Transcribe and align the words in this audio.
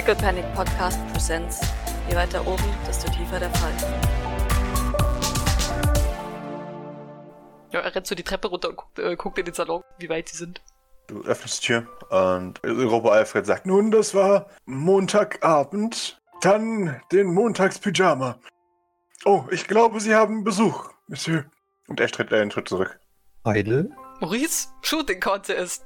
Pickle 0.00 0.14
Panic 0.14 0.54
Podcast 0.54 0.98
Presents. 1.12 1.60
Je 2.08 2.16
weiter 2.16 2.40
oben, 2.46 2.64
desto 2.86 3.06
tiefer 3.10 3.38
der 3.38 3.50
Fall. 3.50 3.70
Ja, 7.70 7.80
er 7.80 7.94
rennt 7.94 8.06
so 8.06 8.14
die 8.14 8.22
Treppe 8.22 8.48
runter 8.48 8.70
und 8.70 8.76
guckt, 8.76 8.98
äh, 8.98 9.14
guckt 9.16 9.38
in 9.38 9.44
den 9.44 9.52
Salon, 9.52 9.82
wie 9.98 10.08
weit 10.08 10.30
sie 10.30 10.38
sind. 10.38 10.62
Du 11.08 11.22
öffnest 11.24 11.62
die 11.62 11.66
Tür 11.66 11.86
und 12.08 12.62
Robo 12.64 13.10
Alfred 13.10 13.44
sagt, 13.44 13.66
nun, 13.66 13.90
das 13.90 14.14
war 14.14 14.46
Montagabend, 14.64 16.18
dann 16.40 16.98
den 17.12 17.34
Montagspyjama. 17.34 18.38
Oh, 19.26 19.44
ich 19.50 19.68
glaube, 19.68 20.00
Sie 20.00 20.14
haben 20.14 20.44
Besuch, 20.44 20.94
Monsieur. 21.08 21.44
Und 21.88 22.00
er 22.00 22.08
tritt 22.08 22.32
einen 22.32 22.50
Schritt 22.50 22.70
zurück. 22.70 22.98
Heidel? 23.44 23.94
Maurice, 24.20 24.68
Shooting 24.80 25.20
Contest. 25.20 25.84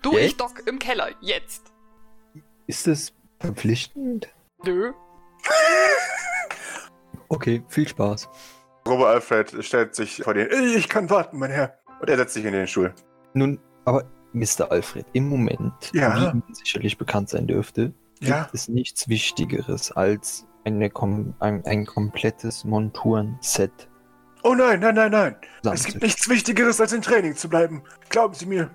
Du, 0.00 0.12
Jetzt? 0.12 0.26
ich 0.26 0.36
dock 0.36 0.64
im 0.68 0.78
Keller, 0.78 1.08
jetzt. 1.20 1.72
Ist 2.68 2.86
es 2.86 3.12
verpflichtend? 3.42 4.28
Nö. 4.64 4.92
Okay, 7.28 7.64
viel 7.68 7.88
Spaß. 7.88 8.28
Robo 8.86 9.06
Alfred 9.06 9.64
stellt 9.64 9.94
sich 9.94 10.22
vor 10.22 10.34
den, 10.34 10.48
ich 10.76 10.86
kann 10.88 11.08
warten, 11.08 11.38
mein 11.38 11.50
Herr. 11.50 11.78
Und 12.00 12.10
er 12.10 12.18
setzt 12.18 12.34
sich 12.34 12.44
in 12.44 12.52
den 12.52 12.66
Stuhl. 12.66 12.92
Nun, 13.32 13.58
aber 13.86 14.04
Mr. 14.34 14.70
Alfred, 14.70 15.06
im 15.14 15.28
Moment, 15.30 15.72
Ja. 15.94 16.14
wie 16.14 16.24
Ihnen 16.26 16.42
sicherlich 16.52 16.98
bekannt 16.98 17.30
sein 17.30 17.46
dürfte, 17.46 17.94
Ja. 18.20 18.42
gibt 18.42 18.54
es 18.54 18.68
nichts 18.68 19.08
Wichtigeres 19.08 19.92
als 19.92 20.46
eine 20.64 20.90
kom 20.90 21.34
ein, 21.40 21.64
ein 21.64 21.86
komplettes 21.86 22.64
Monturen-Set. 22.64 23.88
Oh 24.42 24.54
nein, 24.54 24.80
nein, 24.80 24.94
nein, 24.94 25.10
nein. 25.10 25.36
Es 25.72 25.84
gibt 25.86 26.02
nichts 26.02 26.28
Wichtigeres, 26.28 26.80
als 26.82 26.92
im 26.92 27.00
Training 27.00 27.34
zu 27.34 27.48
bleiben. 27.48 27.82
Glauben 28.10 28.34
Sie 28.34 28.44
mir. 28.46 28.70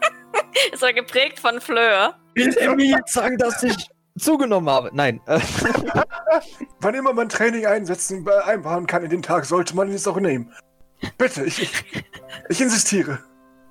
Ist 0.72 0.84
er 0.84 0.92
geprägt 0.92 1.40
von 1.40 1.60
Fleur? 1.60 2.16
Will 2.36 2.54
er 2.58 2.76
mir 2.76 2.86
jetzt 2.86 3.14
sagen, 3.14 3.38
dass 3.38 3.62
ich 3.62 3.88
zugenommen 4.18 4.68
habe? 4.68 4.90
Nein. 4.92 5.20
Wann 6.80 6.94
immer 6.94 7.14
man 7.14 7.30
Training 7.30 7.64
einsetzen, 7.64 8.26
äh, 8.26 8.42
einbauen 8.44 8.86
kann 8.86 9.02
in 9.02 9.10
den 9.10 9.22
Tag, 9.22 9.46
sollte 9.46 9.74
man 9.74 9.90
es 9.90 10.06
auch 10.06 10.20
nehmen. 10.20 10.52
Bitte, 11.16 11.44
ich, 11.44 11.62
ich, 11.62 12.04
ich 12.50 12.60
insistiere. 12.60 13.18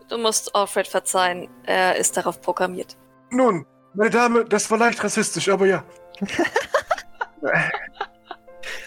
Du 0.09 0.17
musst 0.17 0.55
Alfred 0.55 0.87
verzeihen, 0.87 1.47
er 1.63 1.95
ist 1.95 2.17
darauf 2.17 2.41
programmiert. 2.41 2.97
Nun, 3.29 3.65
meine 3.93 4.09
Dame, 4.09 4.45
das 4.45 4.69
war 4.71 4.79
leicht 4.79 5.03
rassistisch, 5.03 5.47
aber 5.49 5.67
ja. 5.67 5.83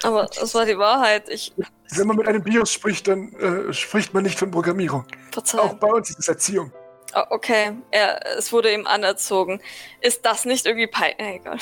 Aber 0.02 0.26
das 0.26 0.54
war 0.54 0.64
die 0.64 0.78
Wahrheit. 0.78 1.28
Ich 1.28 1.52
Wenn 1.90 2.06
man 2.06 2.16
mit 2.16 2.26
einem 2.26 2.42
BIOS 2.42 2.72
spricht, 2.72 3.08
dann 3.08 3.32
äh, 3.34 3.72
spricht 3.72 4.12
man 4.14 4.24
nicht 4.24 4.38
von 4.38 4.50
Programmierung. 4.50 5.02
Auch 5.02 5.32
verzeihe. 5.32 5.74
bei 5.74 5.88
uns 5.88 6.10
ist 6.10 6.18
es 6.18 6.28
Erziehung. 6.28 6.72
Oh, 7.14 7.22
okay, 7.30 7.72
er, 7.90 8.24
es 8.36 8.52
wurde 8.52 8.72
ihm 8.72 8.86
anerzogen. 8.86 9.60
Ist 10.00 10.24
das 10.26 10.44
nicht 10.44 10.66
irgendwie 10.66 10.86
peinlich? 10.86 11.18
Äh, 11.18 11.36
egal. 11.36 11.58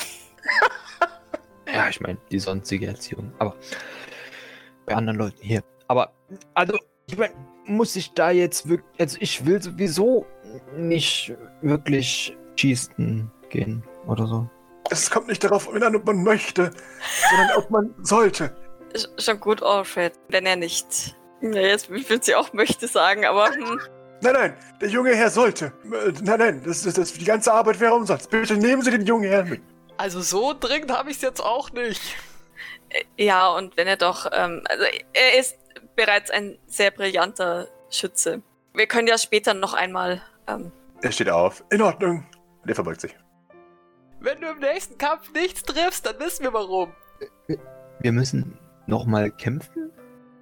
ja, 1.73 1.89
ich 1.89 1.99
meine, 2.01 2.17
die 2.31 2.39
sonstige 2.39 2.87
Erziehung. 2.87 3.33
Aber 3.39 3.55
bei 4.85 4.95
anderen 4.95 5.17
Leuten 5.17 5.41
hier. 5.41 5.63
Aber, 5.87 6.11
also, 6.53 6.77
ich 7.07 7.17
meine, 7.17 7.33
muss 7.65 7.95
ich 7.95 8.13
da 8.13 8.31
jetzt 8.31 8.67
wirklich. 8.69 8.99
Also, 8.99 9.17
ich 9.21 9.45
will 9.45 9.61
sowieso 9.61 10.25
nicht 10.75 11.33
wirklich 11.61 12.35
schießen 12.57 13.31
gehen 13.49 13.83
oder 14.05 14.27
so. 14.27 14.49
Es 14.89 15.09
kommt 15.09 15.27
nicht 15.27 15.43
darauf 15.43 15.69
an, 15.69 15.95
ob 15.95 16.05
man 16.05 16.23
möchte, 16.23 16.71
sondern 17.29 17.57
ob 17.57 17.69
man 17.69 17.93
sollte. 18.03 18.55
Sch- 18.93 19.21
Schon 19.21 19.39
gut, 19.39 19.61
Alfred. 19.61 20.13
Wenn 20.29 20.45
er 20.45 20.55
nicht. 20.55 21.15
Ja, 21.41 21.51
jetzt 21.61 21.89
will 21.89 22.23
sie 22.23 22.35
auch 22.35 22.51
möchte 22.53 22.87
sagen, 22.87 23.25
aber 23.25 23.51
hm, 23.53 23.79
Nein, 24.21 24.33
nein, 24.33 24.53
der 24.81 24.89
junge 24.89 25.13
Herr 25.15 25.29
sollte. 25.29 25.71
Äh, 25.85 26.11
Nein, 26.23 26.39
nein, 26.39 26.61
das, 26.65 26.83
das, 26.83 26.95
das, 26.95 27.13
die 27.13 27.23
ganze 27.25 27.53
Arbeit 27.53 27.79
wäre 27.79 27.93
umsonst. 27.93 28.29
Bitte 28.31 28.55
nehmen 28.57 28.81
Sie 28.81 28.91
den 28.91 29.05
jungen 29.05 29.29
Herrn 29.29 29.49
mit. 29.49 29.61
Also 29.97 30.21
so 30.21 30.53
dringend 30.59 30.91
habe 30.91 31.09
ich 31.11 31.17
es 31.17 31.21
jetzt 31.21 31.39
auch 31.43 31.71
nicht. 31.71 32.01
ja, 33.17 33.47
und 33.49 33.77
wenn 33.77 33.87
er 33.87 33.97
doch. 33.97 34.27
Ähm, 34.33 34.63
also 34.69 34.83
er 35.13 35.39
ist 35.39 35.55
bereits 35.95 36.31
ein 36.31 36.57
sehr 36.67 36.91
brillanter 36.91 37.67
Schütze. 37.89 38.41
Wir 38.73 38.87
können 38.87 39.07
ja 39.07 39.17
später 39.17 39.53
noch 39.53 39.73
einmal. 39.73 40.21
Ähm, 40.47 40.71
Er 41.01 41.11
steht 41.11 41.29
auf. 41.29 41.63
In 41.69 41.81
Ordnung. 41.81 42.25
Und 42.63 42.69
er 42.69 42.75
verbeugt 42.75 43.01
sich. 43.01 43.15
Wenn 44.19 44.41
du 44.41 44.47
im 44.47 44.59
nächsten 44.59 44.97
Kampf 44.97 45.31
nichts 45.33 45.61
triffst, 45.63 46.05
dann 46.07 46.19
wissen 46.19 46.43
wir 46.43 46.53
warum. 46.53 46.91
Wir 47.99 48.11
müssen 48.11 48.57
nochmal 48.87 49.29
kämpfen? 49.31 49.91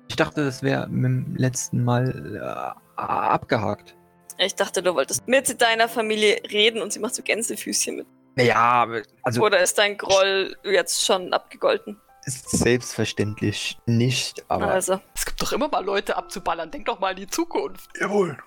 Ich 0.07 0.15
dachte, 0.15 0.45
das 0.45 0.63
wäre 0.63 0.87
mit 0.87 1.03
dem 1.05 1.35
letzten 1.35 1.83
Mal 1.83 2.75
äh, 2.75 2.79
abgehakt. 2.97 3.95
ich 4.37 4.55
dachte, 4.55 4.81
du 4.83 4.93
wolltest 4.95 5.27
mit 5.27 5.61
deiner 5.61 5.87
Familie 5.87 6.41
reden 6.51 6.81
und 6.81 6.91
sie 6.93 6.99
macht 6.99 7.15
so 7.15 7.23
Gänsefüßchen 7.23 7.95
mit. 7.97 8.07
Naja, 8.35 8.55
aber- 8.57 9.01
also 9.23 9.41
Oder 9.43 9.61
ist 9.61 9.77
dein 9.77 9.97
Groll 9.97 10.55
jetzt 10.63 11.05
schon 11.05 11.31
abgegolten? 11.33 12.01
ist 12.27 12.49
selbstverständlich 12.49 13.77
nicht, 13.85 14.45
aber 14.49 14.67
Also, 14.71 14.99
Es 15.13 15.25
gibt 15.27 15.39
doch 15.43 15.51
immer 15.53 15.67
mal 15.67 15.85
Leute 15.85 16.17
abzuballern. 16.17 16.71
Denk 16.71 16.85
doch 16.87 16.99
mal 16.99 17.11
an 17.11 17.15
die 17.17 17.27
Zukunft. 17.27 17.89
Jawohl. 17.99 18.37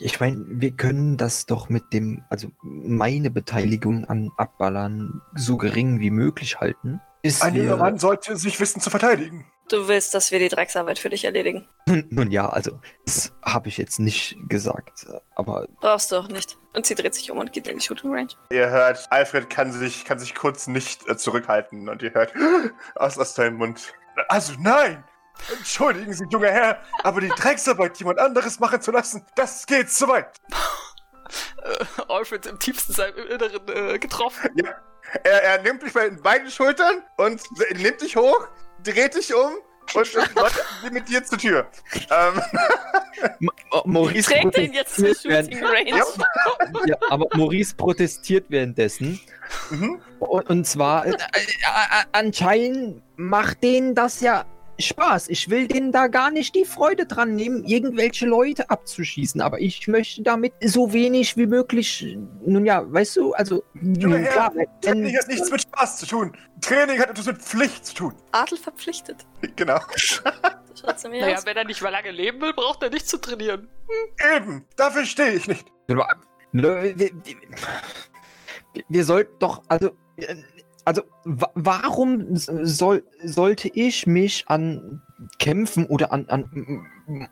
ich 0.00 0.18
meine, 0.18 0.44
wir 0.48 0.72
können 0.72 1.16
das 1.16 1.46
doch 1.46 1.68
mit 1.68 1.92
dem, 1.92 2.24
also 2.28 2.48
meine 2.62 3.30
Beteiligung 3.30 4.04
an 4.06 4.30
Abballern 4.36 5.22
so 5.36 5.56
gering 5.58 6.00
wie 6.00 6.10
möglich 6.10 6.58
halten. 6.60 7.00
Ein 7.40 7.54
junger 7.54 7.76
Mann 7.76 7.98
sollte 7.98 8.36
sich 8.36 8.58
wissen 8.58 8.80
zu 8.80 8.90
verteidigen. 8.90 9.46
Du 9.72 9.88
willst, 9.88 10.14
dass 10.14 10.30
wir 10.30 10.38
die 10.38 10.48
Drecksarbeit 10.48 10.98
für 10.98 11.10
dich 11.10 11.24
erledigen. 11.24 11.66
nun, 11.86 12.30
ja, 12.30 12.48
also 12.48 12.80
das 13.04 13.32
habe 13.42 13.68
ich 13.68 13.78
jetzt 13.78 13.98
nicht 13.98 14.36
gesagt, 14.48 15.06
aber 15.34 15.66
Brauchst 15.80 16.12
du 16.12 16.16
auch 16.16 16.28
nicht. 16.28 16.58
Und 16.74 16.86
sie 16.86 16.94
dreht 16.94 17.14
sich 17.14 17.30
um 17.30 17.38
und 17.38 17.52
geht 17.52 17.66
in 17.68 17.78
die 17.78 17.84
Shooting 17.84 18.12
Range. 18.12 18.28
Ihr 18.50 18.68
hört, 18.70 19.06
Alfred 19.10 19.50
kann 19.50 19.72
sich, 19.72 20.04
kann 20.04 20.18
sich 20.18 20.34
kurz 20.34 20.66
nicht 20.66 21.08
äh, 21.08 21.16
zurückhalten 21.16 21.88
und 21.88 22.02
ihr 22.02 22.12
hört 22.12 22.32
aus, 22.94 23.18
aus 23.18 23.34
seinem 23.34 23.56
Mund. 23.56 23.92
Also 24.28 24.54
nein! 24.58 25.04
Entschuldigen 25.56 26.12
Sie, 26.12 26.24
junger 26.30 26.50
Herr, 26.50 26.82
aber 27.02 27.22
die 27.22 27.28
Drecksarbeit 27.28 27.96
jemand 27.96 28.18
anderes 28.18 28.60
machen 28.60 28.82
zu 28.82 28.90
lassen, 28.90 29.24
das 29.36 29.64
geht 29.64 29.90
zu 29.90 30.06
weit. 30.06 30.36
Äh, 31.62 32.02
Alfred 32.08 32.46
im 32.46 32.58
tiefsten 32.58 32.92
seinem 32.92 33.16
Inneren 33.26 33.68
äh, 33.68 33.98
getroffen. 33.98 34.50
Er, 35.24 35.42
er 35.42 35.62
nimmt 35.62 35.82
dich 35.82 35.92
bei 35.92 36.10
beiden 36.10 36.50
Schultern 36.50 37.02
und 37.16 37.42
nimmt 37.72 38.00
dich 38.00 38.16
hoch, 38.16 38.48
dreht 38.84 39.14
dich 39.14 39.34
um 39.34 39.52
und 39.94 40.14
läuft 40.34 40.64
mit 40.92 41.08
dir 41.08 41.24
zur 41.24 41.38
Tür. 41.38 41.66
Ähm, 42.10 42.40
Ma- 43.40 43.52
Maurice 43.84 44.30
Trägt 44.30 44.56
ihn 44.58 44.72
jetzt 44.72 44.94
zur 44.94 45.06
protestiert 45.06 45.44
Shooting 45.46 45.64
Range. 45.64 45.90
ja, 46.86 46.96
aber 47.10 47.26
Maurice 47.36 47.74
protestiert 47.74 48.46
währenddessen. 48.48 49.20
mhm. 49.70 50.00
Und, 50.20 50.48
und 50.50 50.64
zwar, 50.66 51.06
äh, 51.06 51.10
äh, 51.10 51.16
anscheinend 52.12 53.02
macht 53.16 53.62
denen 53.62 53.94
das 53.94 54.20
ja 54.20 54.44
Spaß. 54.80 55.28
Ich 55.28 55.50
will 55.50 55.68
denen 55.68 55.92
da 55.92 56.06
gar 56.06 56.30
nicht 56.30 56.54
die 56.54 56.64
Freude 56.64 57.06
dran 57.06 57.34
nehmen, 57.34 57.64
irgendwelche 57.64 58.26
Leute 58.26 58.70
abzuschießen. 58.70 59.40
Aber 59.40 59.60
ich 59.60 59.86
möchte 59.88 60.22
damit 60.22 60.52
so 60.62 60.92
wenig 60.92 61.36
wie 61.36 61.46
möglich, 61.46 62.16
nun 62.44 62.64
ja, 62.66 62.84
weißt 62.90 63.16
du, 63.16 63.32
also, 63.32 63.62
nun, 63.74 64.12
Herr, 64.12 64.32
klar, 64.32 64.52
Training 64.80 65.16
hat 65.16 65.28
nichts 65.28 65.50
mit 65.50 65.62
Spaß 65.62 65.98
zu 65.98 66.06
tun. 66.06 66.36
Training 66.60 66.98
hat 66.98 67.10
etwas 67.10 67.26
mit 67.26 67.38
Pflicht 67.38 67.86
zu 67.86 67.94
tun. 67.94 68.14
Adel 68.32 68.58
verpflichtet. 68.58 69.26
Genau. 69.56 69.80
Naja, 71.04 71.36
aus. 71.36 71.44
wenn 71.44 71.58
er 71.58 71.64
nicht 71.64 71.82
mehr 71.82 71.90
lange 71.90 72.10
leben 72.10 72.40
will, 72.40 72.54
braucht 72.54 72.82
er 72.82 72.88
nicht 72.88 73.06
zu 73.06 73.18
trainieren. 73.18 73.68
Eben, 74.34 74.64
dafür 74.76 75.04
stehe 75.04 75.32
ich 75.32 75.46
nicht. 75.46 75.66
wir, 75.86 76.06
wir, 76.52 77.10
wir 78.88 79.04
sollten 79.04 79.38
doch, 79.40 79.62
also, 79.68 79.90
äh, 80.16 80.36
also, 80.90 81.02
wa 81.24 81.50
warum 81.54 82.26
soll, 82.34 83.04
sollte 83.22 83.70
ich 83.72 84.08
mich 84.08 84.44
an 84.48 85.00
Kämpfen 85.38 85.86
oder 85.86 86.12
an, 86.12 86.28
an 86.28 86.84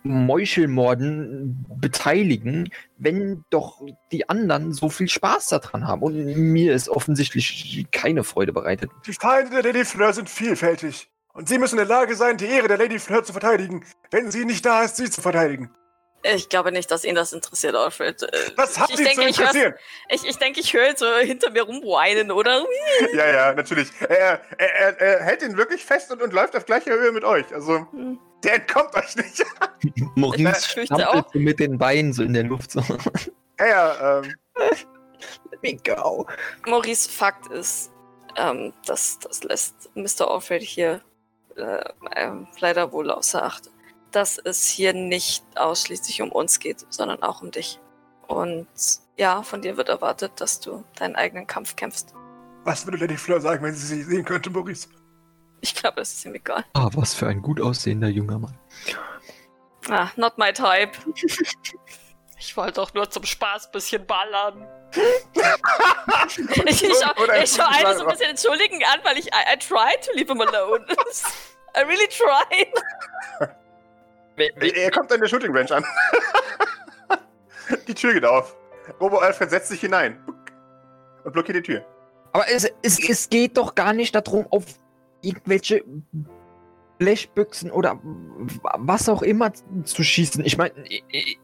Meuchelmorden 0.04 1.66
beteiligen, 1.80 2.70
wenn 2.98 3.44
doch 3.50 3.82
die 4.12 4.28
anderen 4.28 4.72
so 4.72 4.88
viel 4.90 5.08
Spaß 5.08 5.48
daran 5.48 5.88
haben 5.88 6.02
und 6.02 6.14
mir 6.36 6.72
es 6.72 6.88
offensichtlich 6.88 7.88
keine 7.90 8.22
Freude 8.22 8.52
bereitet. 8.52 8.92
Die 9.08 9.12
Feinde 9.12 9.50
der 9.50 9.64
Lady 9.64 9.84
Fleur 9.84 10.12
sind 10.12 10.30
vielfältig. 10.30 11.10
Und 11.32 11.48
Sie 11.48 11.58
müssen 11.58 11.78
in 11.80 11.88
der 11.88 11.96
Lage 11.96 12.14
sein, 12.14 12.36
die 12.36 12.46
Ehre 12.46 12.68
der 12.68 12.78
Lady 12.78 13.00
Fleur 13.00 13.24
zu 13.24 13.32
verteidigen, 13.32 13.84
wenn 14.12 14.30
sie 14.30 14.44
nicht 14.44 14.64
da 14.64 14.82
ist, 14.82 14.96
sie 14.96 15.10
zu 15.10 15.20
verteidigen. 15.20 15.70
Ich 16.34 16.48
glaube 16.48 16.72
nicht, 16.72 16.90
dass 16.90 17.04
ihn 17.04 17.14
das 17.14 17.32
interessiert, 17.32 17.74
Alfred. 17.74 18.22
Äh, 18.22 18.28
Was 18.56 18.78
hat 18.78 18.90
ich 18.90 18.96
Sie 18.96 19.04
denke, 19.04 19.22
zu 19.22 19.28
ich 19.28 19.38
interessieren? 19.38 19.74
Ich, 20.08 20.24
ich 20.26 20.36
denke, 20.36 20.60
ich 20.60 20.72
höre 20.72 20.86
jetzt 20.86 21.00
so 21.00 21.06
hinter 21.16 21.50
mir 21.50 21.62
rumweinen, 21.62 22.30
oder? 22.30 22.64
Ja, 23.14 23.26
ja, 23.30 23.54
natürlich. 23.54 23.88
Er, 24.00 24.40
er, 24.58 24.68
er, 24.78 25.00
er 25.00 25.20
hält 25.24 25.42
ihn 25.42 25.56
wirklich 25.56 25.84
fest 25.84 26.10
und, 26.12 26.20
und 26.22 26.32
läuft 26.32 26.54
auf 26.56 26.66
gleicher 26.66 26.92
Höhe 26.92 27.12
mit 27.12 27.24
euch. 27.24 27.52
Also, 27.54 27.86
Hm. 27.92 28.18
der 28.44 28.54
entkommt 28.56 28.94
euch 28.94 29.16
nicht. 29.16 29.44
Maurice 30.16 30.80
Ich 30.80 30.86
stampelt 30.86 31.08
auch. 31.08 31.32
so 31.32 31.38
mit 31.38 31.58
den 31.60 31.78
Beinen 31.78 32.12
so 32.12 32.22
in 32.22 32.34
der 32.34 32.44
Luft 32.44 32.72
so. 32.72 32.82
Ja, 33.58 33.66
ja, 33.66 34.18
ähm, 34.20 34.34
Let 35.50 35.62
me 35.62 35.76
go. 35.76 36.26
Maurice, 36.66 37.08
Fakt 37.10 37.50
ist, 37.52 37.90
ähm, 38.36 38.72
das, 38.86 39.18
das 39.18 39.42
lässt 39.44 39.90
Mr. 39.94 40.30
Alfred 40.30 40.62
hier 40.62 41.00
äh, 41.56 41.82
ähm, 42.14 42.46
leider 42.60 42.92
wohl 42.92 43.10
außer 43.10 43.42
Acht, 43.42 43.68
dass 44.12 44.38
es 44.38 44.66
hier 44.66 44.92
nicht 44.92 45.44
ausschließlich 45.56 46.22
um 46.22 46.32
uns 46.32 46.58
geht, 46.58 46.86
sondern 46.90 47.22
auch 47.22 47.42
um 47.42 47.50
dich. 47.50 47.80
Und 48.26 48.66
ja, 49.16 49.42
von 49.42 49.62
dir 49.62 49.76
wird 49.76 49.88
erwartet, 49.88 50.32
dass 50.36 50.60
du 50.60 50.84
deinen 50.96 51.16
eigenen 51.16 51.46
Kampf 51.46 51.76
kämpfst. 51.76 52.14
Was 52.64 52.86
würde 52.86 52.98
Lady 52.98 53.16
Fleur 53.16 53.40
sagen, 53.40 53.62
wenn 53.64 53.74
sie 53.74 53.86
sie 53.86 54.02
sehen 54.02 54.24
könnte, 54.24 54.50
Maurice? 54.50 54.88
Ich 55.60 55.74
glaube, 55.74 56.00
es 56.02 56.12
ist 56.12 56.24
ihm 56.24 56.34
egal. 56.34 56.64
Ah, 56.74 56.88
was 56.94 57.14
für 57.14 57.26
ein 57.26 57.42
gut 57.42 57.60
aussehender 57.60 58.08
junger 58.08 58.38
Mann. 58.38 58.56
Ah, 59.88 60.10
not 60.16 60.38
my 60.38 60.52
type. 60.52 60.92
Ich 62.40 62.56
wollte 62.56 62.74
doch 62.74 62.94
nur 62.94 63.10
zum 63.10 63.24
Spaß 63.24 63.66
ein 63.66 63.72
bisschen 63.72 64.06
ballern. 64.06 64.66
Ich, 66.66 66.82
ich, 66.82 66.92
schau, 67.02 67.22
Oder 67.22 67.42
ich 67.42 67.50
schau 67.50 67.64
eine 67.66 67.96
so 67.96 68.04
ein 68.04 68.10
bisschen 68.10 68.30
entschuldigend 68.30 68.84
an, 68.92 69.00
weil 69.02 69.18
ich 69.18 69.26
I, 69.26 69.54
I 69.54 69.56
try 69.58 69.96
to 70.02 70.12
leave 70.14 70.30
him 70.30 70.40
alone. 70.40 70.86
I 71.76 71.80
really 71.82 72.08
try. 72.08 72.72
Er 74.38 74.76
er 74.76 74.90
kommt 74.90 75.12
an 75.12 75.20
der 75.20 75.28
Shooting 75.28 75.54
Range 75.54 75.70
an. 75.70 75.84
die 77.88 77.94
Tür 77.94 78.14
geht 78.14 78.24
auf. 78.24 78.56
Robo 79.00 79.18
Alfred 79.18 79.50
setzt 79.50 79.68
sich 79.68 79.80
hinein 79.80 80.18
und 81.24 81.32
blockiert 81.32 81.58
die 81.58 81.62
Tür. 81.62 81.84
Aber 82.32 82.44
es, 82.48 82.70
es, 82.82 82.98
es 83.08 83.28
geht 83.28 83.56
doch 83.56 83.74
gar 83.74 83.92
nicht 83.92 84.14
darum, 84.14 84.46
auf 84.50 84.64
irgendwelche 85.22 85.84
Blechbüchsen 86.98 87.70
oder 87.70 88.00
was 88.02 89.08
auch 89.08 89.22
immer 89.22 89.52
zu 89.84 90.02
schießen. 90.02 90.44
Ich 90.44 90.56
meine, 90.58 90.74
ich, 90.88 91.38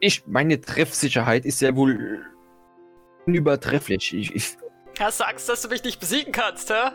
ich, 0.00 0.26
meine 0.26 0.60
Treffsicherheit 0.60 1.44
ist 1.44 1.60
ja 1.60 1.74
wohl 1.76 2.24
unübertrefflich. 3.26 4.14
Ich, 4.14 4.34
ich, 4.34 4.56
Hast 4.98 5.20
du 5.20 5.24
Angst, 5.24 5.48
dass 5.48 5.62
du 5.62 5.68
mich 5.68 5.84
nicht 5.84 6.00
besiegen 6.00 6.32
kannst, 6.32 6.70
hä? 6.70 6.90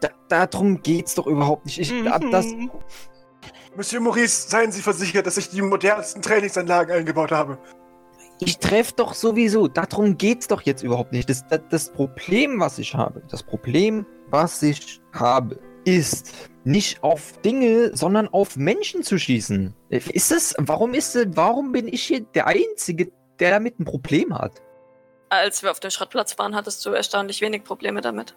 da, 0.00 0.08
darum 0.28 0.82
geht's 0.82 1.14
doch 1.14 1.26
überhaupt 1.26 1.66
nicht. 1.66 1.78
Ich, 1.78 1.92
das, 2.30 2.46
Mhm. 2.46 2.70
Monsieur 3.78 4.00
Maurice, 4.00 4.48
seien 4.48 4.72
Sie 4.72 4.82
versichert, 4.82 5.24
dass 5.24 5.36
ich 5.36 5.50
die 5.50 5.62
modernsten 5.62 6.20
Trainingsanlagen 6.20 6.96
eingebaut 6.96 7.30
habe. 7.30 7.58
ich 8.40 8.58
treffe 8.58 8.94
doch 8.96 9.14
sowieso. 9.14 9.68
Darum 9.68 10.18
geht's 10.18 10.48
doch 10.48 10.62
jetzt 10.62 10.82
überhaupt 10.82 11.12
nicht. 11.12 11.30
Das, 11.30 11.46
das, 11.46 11.60
das 11.70 11.92
Problem, 11.92 12.58
was 12.58 12.80
ich 12.80 12.96
habe, 12.96 13.22
das 13.30 13.44
Problem, 13.44 14.04
was 14.30 14.64
ich 14.64 15.00
habe, 15.12 15.60
ist 15.84 16.34
nicht 16.64 17.04
auf 17.04 17.38
Dinge, 17.42 17.96
sondern 17.96 18.26
auf 18.26 18.56
Menschen 18.56 19.04
zu 19.04 19.16
schießen. 19.16 19.72
Ist 19.90 20.32
das, 20.32 20.56
warum 20.58 20.92
ist 20.92 21.14
das, 21.14 21.26
warum 21.36 21.70
bin 21.70 21.86
ich 21.86 22.02
hier 22.02 22.22
der 22.22 22.48
Einzige, 22.48 23.12
der 23.38 23.52
damit 23.52 23.78
ein 23.78 23.84
Problem 23.84 24.36
hat? 24.36 24.60
Als 25.28 25.62
wir 25.62 25.70
auf 25.70 25.78
dem 25.78 25.92
Schrottplatz 25.92 26.36
waren, 26.36 26.56
hattest 26.56 26.84
du 26.84 26.90
erstaunlich 26.90 27.40
wenig 27.42 27.62
Probleme 27.62 28.00
damit. 28.00 28.36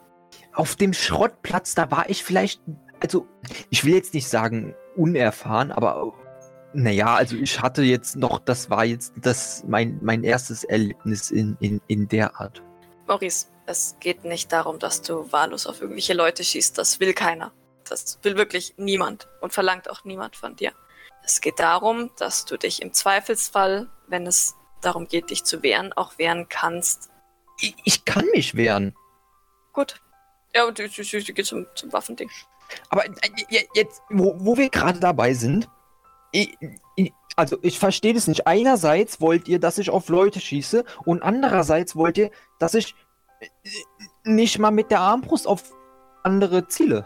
Auf 0.54 0.76
dem 0.76 0.94
Schrottplatz, 0.94 1.74
da 1.74 1.90
war 1.90 2.12
ich 2.12 2.24
vielleicht, 2.24 2.62
also, 3.00 3.26
ich 3.72 3.84
will 3.86 3.96
jetzt 3.96 4.14
nicht 4.14 4.28
sagen 4.28 4.76
unerfahren, 4.96 5.72
aber 5.72 6.14
naja, 6.74 7.16
also 7.16 7.36
ich 7.36 7.62
hatte 7.62 7.82
jetzt 7.82 8.16
noch, 8.16 8.40
das 8.40 8.70
war 8.70 8.86
jetzt 8.86 9.14
das 9.18 9.64
mein, 9.68 10.00
mein 10.02 10.24
erstes 10.24 10.64
Erlebnis 10.64 11.32
in, 11.32 11.58
in, 11.60 11.82
in 11.88 12.08
der 12.08 12.40
Art. 12.40 12.62
Maurice, 13.08 13.48
es 13.66 13.98
geht 14.00 14.24
nicht 14.24 14.52
darum, 14.52 14.80
dass 14.80 15.02
du 15.02 15.32
wahllos 15.32 15.68
auf 15.68 15.82
irgendwelche 15.82 16.14
Leute 16.14 16.44
schießt. 16.44 16.78
Das 16.78 17.00
will 17.00 17.14
keiner. 17.14 17.52
Das 17.88 18.20
will 18.22 18.38
wirklich 18.38 18.76
niemand 18.78 19.28
und 19.42 19.54
verlangt 19.54 19.90
auch 19.90 20.06
niemand 20.06 20.36
von 20.36 20.56
dir. 20.56 20.72
Es 21.24 21.42
geht 21.42 21.60
darum, 21.60 22.10
dass 22.18 22.46
du 22.46 22.58
dich 22.58 22.82
im 22.82 22.94
Zweifelsfall, 22.94 23.90
wenn 24.08 24.26
es 24.26 24.56
darum 24.82 25.08
geht, 25.08 25.30
dich 25.30 25.44
zu 25.44 25.62
wehren, 25.62 25.94
auch 25.94 26.18
wehren 26.18 26.48
kannst. 26.50 27.10
Ich, 27.60 27.76
ich 27.84 28.06
kann 28.06 28.26
mich 28.34 28.56
wehren. 28.56 28.96
Gut. 29.74 30.02
Ja, 30.56 30.66
und 30.66 30.80
ich, 30.80 30.98
ich, 30.98 31.14
ich 31.14 31.36
gehe 31.36 31.46
zum, 31.46 31.68
zum 31.76 31.94
Waffending. 31.94 32.30
Aber 32.90 33.06
äh, 33.06 33.12
je- 33.50 33.68
jetzt, 33.74 34.02
wo, 34.10 34.36
wo 34.38 34.58
wir 34.58 34.70
gerade 34.70 35.00
dabei 35.00 35.34
sind, 35.34 35.70
ich, 36.32 36.58
ich, 36.96 37.14
also 37.36 37.58
ich 37.62 37.80
verstehe 37.80 38.14
das 38.14 38.28
nicht. 38.28 38.48
Einerseits 38.48 39.20
wollt 39.22 39.48
ihr, 39.48 39.60
dass 39.60 39.78
ich 39.78 39.90
auf 39.90 40.10
Leute 40.10 40.40
schieße 40.40 40.86
und 41.06 41.22
andererseits 41.24 41.96
wollt 41.96 42.18
ihr, 42.18 42.32
dass 42.60 42.74
ich 42.74 42.96
äh, 43.40 43.48
nicht 44.24 44.60
mal 44.60 44.72
mit 44.72 44.92
der 44.92 45.00
Armbrust 45.00 45.48
auf 45.48 45.74
andere 46.24 46.68
ziele. 46.68 47.06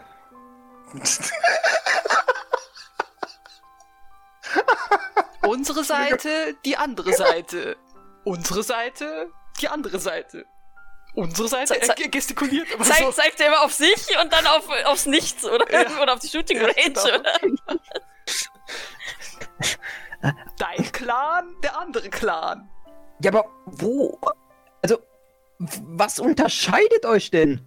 Unsere 5.46 5.84
Seite, 5.84 6.56
die 6.64 6.76
andere 6.76 7.12
Seite. 7.12 7.76
Unsere 8.24 8.62
Seite, 8.62 9.30
die 9.60 9.68
andere 9.68 9.98
Seite. 10.00 10.44
Unsere 11.16 11.48
Seite, 11.48 11.74
Ze- 11.74 11.80
ze- 11.86 11.94
ge- 11.94 12.08
gestikuliert 12.08 12.70
immer 12.70 12.84
Zeig, 12.84 12.98
so. 12.98 13.10
zeigt 13.10 13.40
er 13.40 13.46
immer 13.48 13.62
auf 13.62 13.72
sich 13.72 14.06
und 14.22 14.32
dann 14.32 14.46
auf, 14.46 14.68
aufs 14.84 15.06
Nichts, 15.06 15.44
oder? 15.44 15.68
Ja. 15.72 15.98
Oder 16.02 16.12
auf 16.12 16.20
die 16.20 16.28
Shooting 16.28 16.58
Ja, 16.58 16.64
Range, 16.66 16.74
genau. 16.92 17.02
oder? 17.18 17.32
Dein 20.58 20.92
Clan, 20.92 21.54
der 21.62 21.78
andere 21.78 22.08
Clan. 22.10 22.68
Ja, 23.22 23.30
aber 23.30 23.46
wo? 23.66 24.18
Also, 24.82 24.98
was 25.58 26.18
unterscheidet 26.18 27.06
euch 27.06 27.30
denn? 27.30 27.60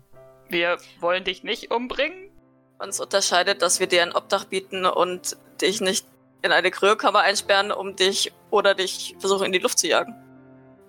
Wir 0.50 0.78
wollen 1.00 1.24
dich 1.24 1.44
nicht 1.44 1.72
umbringen. 1.72 2.30
Uns 2.78 3.00
unterscheidet, 3.00 3.62
dass 3.62 3.80
wir 3.80 3.88
dir 3.88 4.04
ein 4.04 4.14
Obdach 4.16 4.46
bieten 4.46 4.86
und 4.86 5.38
dich 5.62 5.82
nicht 5.82 6.06
in 6.42 6.52
eine 6.52 6.72
Kryokammer 6.72 7.20
einsperren, 7.22 7.72
um 7.72 7.96
dich 7.96 8.32
oder 8.52 8.74
dich 8.74 9.16
versuchen 9.20 9.46
in 9.48 9.52
die 9.52 9.60
Luft 9.60 9.80
zu 9.80 9.88
jagen. 9.88 10.16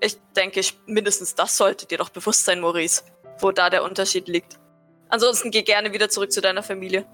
Ich 0.01 0.19
denke, 0.37 0.61
ich- 0.61 0.79
mindestens 0.87 1.35
das 1.35 1.57
sollte 1.57 1.87
dir 1.87 1.99
doch 1.99 2.09
bewusst 2.09 2.45
sein, 2.45 2.61
Maurice, 2.61 3.03
wo 3.39 3.53
da 3.53 3.71
der 3.71 3.83
Unterschied 3.85 4.29
liegt. 4.29 4.59
Ansonsten 5.09 5.51
geh 5.51 5.63
gerne 5.63 5.93
wieder 5.93 6.09
zurück 6.09 6.33
zu 6.33 6.41
deiner 6.41 6.63
Familie. 6.63 7.07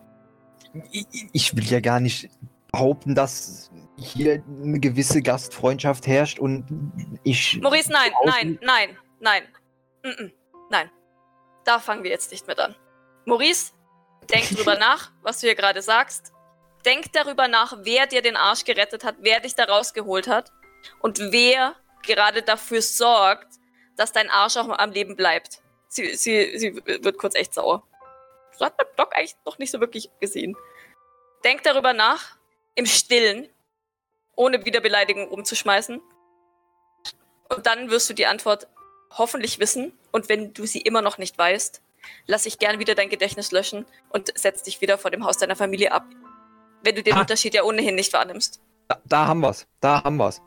Ich, 0.92 1.06
ich 1.32 1.56
will 1.56 1.64
ja 1.64 1.80
gar 1.80 2.00
nicht 2.00 2.28
behaupten, 2.70 3.14
dass 3.14 3.70
hier 3.96 4.42
eine 4.62 4.78
gewisse 4.78 5.22
Gastfreundschaft 5.22 6.06
herrscht 6.06 6.38
und 6.38 6.66
ich. 7.24 7.58
Maurice, 7.62 7.90
nein, 7.90 8.12
nein, 8.24 8.58
nein, 8.62 8.98
nein. 9.20 9.42
Mm 10.02 10.08
-mm, 10.08 10.32
nein. 10.70 10.90
Da 11.64 11.78
fangen 11.78 12.04
wir 12.04 12.10
jetzt 12.10 12.30
nicht 12.30 12.46
mit 12.46 12.58
an. 12.58 12.76
Maurice, 13.24 13.72
denk 14.30 14.48
drüber 14.50 14.76
nach, 14.78 15.10
was 15.22 15.40
du 15.40 15.46
hier 15.46 15.56
gerade 15.56 15.80
sagst. 15.82 16.32
Denk 16.84 17.12
darüber 17.12 17.48
nach, 17.48 17.78
wer 17.82 18.06
dir 18.06 18.22
den 18.22 18.36
Arsch 18.36 18.64
gerettet 18.64 19.02
hat, 19.02 19.16
wer 19.20 19.40
dich 19.40 19.54
da 19.54 19.64
rausgeholt 19.64 20.28
hat 20.28 20.52
und 21.00 21.18
wer 21.18 21.74
gerade 22.06 22.43
dafür 22.43 22.81
sorgt, 22.81 23.49
dass 23.97 24.12
dein 24.12 24.31
Arsch 24.31 24.56
auch 24.56 24.69
am 24.69 24.91
Leben 24.91 25.17
bleibt. 25.17 25.61
Sie, 25.88 26.14
sie, 26.14 26.58
sie 26.58 26.76
wird 26.87 27.19
kurz 27.19 27.35
echt 27.35 27.55
sauer. 27.55 27.82
So 28.58 28.64
hat 28.64 28.76
man 28.79 28.87
Doc 28.97 29.14
eigentlich 29.17 29.37
noch 29.44 29.58
nicht 29.58 29.70
so 29.70 29.81
wirklich 29.81 30.11
gesehen. 30.20 30.56
Denk 31.44 31.62
darüber 31.62 31.93
nach, 31.93 32.37
im 32.75 32.87
Stillen, 32.87 33.49
ohne 34.35 34.64
wieder 34.64 34.81
Beleidigungen 34.81 35.29
rumzuschmeißen. 35.29 36.00
Und 37.49 37.67
dann 37.67 37.91
wirst 37.91 38.11
du 38.11 38.14
die 38.14 38.26
Antwort 38.26 38.67
hoffentlich 39.11 39.58
wissen. 39.58 39.93
Und 40.12 40.29
wenn 40.29 40.53
du 40.53 40.67
sie 40.67 40.81
immer 40.81 41.03
noch 41.03 41.19
nicht 41.19 41.37
weißt, 41.38 41.82
lass 42.27 42.46
ich 42.46 42.58
gern 42.58 42.79
wieder 42.79 42.94
dein 42.94 43.08
Gedächtnis 43.08 43.53
löschen 43.53 43.86
und 44.10 44.36
setz 44.39 44.63
dich 44.63 44.81
wieder 44.81 44.98
vor 44.98 45.10
dem 45.10 45.25
Haus 45.25 45.39
deiner 45.39 45.56
Familie 45.56 45.93
ab. 45.93 46.06
Wenn 46.82 46.94
du 46.94 47.03
den 47.03 47.15
Ha. 47.15 47.20
Unterschied 47.20 47.55
ja 47.55 47.63
ohnehin 47.63 47.94
nicht 47.94 48.13
wahrnimmst. 48.13 48.60
Da, 48.89 49.01
da 49.05 49.27
haben 49.27 49.41
wir's. 49.41 49.67
Da 49.81 50.05
haben 50.05 50.17
wir's. 50.17 50.41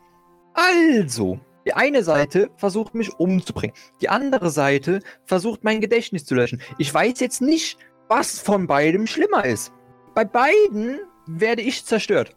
Also, 0.54 1.40
die 1.70 1.76
eine 1.76 2.02
Seite 2.02 2.50
versucht 2.56 2.96
mich 2.96 3.12
umzubringen. 3.20 3.76
Die 4.00 4.08
andere 4.08 4.50
Seite 4.50 4.98
versucht 5.24 5.62
mein 5.62 5.80
Gedächtnis 5.80 6.24
zu 6.24 6.34
löschen. 6.34 6.60
Ich 6.78 6.92
weiß 6.92 7.20
jetzt 7.20 7.40
nicht, 7.40 7.78
was 8.08 8.40
von 8.40 8.66
beidem 8.66 9.06
schlimmer 9.06 9.44
ist. 9.44 9.72
Bei 10.16 10.24
beiden 10.24 10.98
werde 11.28 11.62
ich 11.62 11.84
zerstört. 11.84 12.36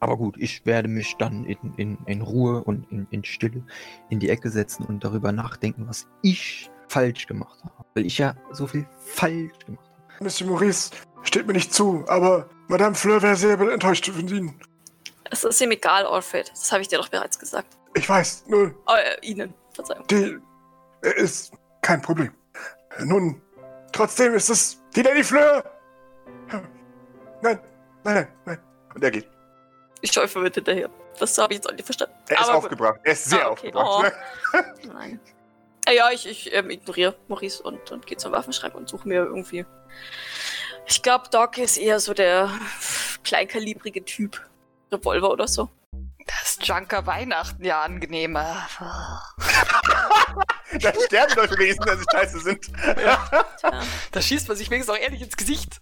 Aber 0.00 0.16
gut, 0.16 0.36
ich 0.38 0.64
werde 0.64 0.88
mich 0.88 1.14
dann 1.18 1.44
in, 1.44 1.74
in, 1.76 1.98
in 2.06 2.22
Ruhe 2.22 2.64
und 2.64 2.90
in, 2.90 3.06
in 3.10 3.22
Stille 3.22 3.62
in 4.08 4.18
die 4.18 4.30
Ecke 4.30 4.48
setzen 4.48 4.86
und 4.86 5.04
darüber 5.04 5.30
nachdenken, 5.30 5.86
was 5.86 6.08
ich 6.22 6.70
falsch 6.88 7.26
gemacht 7.26 7.62
habe. 7.64 7.84
Weil 7.92 8.06
ich 8.06 8.16
ja 8.16 8.34
so 8.50 8.66
viel 8.66 8.86
falsch 8.98 9.58
gemacht 9.66 9.90
habe. 9.90 10.24
Monsieur 10.24 10.48
Maurice, 10.48 10.90
steht 11.22 11.46
mir 11.46 11.52
nicht 11.52 11.74
zu, 11.74 12.02
aber 12.08 12.48
Madame 12.68 12.94
Fleur 12.94 13.20
wäre 13.20 13.36
sehr 13.36 13.60
enttäuscht 13.60 14.08
von 14.08 14.26
Ihnen. 14.26 14.58
Es 15.30 15.44
ist 15.44 15.60
ihm 15.60 15.70
egal, 15.70 16.06
Alfred. 16.06 16.50
Das 16.50 16.72
habe 16.72 16.80
ich 16.80 16.88
dir 16.88 16.96
doch 16.96 17.08
bereits 17.08 17.38
gesagt. 17.38 17.76
Ich 17.94 18.08
weiß, 18.08 18.44
nur 18.48 18.74
Oh, 18.86 18.94
äh, 18.94 19.16
Ihnen, 19.26 19.54
Verzeihung. 19.72 20.06
die 20.08 20.38
äh, 21.02 21.20
ist 21.22 21.52
kein 21.82 22.00
Problem. 22.02 22.32
Nun, 23.00 23.40
trotzdem 23.92 24.34
ist 24.34 24.50
es 24.50 24.80
die 24.94 25.02
Lady 25.02 25.22
Fleur. 25.24 25.64
Nein, 26.50 26.68
nein, 27.42 27.58
nein, 28.04 28.28
nein. 28.44 28.58
Und 28.94 29.04
er 29.04 29.10
geht. 29.10 29.28
Ich 30.00 30.12
schaue 30.12 30.28
verwirrt 30.28 30.54
hinterher. 30.56 30.90
Das 31.18 31.36
habe 31.38 31.52
ich 31.52 31.58
jetzt 31.58 31.68
auch 31.68 31.72
nicht 31.72 31.84
verstanden. 31.84 32.14
Er 32.28 32.36
ist 32.40 32.42
Aber 32.44 32.52
gut. 32.54 32.64
aufgebracht. 32.64 33.00
Er 33.04 33.12
ist 33.12 33.24
sehr 33.24 33.46
Ah, 33.46 33.50
okay. 33.50 33.72
aufgebracht. 33.72 34.12
Nein. 34.92 35.20
Äh, 35.86 35.96
ja, 35.96 36.10
ich, 36.10 36.26
ich 36.28 36.52
ähm, 36.52 36.70
ignoriere 36.70 37.14
Maurice 37.28 37.62
und, 37.62 37.90
und 37.92 38.06
gehe 38.06 38.16
zum 38.16 38.32
Waffenschrank 38.32 38.74
und 38.74 38.88
suche 38.88 39.06
mir 39.08 39.24
irgendwie. 39.24 39.64
Ich 40.86 41.02
glaube, 41.02 41.28
Doc 41.30 41.56
ist 41.58 41.76
eher 41.76 42.00
so 42.00 42.12
der 42.14 42.50
kleinkalibrige 43.22 44.04
Typ. 44.04 44.40
Revolver 44.92 45.30
oder 45.30 45.46
so. 45.48 45.68
Das 46.26 46.58
Junker 46.62 47.06
Weihnachten 47.06 47.64
ja 47.64 47.82
angenehmer. 47.82 48.68
Da 50.80 50.92
sterben 51.06 51.34
Leute 51.36 51.56
wenigstens, 51.56 51.86
wenn 51.86 51.98
sie 51.98 52.04
scheiße 52.10 52.40
sind. 52.40 52.64
Tja. 52.96 53.44
Da 54.10 54.20
schießt 54.20 54.48
man 54.48 54.56
sich 54.56 54.68
wenigstens 54.70 54.96
auch 54.96 55.00
ehrlich 55.00 55.22
ins 55.22 55.36
Gesicht. 55.36 55.78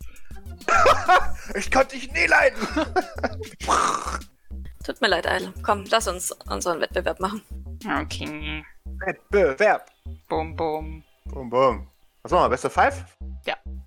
Ich 1.55 1.71
konnte 1.73 1.97
dich 1.97 2.13
nie 2.13 2.27
leiden. 2.27 2.59
Tut 4.85 5.01
mir 5.01 5.09
leid, 5.09 5.27
Eile. 5.27 5.53
Komm, 5.63 5.85
lass 5.91 6.07
uns 6.09 6.33
unseren 6.49 6.81
Wettbewerb 6.81 7.21
machen. 7.21 7.43
Okay. 8.03 8.65
Wettbewerb. 8.85 9.91
Bum, 10.29 10.55
bum. 10.57 11.03
Bum, 11.27 11.51
bum. 11.51 11.89
Was 12.23 12.33
machen 12.33 12.45
wir? 12.45 12.49
Beste 12.51 12.71
Five? 12.71 13.05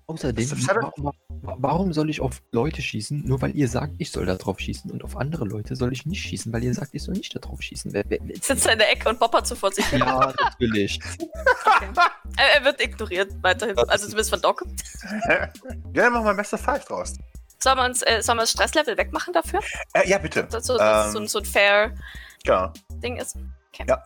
Außerdem, 0.06 0.48
das 0.48 0.58
Shadow? 0.60 0.92
wa- 0.96 1.12
wa- 1.12 1.12
warum 1.58 1.92
soll 1.92 2.10
ich 2.10 2.20
auf 2.20 2.42
Leute 2.52 2.82
schießen, 2.82 3.24
nur 3.26 3.40
weil 3.42 3.54
ihr 3.56 3.68
sagt, 3.68 3.94
ich 3.98 4.10
soll 4.10 4.26
da 4.26 4.34
drauf 4.36 4.58
schießen 4.60 4.90
und 4.90 5.04
auf 5.04 5.16
andere 5.16 5.44
Leute 5.44 5.76
soll 5.76 5.92
ich 5.92 6.06
nicht 6.06 6.22
schießen, 6.22 6.52
weil 6.52 6.64
ihr 6.64 6.74
sagt, 6.74 6.90
ich 6.94 7.02
soll 7.02 7.14
nicht 7.14 7.34
da 7.34 7.38
drauf 7.40 7.62
schießen? 7.62 7.92
Wer, 7.92 8.04
wer, 8.08 8.18
wer, 8.22 8.36
Sitzt 8.36 8.66
er 8.66 8.72
in 8.72 8.78
der 8.78 8.90
Ecke 8.92 9.08
und 9.08 9.18
boppert 9.18 9.46
so 9.46 9.54
vor 9.54 9.72
sich 9.72 9.86
hin. 9.86 10.00
ja, 10.00 10.32
natürlich. 10.40 11.00
Er, 12.38 12.58
er 12.58 12.64
wird 12.64 12.82
ignoriert 12.82 13.32
weiterhin. 13.42 13.78
Also 13.78 14.04
zumindest 14.06 14.28
von 14.30 14.40
Doc. 14.42 14.62
Ja, 15.28 15.50
dann 15.94 16.12
machen 16.12 16.26
wir 16.26 16.34
Beste 16.34 16.58
Five 16.58 16.84
draus. 16.84 17.14
Sollen 17.60 17.78
wir 17.78 17.84
uns, 17.86 18.02
äh, 18.02 18.20
sollen 18.20 18.36
wir 18.36 18.42
das 18.42 18.50
Stresslevel 18.50 18.96
wegmachen 18.98 19.32
dafür? 19.32 19.60
Äh, 19.94 20.06
ja, 20.08 20.18
bitte. 20.18 20.44
Dass 20.44 20.66
so, 20.66 20.76
dass 20.76 21.14
Ähm. 21.14 21.22
so, 21.22 21.26
so 21.26 21.38
ein 21.38 21.44
fair 21.46 21.94
Ja. 22.44 22.72
Ding 23.02 23.16
ist. 23.16 23.36
Okay. 23.72 23.86
Ja. 23.88 24.02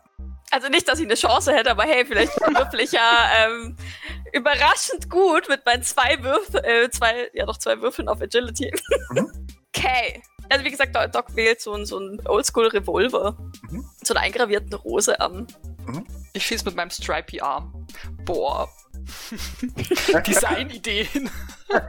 Also 0.51 0.69
nicht, 0.69 0.89
dass 0.89 0.99
ich 0.99 1.05
eine 1.05 1.15
Chance 1.15 1.53
hätte, 1.55 1.71
aber 1.71 1.85
hey, 1.85 2.05
vielleicht 2.05 2.33
würfel 2.41 2.81
ich 2.81 2.93
ja 2.93 3.29
ähm, 3.39 3.77
überraschend 4.33 5.09
gut 5.09 5.49
mit 5.49 5.65
meinen 5.65 5.83
zwei 5.83 6.23
Würfeln, 6.23 6.65
äh, 6.65 6.91
zwei, 6.91 7.31
ja 7.35 7.47
doch 7.47 7.57
zwei 7.59 7.81
Würfeln 7.81 8.09
auf 8.09 8.21
Agility. 8.21 8.73
Mhm. 9.11 9.31
Okay. 9.73 10.21
Also 10.51 10.65
wie 10.65 10.71
gesagt, 10.73 10.95
Doc- 11.15 11.35
wählt 11.37 11.61
so, 11.63 11.73
ein- 11.73 11.87
so 11.87 11.97
einen 11.99 12.21
Oldschool-Revolver. 12.27 13.37
Mhm. 13.71 13.89
So 14.03 14.13
eine 14.15 14.25
eingravierten 14.25 14.75
Rose 14.75 15.19
am. 15.21 15.47
Ich 16.35 16.45
schieß 16.45 16.65
mit 16.65 16.75
meinem 16.75 16.91
Stripey 16.91 17.41
Arm. 17.41 17.87
Boah. 18.25 18.69
Designideen. 20.27 21.31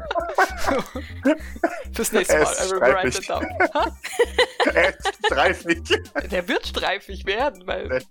Fürs 1.93 2.11
nächste 2.11 2.33
Er 2.35 2.43
Mal. 2.43 2.51
ist 2.51 2.61
I 2.61 2.71
will 2.71 2.79
write 2.81 3.17
it 3.17 3.29
down. 3.29 3.45
Er 4.73 4.89
ist 4.89 5.11
streifig. 5.25 5.81
Der 6.29 6.47
wird 6.47 6.67
streifig 6.67 7.25
werden, 7.25 7.65
weil. 7.65 8.03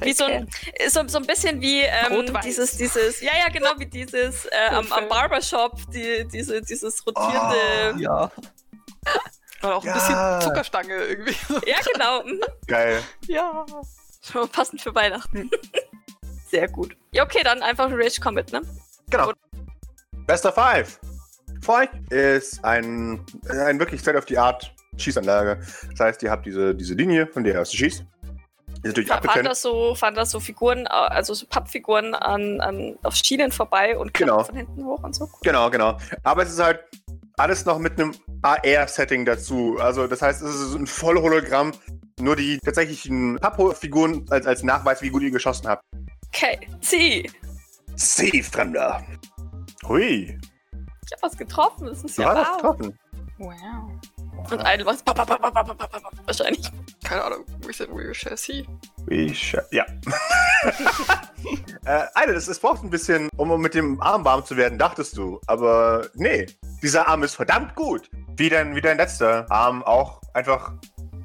Wie 0.00 0.14
so 0.14 0.24
ein, 0.24 0.48
so, 0.88 1.06
so 1.06 1.18
ein 1.18 1.26
bisschen 1.26 1.60
wie 1.60 1.82
ähm, 1.82 2.32
dieses, 2.42 2.78
dieses, 2.78 3.20
ja, 3.20 3.32
ja, 3.36 3.48
genau, 3.50 3.72
wie 3.76 3.84
dieses 3.86 4.46
äh, 4.46 4.68
am, 4.70 4.90
am. 4.92 5.08
Barbershop, 5.08 5.78
die, 5.92 6.26
diese, 6.32 6.62
dieses 6.62 7.06
rotierende. 7.06 8.02
Ja. 8.02 8.30
Oder 9.62 9.76
auch 9.76 9.82
ein 9.84 9.88
Ja. 9.88 9.94
bisschen 10.38 10.40
Zuckerstange 10.48 10.94
irgendwie. 10.94 11.36
Ja, 11.66 11.76
genau. 11.92 12.22
mhm. 12.24 12.40
Geil. 12.66 13.02
ja. 13.26 13.66
Schon 14.26 14.48
passend 14.48 14.80
für 14.80 14.94
Weihnachten. 14.94 15.50
Sehr 16.54 16.68
gut. 16.68 16.96
Ja, 17.10 17.24
okay, 17.24 17.40
dann 17.42 17.62
einfach 17.62 17.90
Rage 17.90 18.20
Comet, 18.20 18.52
ne? 18.52 18.62
Genau. 19.10 19.32
Bester 20.26 20.52
Five. 20.52 21.00
Vor 21.62 21.78
euch 21.80 21.88
ist 22.10 22.64
ein, 22.64 23.24
ein 23.48 23.78
wirklich 23.80 24.00
State-of-the-Art 24.00 24.72
Schießanlage. 24.96 25.58
Das 25.90 25.98
heißt, 26.00 26.22
ihr 26.22 26.30
habt 26.30 26.46
diese, 26.46 26.72
diese 26.74 26.94
Linie, 26.94 27.26
von 27.26 27.42
der 27.42 27.60
aus 27.60 27.70
du 27.72 27.76
schießt. 27.78 28.04
Ist 28.04 28.84
natürlich 28.84 29.08
Fa- 29.08 29.20
Fahren 29.20 29.44
das 29.44 29.62
so, 29.62 29.96
fahren 29.96 30.14
das 30.14 30.30
so 30.30 30.38
Figuren, 30.38 30.86
äh, 30.86 30.90
also 30.90 31.34
so 31.34 31.44
Pappfiguren 31.46 32.14
an, 32.14 32.60
an, 32.60 32.96
auf 33.02 33.16
Schienen 33.16 33.50
vorbei 33.50 33.98
und 33.98 34.14
Genau. 34.14 34.44
von 34.44 34.54
hinten 34.54 34.84
hoch 34.84 35.02
und 35.02 35.14
so? 35.16 35.28
Genau, 35.42 35.70
genau. 35.70 35.98
Aber 36.22 36.44
es 36.44 36.50
ist 36.50 36.62
halt 36.62 36.84
alles 37.36 37.64
noch 37.64 37.78
mit 37.80 37.98
einem 38.00 38.14
AR-Setting 38.42 39.24
dazu. 39.24 39.76
Also 39.80 40.06
das 40.06 40.22
heißt, 40.22 40.40
es 40.42 40.54
ist 40.54 40.74
ein 40.76 40.86
voll 40.86 41.20
Hologramm. 41.20 41.72
Nur 42.20 42.36
die 42.36 42.58
tatsächlichen 42.58 43.40
Pappfiguren 43.40 44.24
als, 44.30 44.46
als 44.46 44.62
Nachweis, 44.62 45.02
wie 45.02 45.08
gut 45.10 45.22
ihr 45.22 45.32
geschossen 45.32 45.66
habt. 45.66 45.82
Okay, 46.34 46.58
zieh. 46.80 47.30
Sie, 47.94 48.42
Fremder. 48.42 49.04
Hui, 49.86 50.36
Ich 51.06 51.12
hab 51.12 51.22
was 51.22 51.36
getroffen, 51.36 51.86
das 51.86 52.02
ist 52.02 52.18
du 52.18 52.22
ja 52.22 52.34
wow. 52.34 52.56
getroffen. 52.56 52.98
Wow. 53.38 53.52
Und 54.50 55.04
pap, 55.04 55.14
pap, 55.14 56.00
wahrscheinlich. 56.26 56.68
Keine 57.04 57.22
Ahnung, 57.24 57.44
wie 57.60 57.68
ist 57.70 57.78
denn 57.80 57.92
Real 57.92 58.12
Chassis? 58.12 58.66
Wie 59.06 59.30
scha- 59.30 59.62
Ja. 59.70 59.84
äh, 61.84 62.06
Alter, 62.14 62.34
das, 62.34 62.48
es 62.48 62.58
braucht 62.58 62.82
ein 62.82 62.90
bisschen, 62.90 63.28
um, 63.36 63.52
um 63.52 63.60
mit 63.60 63.74
dem 63.74 64.00
Arm 64.02 64.24
warm 64.24 64.44
zu 64.44 64.56
werden, 64.56 64.76
dachtest 64.76 65.16
du. 65.16 65.40
Aber 65.46 66.08
nee, 66.14 66.46
dieser 66.82 67.06
Arm 67.06 67.22
ist 67.22 67.36
verdammt 67.36 67.76
gut. 67.76 68.10
Wie 68.36 68.48
dein, 68.48 68.74
wie 68.74 68.80
dein 68.80 68.96
letzter 68.96 69.46
Arm 69.50 69.84
auch 69.84 70.20
einfach 70.32 70.72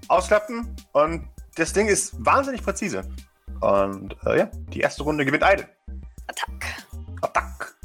ausklappen. 0.07 0.75
Und 0.91 1.27
das 1.55 1.73
Ding 1.73 1.87
ist 1.87 2.13
wahnsinnig 2.23 2.61
präzise. 2.63 3.09
Und 3.61 4.15
äh, 4.25 4.39
ja, 4.39 4.45
die 4.73 4.79
erste 4.79 5.03
Runde 5.03 5.25
gewinnt 5.25 5.43
Eide. 5.43 5.67
Attack. 6.27 6.83
Attack. 7.21 7.75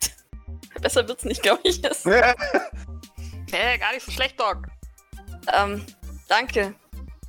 Besser 0.80 1.06
wird's 1.08 1.24
nicht, 1.24 1.42
glaube 1.42 1.60
ich. 1.64 1.80
Das, 1.82 2.04
Nee, 2.04 3.78
gar 3.78 3.92
nicht 3.92 4.04
so 4.04 4.10
schlecht, 4.10 4.40
Doc. 4.40 4.66
ähm, 5.52 5.84
danke. 6.28 6.74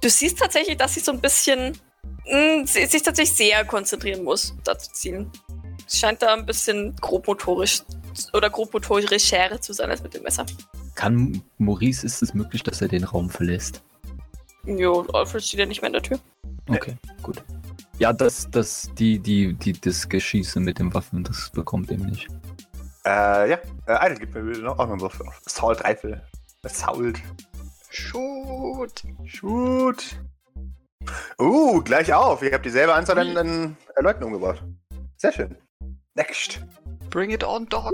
Du 0.02 0.10
siehst 0.10 0.40
tatsächlich, 0.40 0.78
dass 0.78 0.94
sie 0.96 1.00
so 1.00 1.12
ein 1.12 1.22
bisschen, 1.22 1.78
mh, 2.26 2.66
sie 2.66 2.86
sich 2.86 3.04
tatsächlich 3.04 3.36
sehr 3.38 3.64
konzentrieren 3.66 4.24
muss, 4.24 4.56
da 4.64 4.78
zu 4.78 4.92
zielen. 4.92 5.32
Es 5.86 6.00
scheint 6.00 6.22
da 6.24 6.34
ein 6.34 6.46
bisschen 6.46 6.96
grobmotorisch 6.96 7.84
oder 8.34 8.50
grobmotorischer 8.50 9.62
zu 9.62 9.74
sein 9.74 9.92
als 9.92 10.02
mit 10.02 10.14
dem 10.16 10.24
Messer. 10.24 10.46
Kann 10.96 11.44
Maurice, 11.58 12.06
ist 12.06 12.24
es 12.24 12.34
möglich, 12.34 12.64
dass 12.64 12.82
er 12.82 12.88
den 12.88 13.04
Raum 13.04 13.30
verlässt? 13.30 13.84
Jo, 14.66 15.06
Alfred 15.14 15.44
steht 15.44 15.60
ja 15.60 15.66
nicht 15.66 15.82
mehr 15.82 15.88
in 15.90 15.94
der 15.94 16.02
Tür. 16.02 16.20
Okay, 16.70 16.96
gut. 17.22 17.44
Ja, 18.00 18.12
das, 18.12 18.50
das, 18.52 18.90
die, 18.98 19.20
die, 19.20 19.54
die, 19.54 19.74
das 19.74 20.08
Geschieße 20.10 20.60
mit 20.60 20.80
den 20.80 20.94
Waffen, 20.94 21.24
das 21.24 21.50
bekommt 21.52 21.90
er 21.92 21.98
nicht. 21.98 22.28
äh, 23.06 23.52
ja, 23.52 23.58
äh, 23.88 23.94
Eide 23.94 24.16
gibt 24.16 24.34
mir 24.36 24.42
bitte 24.44 24.62
noch 24.62 24.74
auch 24.78 24.86
noch 24.86 24.92
einen 24.92 25.02
Wurf. 25.02 25.22
Assault 25.46 25.84
Rifle. 25.84 26.22
Assault. 26.64 27.20
Shoot. 27.90 29.04
Shoot. 29.26 30.20
Uh, 31.40 31.82
gleich 31.82 32.12
auf. 32.14 32.42
Ihr 32.42 32.52
habt 32.52 32.66
dieselbe 32.66 32.94
Anzahl 32.94 33.20
an, 33.20 33.38
an 33.38 33.78
Leuten 34.02 34.24
umgebracht. 34.24 34.62
Sehr 35.18 35.32
schön. 35.32 35.56
Next. 36.16 36.60
Bring 37.12 37.30
it 37.30 37.44
on, 37.44 37.68
Doc. 37.70 37.94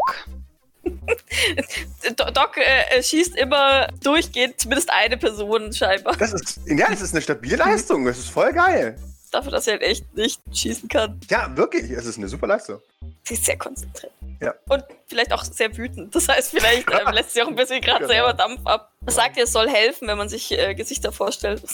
Do- 0.84 2.32
Doc 2.34 2.58
äh, 2.58 2.98
äh, 2.98 3.04
schießt 3.04 3.36
immer 3.38 3.88
durchgehend 4.02 4.60
zumindest 4.60 4.90
eine 4.92 5.18
Person 5.18 5.72
scheinbar. 5.74 6.16
Das 6.18 6.34
ist, 6.34 6.60
ja, 6.66 6.88
das 6.90 7.02
ist 7.02 7.14
eine 7.14 7.22
stabile 7.22 7.58
Leistung. 7.58 8.06
Das 8.06 8.18
ist 8.18 8.30
voll 8.30 8.52
geil. 8.54 8.96
Dafür, 9.32 9.52
dass 9.52 9.66
er 9.68 9.74
halt 9.74 9.84
echt 9.84 10.14
nicht 10.16 10.42
schießen 10.54 10.90
kann. 10.90 11.20
Ja, 11.30 11.56
wirklich. 11.56 11.90
Es 11.90 12.06
ist 12.06 12.18
eine 12.18 12.28
super 12.28 12.48
Leistung. 12.48 12.80
Sie 13.24 13.36
ist 13.36 13.46
sehr 13.46 13.58
konzentriert. 13.58 14.12
Ja. 14.42 14.54
Und 14.68 14.84
vielleicht 15.08 15.32
auch 15.32 15.44
sehr 15.44 15.76
wütend. 15.78 16.14
Das 16.14 16.28
heißt, 16.28 16.52
vielleicht 16.52 16.90
ähm, 16.92 17.14
lässt 17.14 17.34
sie 17.34 17.42
auch 17.42 17.48
ein 17.48 17.56
bisschen 17.56 17.80
gerade 17.82 18.00
Genau. 18.00 18.12
selber 18.14 18.34
Dampf 18.34 18.60
ab. 18.66 18.92
Was 19.02 19.16
sagt 19.16 19.38
ihr, 19.38 19.44
es 19.46 19.52
soll 19.54 19.70
helfen, 19.70 20.08
wenn 20.08 20.18
man 20.18 20.28
sich 20.30 20.52
äh, 20.52 20.76
Gesichter 20.76 21.12
vorstellt? 21.12 21.64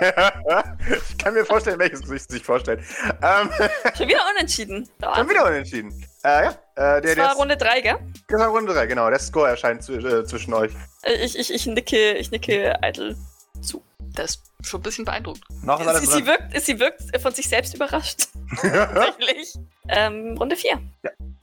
ich 0.00 1.18
kann 1.18 1.34
mir 1.34 1.44
vorstellen, 1.44 1.78
welches 1.78 2.00
Gesicht 2.02 2.30
sich 2.30 2.42
vorstellt. 2.42 2.80
Ähm, 3.22 3.50
Schon 3.96 4.08
wieder 4.08 4.22
unentschieden. 4.34 4.88
Da 4.98 5.14
dann 5.14 5.28
wieder 5.28 5.44
unentschieden. 5.46 5.90
Äh, 6.24 6.44
ja, 6.44 6.50
äh, 6.50 6.54
der, 6.74 7.00
das 7.02 7.14
der 7.14 7.24
war 7.24 7.32
ist, 7.32 7.38
Runde 7.38 7.56
3, 7.56 7.80
gell? 7.82 7.96
das 8.28 8.40
war 8.40 8.48
Runde 8.48 8.72
3, 8.72 8.86
genau. 8.86 9.10
Der 9.10 9.18
Score 9.18 9.48
erscheint 9.48 9.86
äh, 9.88 10.24
zwischen 10.24 10.54
euch. 10.54 10.72
Äh, 11.02 11.24
Ich, 11.24 11.38
ich, 11.38 11.52
ich 11.52 11.66
nicke, 11.66 12.14
ich 12.14 12.30
nicke 12.30 12.82
eitel 12.82 13.16
zu. 13.60 13.82
Der 14.16 14.24
ist 14.24 14.42
schon 14.62 14.80
ein 14.80 14.82
bisschen 14.84 15.04
beeindruckt. 15.04 15.42
Noch 15.62 15.80
ist 15.80 15.84
Sie, 15.84 15.88
alles 15.90 16.02
sie, 16.02 16.10
drin. 16.22 16.26
wirkt, 16.26 16.60
sie 16.62 16.78
wirkt 16.78 17.20
von 17.20 17.34
sich 17.34 17.48
selbst 17.48 17.74
überrascht. 17.74 18.28
Tatsächlich. 18.60 19.54
Ähm, 19.88 20.36
Runde 20.38 20.56
4. 20.56 20.80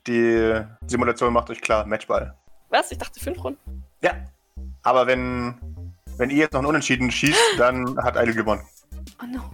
Die 0.07 0.61
Simulation 0.87 1.33
macht 1.33 1.49
euch 1.49 1.61
klar. 1.61 1.85
Matchball. 1.85 2.33
Was? 2.69 2.91
Ich 2.91 2.97
dachte 2.97 3.19
5 3.19 3.43
Runden. 3.43 3.83
Ja. 4.01 4.13
Aber 4.83 5.05
wenn, 5.05 5.59
wenn 6.17 6.29
ihr 6.29 6.37
jetzt 6.37 6.53
noch 6.53 6.59
einen 6.59 6.67
Unentschieden 6.69 7.11
schießt, 7.11 7.57
dann 7.57 7.97
hat 8.01 8.17
Eidel 8.17 8.33
gewonnen. 8.33 8.65
Oh 9.21 9.25
no. 9.25 9.53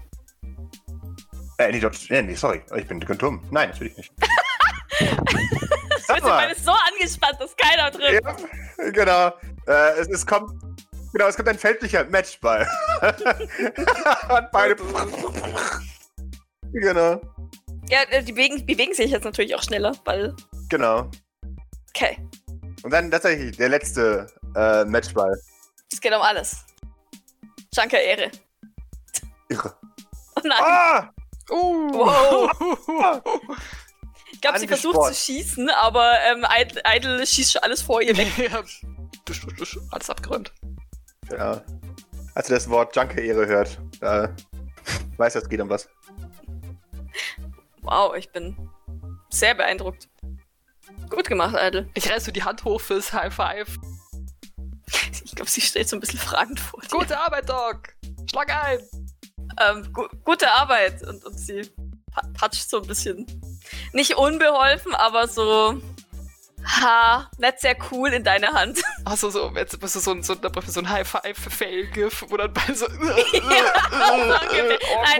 Äh, 1.57 1.71
nee, 1.71 1.79
dort, 1.79 1.97
nee, 2.09 2.21
nee, 2.21 2.35
sorry. 2.35 2.61
Ich 2.75 2.87
bin 2.87 2.99
dumm. 2.99 3.43
Nein, 3.49 3.69
natürlich 3.69 3.97
nicht. 3.97 4.13
Sag 6.07 6.17
sind 6.19 6.23
beide 6.27 6.55
so 6.59 6.71
angespannt, 6.71 7.37
dass 7.39 7.55
keiner 7.55 7.91
drin 7.91 8.19
Ja, 8.23 8.89
genau. 8.91 9.27
Äh, 9.67 9.99
es, 9.99 10.07
es 10.07 10.25
kommt. 10.25 10.51
Genau, 11.17 11.29
es 11.29 11.35
kommt 11.35 11.49
ein 11.49 11.57
feldlicher 11.57 12.03
Matchball. 12.05 12.69
Und 13.01 14.51
beide. 14.51 14.75
genau. 16.71 17.19
Ja, 17.89 18.03
äh, 18.11 18.21
die 18.21 18.33
bewegen, 18.33 18.63
bewegen 18.63 18.93
sich 18.93 19.09
jetzt 19.09 19.23
natürlich 19.23 19.55
auch 19.55 19.63
schneller, 19.63 19.93
weil. 20.05 20.35
Genau. 20.69 21.09
Okay. 21.89 22.19
Und 22.83 22.91
dann 22.91 23.09
tatsächlich 23.09 23.57
der 23.57 23.69
letzte 23.69 24.27
äh, 24.55 24.85
Matchball. 24.85 25.41
Es 25.91 25.99
geht 25.99 26.13
um 26.13 26.21
alles. 26.21 26.57
Schanker 27.73 27.99
Ehre. 27.99 28.29
Irre. 29.49 29.75
Oh 30.35 30.41
nein. 30.43 30.61
Ah! 30.61 31.09
Uh. 31.49 31.93
Wow. 31.93 32.51
Ich 34.33 34.41
glaube, 34.41 34.59
sie 34.59 34.67
versucht 34.67 35.03
zu 35.07 35.15
schießen, 35.15 35.67
aber 35.71 36.13
ähm, 36.27 36.45
Idle, 36.85 37.25
schießt 37.25 37.53
schon 37.53 37.63
alles 37.63 37.81
vor 37.81 38.03
ihr 38.03 38.15
weg. 38.15 38.37
ja. 38.51 38.63
Alles 39.89 40.09
abgeräumt. 40.11 40.53
Ja. 41.31 41.63
Als 42.35 42.49
ihr 42.49 42.55
das 42.55 42.69
Wort 42.69 42.95
Junker-Ehre 42.95 43.47
hört, 43.47 43.79
da 43.99 44.35
weiß 45.17 45.35
er, 45.35 45.41
es 45.41 45.49
geht 45.49 45.59
um 45.59 45.69
was. 45.69 45.89
Wow, 47.81 48.15
ich 48.15 48.31
bin 48.31 48.69
sehr 49.29 49.55
beeindruckt. 49.55 50.09
Gut 51.09 51.27
gemacht, 51.27 51.55
Idle. 51.59 51.89
Ich 51.93 52.09
reiß 52.09 52.25
so 52.25 52.31
die 52.31 52.43
Hand 52.43 52.63
hoch 52.63 52.81
fürs 52.81 53.13
High 53.13 53.33
Five. 53.33 53.77
Ich 55.23 55.35
glaube, 55.35 55.49
sie 55.49 55.61
stellt 55.61 55.87
so 55.87 55.95
ein 55.95 55.99
bisschen 55.99 56.19
fragend 56.19 56.59
vor. 56.59 56.81
dir. 56.81 56.89
Gute 56.89 57.17
Arbeit, 57.17 57.49
Doc. 57.49 57.95
Schlag 58.29 58.49
ein. 58.49 58.79
Ähm, 59.59 59.93
gu 59.93 60.07
gute 60.23 60.51
Arbeit. 60.51 61.05
Und, 61.07 61.23
und 61.25 61.37
sie 61.39 61.61
pa 62.11 62.21
Patch 62.33 62.59
so 62.59 62.81
ein 62.81 62.87
bisschen. 62.87 63.25
Nicht 63.93 64.17
unbeholfen, 64.17 64.93
aber 64.95 65.27
so. 65.27 65.81
Ha, 66.67 67.31
nicht 67.37 67.61
sehr 67.61 67.77
cool 67.91 68.11
in 68.13 68.23
deine 68.23 68.47
Hand. 68.47 68.81
Achso, 69.05 69.29
so, 69.29 69.51
jetzt 69.55 69.79
bist 69.79 69.95
du 69.95 69.99
so 69.99 70.11
ein, 70.11 70.21
so, 70.21 70.35
so 70.67 70.79
ein 70.81 70.89
High-Five-Fail-GIF, 70.89 72.25
wo 72.27 72.35
dann 72.37 72.53
bei 72.53 72.73
so. 72.73 72.87
Nein, 72.97 73.11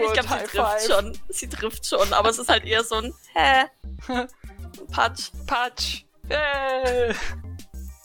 ich 0.04 0.12
glaube, 0.12 0.28
sie 0.28 0.46
trifft 0.46 0.86
schon. 0.86 1.18
Sie 1.30 1.48
trifft 1.48 1.86
schon, 1.86 2.12
aber 2.12 2.28
es 2.28 2.38
ist 2.38 2.50
halt 2.50 2.64
eher 2.64 2.84
so 2.84 2.96
ein 2.96 3.14
Hä? 3.32 3.64
Patsch. 4.92 5.30
Patsch. 5.46 6.04
Yay. 6.28 7.14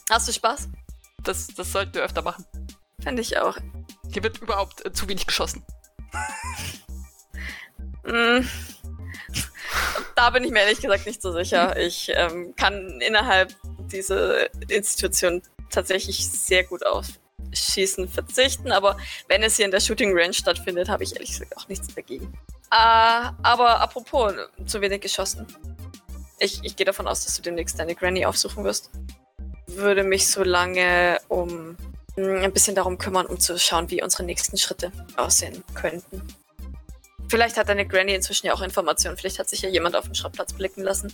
Hast 0.09 0.27
du 0.27 0.31
Spaß? 0.31 0.69
Das, 1.23 1.47
das 1.47 1.71
sollten 1.71 1.95
wir 1.95 2.03
öfter 2.03 2.21
machen. 2.21 2.45
Finde 3.01 3.21
ich 3.21 3.37
auch. 3.37 3.57
Hier 4.11 4.23
wird 4.23 4.37
überhaupt 4.39 4.85
äh, 4.85 4.93
zu 4.93 5.09
wenig 5.09 5.27
geschossen. 5.27 5.65
Mm. 8.05 8.45
Da 10.23 10.29
bin 10.29 10.45
ich 10.45 10.51
mir 10.51 10.61
ehrlich 10.61 10.79
gesagt 10.79 11.05
nicht 11.05 11.21
so 11.21 11.33
sicher. 11.33 11.75
Ich 11.75 12.09
ähm, 12.15 12.55
kann 12.55 13.01
innerhalb 13.01 13.53
dieser 13.91 14.47
Institution 14.69 15.41
tatsächlich 15.69 16.25
sehr 16.25 16.63
gut 16.63 16.85
auf 16.85 17.07
Schießen 17.51 18.07
verzichten, 18.07 18.71
aber 18.71 18.95
wenn 19.27 19.43
es 19.43 19.57
hier 19.57 19.65
in 19.65 19.71
der 19.71 19.81
Shooting 19.81 20.17
Range 20.17 20.31
stattfindet, 20.31 20.87
habe 20.87 21.03
ich 21.03 21.13
ehrlich 21.13 21.31
gesagt 21.31 21.57
auch 21.57 21.67
nichts 21.67 21.93
dagegen. 21.93 22.31
Äh, 22.71 23.31
aber 23.41 23.81
apropos, 23.81 24.31
zu 24.65 24.79
wenig 24.79 25.01
geschossen. 25.01 25.45
Ich, 26.39 26.63
ich 26.63 26.77
gehe 26.77 26.85
davon 26.85 27.05
aus, 27.05 27.25
dass 27.25 27.35
du 27.35 27.41
demnächst 27.41 27.77
deine 27.77 27.93
Granny 27.93 28.25
aufsuchen 28.25 28.63
wirst. 28.63 28.91
Würde 29.67 30.05
mich 30.05 30.31
so 30.31 30.41
lange 30.45 31.19
um 31.27 31.75
mm, 32.15 32.43
ein 32.43 32.53
bisschen 32.53 32.75
darum 32.75 32.97
kümmern, 32.97 33.25
um 33.25 33.41
zu 33.41 33.59
schauen, 33.59 33.91
wie 33.91 34.01
unsere 34.01 34.23
nächsten 34.23 34.55
Schritte 34.55 34.93
aussehen 35.17 35.65
könnten. 35.73 36.21
Vielleicht 37.29 37.57
hat 37.57 37.69
deine 37.69 37.87
Granny 37.87 38.13
inzwischen 38.13 38.47
ja 38.47 38.53
auch 38.53 38.61
Informationen. 38.61 39.17
Vielleicht 39.17 39.39
hat 39.39 39.49
sich 39.49 39.61
ja 39.61 39.69
jemand 39.69 39.95
auf 39.95 40.05
den 40.05 40.15
Schrottplatz 40.15 40.53
blicken 40.53 40.83
lassen. 40.83 41.13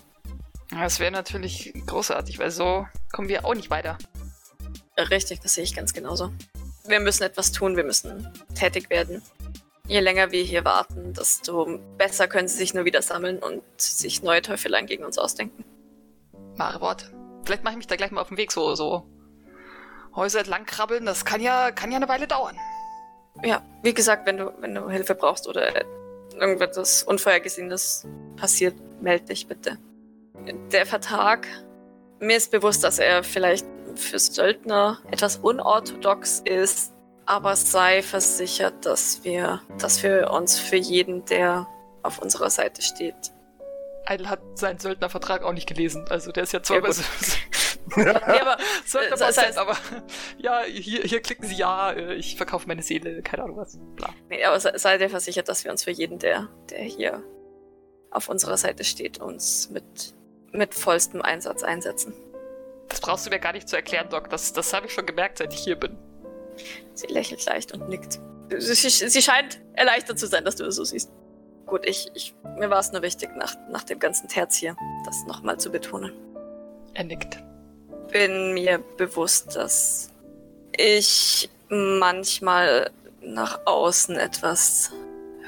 Das 0.71 0.99
wäre 0.99 1.11
natürlich 1.11 1.73
großartig, 1.87 2.39
weil 2.39 2.51
so 2.51 2.85
kommen 3.11 3.27
wir 3.27 3.45
auch 3.45 3.55
nicht 3.55 3.69
weiter. 3.69 3.97
Richtig, 4.97 5.39
das 5.39 5.53
sehe 5.53 5.63
ich 5.63 5.75
ganz 5.75 5.93
genauso. 5.93 6.31
Wir 6.85 6.99
müssen 6.99 7.23
etwas 7.23 7.51
tun, 7.51 7.75
wir 7.77 7.83
müssen 7.83 8.31
tätig 8.53 8.89
werden. 8.89 9.21
Je 9.87 10.01
länger 10.01 10.31
wir 10.31 10.43
hier 10.43 10.65
warten, 10.65 11.13
desto 11.13 11.79
besser 11.97 12.27
können 12.27 12.47
sie 12.47 12.57
sich 12.57 12.73
nur 12.73 12.85
wieder 12.85 13.01
sammeln 13.01 13.39
und 13.39 13.63
sich 13.77 14.21
neue 14.21 14.41
Teufeleien 14.41 14.85
gegen 14.85 15.03
uns 15.03 15.17
ausdenken. 15.17 15.63
Wahre 16.57 16.81
Worte. 16.81 17.11
Vielleicht 17.45 17.63
mache 17.63 17.73
ich 17.73 17.77
mich 17.77 17.87
da 17.87 17.95
gleich 17.95 18.11
mal 18.11 18.21
auf 18.21 18.27
den 18.27 18.37
Weg 18.37 18.51
so, 18.51 18.75
so 18.75 19.05
Häuser 20.15 20.39
entlang 20.39 20.65
krabbeln. 20.65 21.05
Das 21.05 21.25
kann 21.25 21.41
ja, 21.41 21.71
kann 21.71 21.91
ja 21.91 21.97
eine 21.97 22.07
Weile 22.07 22.27
dauern. 22.27 22.57
Ja, 23.43 23.63
wie 23.81 23.93
gesagt, 23.93 24.27
wenn 24.27 24.37
du, 24.37 24.53
wenn 24.59 24.75
du 24.75 24.89
Hilfe 24.89 25.15
brauchst 25.15 25.47
oder 25.47 25.73
irgendetwas 26.39 27.03
Unvorhergesehenes 27.03 28.07
passiert, 28.35 28.75
melde 29.01 29.25
dich 29.25 29.47
bitte. 29.47 29.77
Der 30.71 30.85
Vertrag, 30.85 31.47
mir 32.19 32.37
ist 32.37 32.51
bewusst, 32.51 32.83
dass 32.83 32.99
er 32.99 33.23
vielleicht 33.23 33.65
für 33.95 34.19
Söldner 34.19 34.99
etwas 35.11 35.37
unorthodox 35.37 36.41
ist, 36.45 36.93
aber 37.25 37.55
sei 37.55 38.01
versichert, 38.01 38.85
dass 38.85 39.23
wir, 39.23 39.61
dass 39.77 40.01
wir 40.01 40.31
uns 40.31 40.57
für 40.57 40.77
jeden, 40.77 41.25
der 41.25 41.67
auf 42.03 42.19
unserer 42.19 42.49
Seite 42.49 42.81
steht. 42.81 43.33
Eidel 44.05 44.29
hat 44.29 44.39
seinen 44.55 44.79
Söldnervertrag 44.79 45.43
auch 45.43 45.53
nicht 45.53 45.67
gelesen. 45.67 46.05
Also 46.09 46.31
der 46.31 46.43
ist 46.43 46.53
ja 46.53 46.63
zwar 46.63 46.77
Ja, 46.77 46.81
Ja, 47.97 48.41
aber 48.41 48.57
Söldner 48.85 49.17
Das 49.17 49.37
heißt- 49.37 49.57
aber 49.57 49.75
ja, 50.37 50.61
hier, 50.63 51.01
hier 51.03 51.21
klicken 51.21 51.47
sie 51.47 51.55
ja, 51.55 51.91
äh, 51.91 52.15
ich 52.15 52.35
verkaufe 52.37 52.67
meine 52.67 52.81
Seele, 52.83 53.21
keine 53.21 53.43
Ahnung 53.43 53.57
was. 53.57 53.77
Bla. 53.95 54.09
Nee, 54.29 54.43
aber 54.43 54.59
se- 54.59 54.73
sei 54.75 54.97
dir 54.97 55.09
versichert, 55.09 55.47
dass 55.49 55.63
wir 55.63 55.71
uns 55.71 55.83
für 55.83 55.91
jeden, 55.91 56.19
der, 56.19 56.47
der 56.69 56.79
hier 56.79 57.23
auf 58.11 58.29
unserer 58.29 58.57
Seite 58.57 58.83
steht, 58.83 59.19
uns 59.19 59.69
mit, 59.69 60.13
mit 60.51 60.73
vollstem 60.73 61.21
Einsatz 61.21 61.63
einsetzen. 61.63 62.13
Das 62.87 63.01
brauchst 63.01 63.25
du 63.25 63.29
mir 63.29 63.39
gar 63.39 63.53
nicht 63.53 63.69
zu 63.69 63.75
erklären, 63.75 64.09
Doc. 64.09 64.29
Das, 64.29 64.51
das 64.53 64.73
habe 64.73 64.87
ich 64.87 64.93
schon 64.93 65.05
gemerkt, 65.05 65.37
seit 65.37 65.53
ich 65.53 65.59
hier 65.59 65.75
bin. 65.75 65.95
Sie 66.95 67.07
lächelt 67.07 67.45
leicht 67.45 67.71
und 67.71 67.87
nickt. 67.87 68.19
Sie, 68.57 68.73
sie 68.89 69.21
scheint 69.21 69.61
erleichtert 69.73 70.17
zu 70.17 70.25
sein, 70.25 70.43
dass 70.43 70.55
du 70.55 70.63
das 70.63 70.75
so 70.75 70.83
siehst. 70.83 71.11
Gut, 71.67 71.85
ich, 71.85 72.09
ich, 72.15 72.33
mir 72.57 72.71
war 72.71 72.79
es 72.79 72.91
nur 72.91 73.03
wichtig, 73.03 73.29
nach, 73.35 73.53
nach 73.69 73.83
dem 73.83 73.99
ganzen 73.99 74.27
Terz 74.27 74.55
hier, 74.55 74.75
das 75.05 75.23
nochmal 75.27 75.59
zu 75.59 75.69
betonen. 75.71 76.11
Er 76.95 77.03
nickt. 77.03 77.37
Bin 78.11 78.53
mir 78.53 78.79
bewusst, 78.97 79.55
dass 79.55 80.11
ich 80.75 81.49
manchmal 81.69 82.91
nach 83.21 83.59
außen 83.65 84.15
etwas 84.17 84.91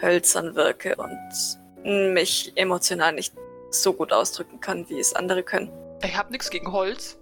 hölzern 0.02 0.56
wirke 0.56 0.96
und 0.96 2.14
mich 2.14 2.52
emotional 2.56 3.14
nicht 3.14 3.34
so 3.72 3.94
gut 3.94 4.12
ausdrücken 4.14 4.60
kann, 4.60 4.88
wie 4.90 5.00
es 5.00 5.14
andere 5.16 5.44
können. 5.44 5.72
Ich 6.04 6.16
habe 6.16 6.32
nichts 6.32 6.50
gegen 6.50 6.72
Holz. 6.72 7.18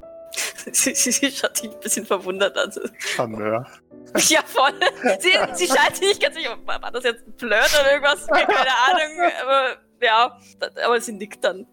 Sie, 0.72 0.94
sie, 0.96 1.12
sie 1.12 1.32
schaut 1.32 1.62
dich 1.62 1.72
ein 1.72 1.80
bisschen 1.80 2.06
verwundert 2.06 2.58
an. 2.58 2.72
Schande, 2.98 3.48
ja. 3.48 3.66
Ja, 4.28 4.42
voll. 4.44 4.74
Sie, 5.20 5.30
sie 5.54 5.68
scheint 5.68 5.96
sich 5.96 6.08
nicht 6.08 6.22
ganz 6.22 6.36
sicher, 6.36 6.58
war 6.66 6.92
das 6.92 7.04
jetzt 7.04 7.28
ein 7.28 7.34
Flirt 7.38 7.80
oder 7.80 7.92
irgendwas? 7.92 8.26
Keine 8.26 8.48
Ahnung. 8.48 9.32
Aber 9.44 9.78
ja, 10.02 10.40
aber 10.84 11.00
sie 11.02 11.12
nickt 11.12 11.44
dann. 11.44 11.68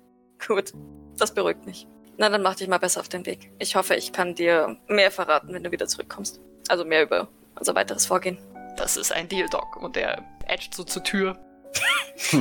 Gut, 0.46 0.72
das 1.16 1.33
beruhigt 1.33 1.64
mich. 1.64 1.87
Na, 2.18 2.29
dann 2.31 2.42
mach 2.42 2.55
dich 2.55 2.68
mal 2.68 2.79
besser 2.79 3.00
auf 3.00 3.09
den 3.09 3.26
Weg. 3.26 3.50
Ich 3.59 3.76
hoffe, 3.76 3.94
ich 3.94 4.12
kann 4.12 4.35
dir 4.35 4.76
mehr 4.88 5.11
verraten, 5.11 5.52
wenn 5.52 5.62
du 5.62 5.70
wieder 5.70 5.87
zurückkommst. 5.87 6.40
Also 6.68 6.85
mehr 6.85 7.02
über 7.02 7.29
unser 7.59 7.74
weiteres 7.74 8.07
Vorgehen. 8.07 8.38
Das 8.76 8.96
ist 8.96 9.12
ein 9.12 9.29
Deal, 9.29 9.48
Doc. 9.48 9.76
Und 9.76 9.96
er 9.96 10.24
edgt 10.46 10.74
so 10.74 10.85
zur 10.85 11.02
Tür. 11.05 11.38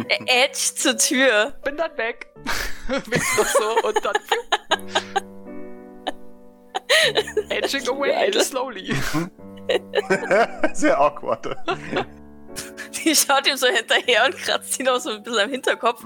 Er 0.08 0.46
edge 0.46 0.54
zur 0.54 0.98
Tür. 0.98 1.54
Bin 1.64 1.76
dann 1.76 1.98
weg. 1.98 2.28
Winkt 2.88 3.38
noch 3.38 3.46
so 3.46 3.88
und 3.88 4.06
dann. 4.06 4.16
Edging 7.50 7.88
away 7.90 8.10
Geil. 8.12 8.42
slowly. 8.42 8.96
Sehr 10.74 11.00
awkward. 11.00 11.56
Die 13.06 13.16
schaut 13.16 13.48
ihm 13.48 13.56
so 13.56 13.68
hinterher 13.68 14.26
und 14.26 14.36
kratzt 14.36 14.80
ihn 14.80 14.90
auch 14.90 15.00
so 15.00 15.12
ein 15.12 15.22
bisschen 15.22 15.40
am 15.40 15.50
Hinterkopf. 15.50 16.04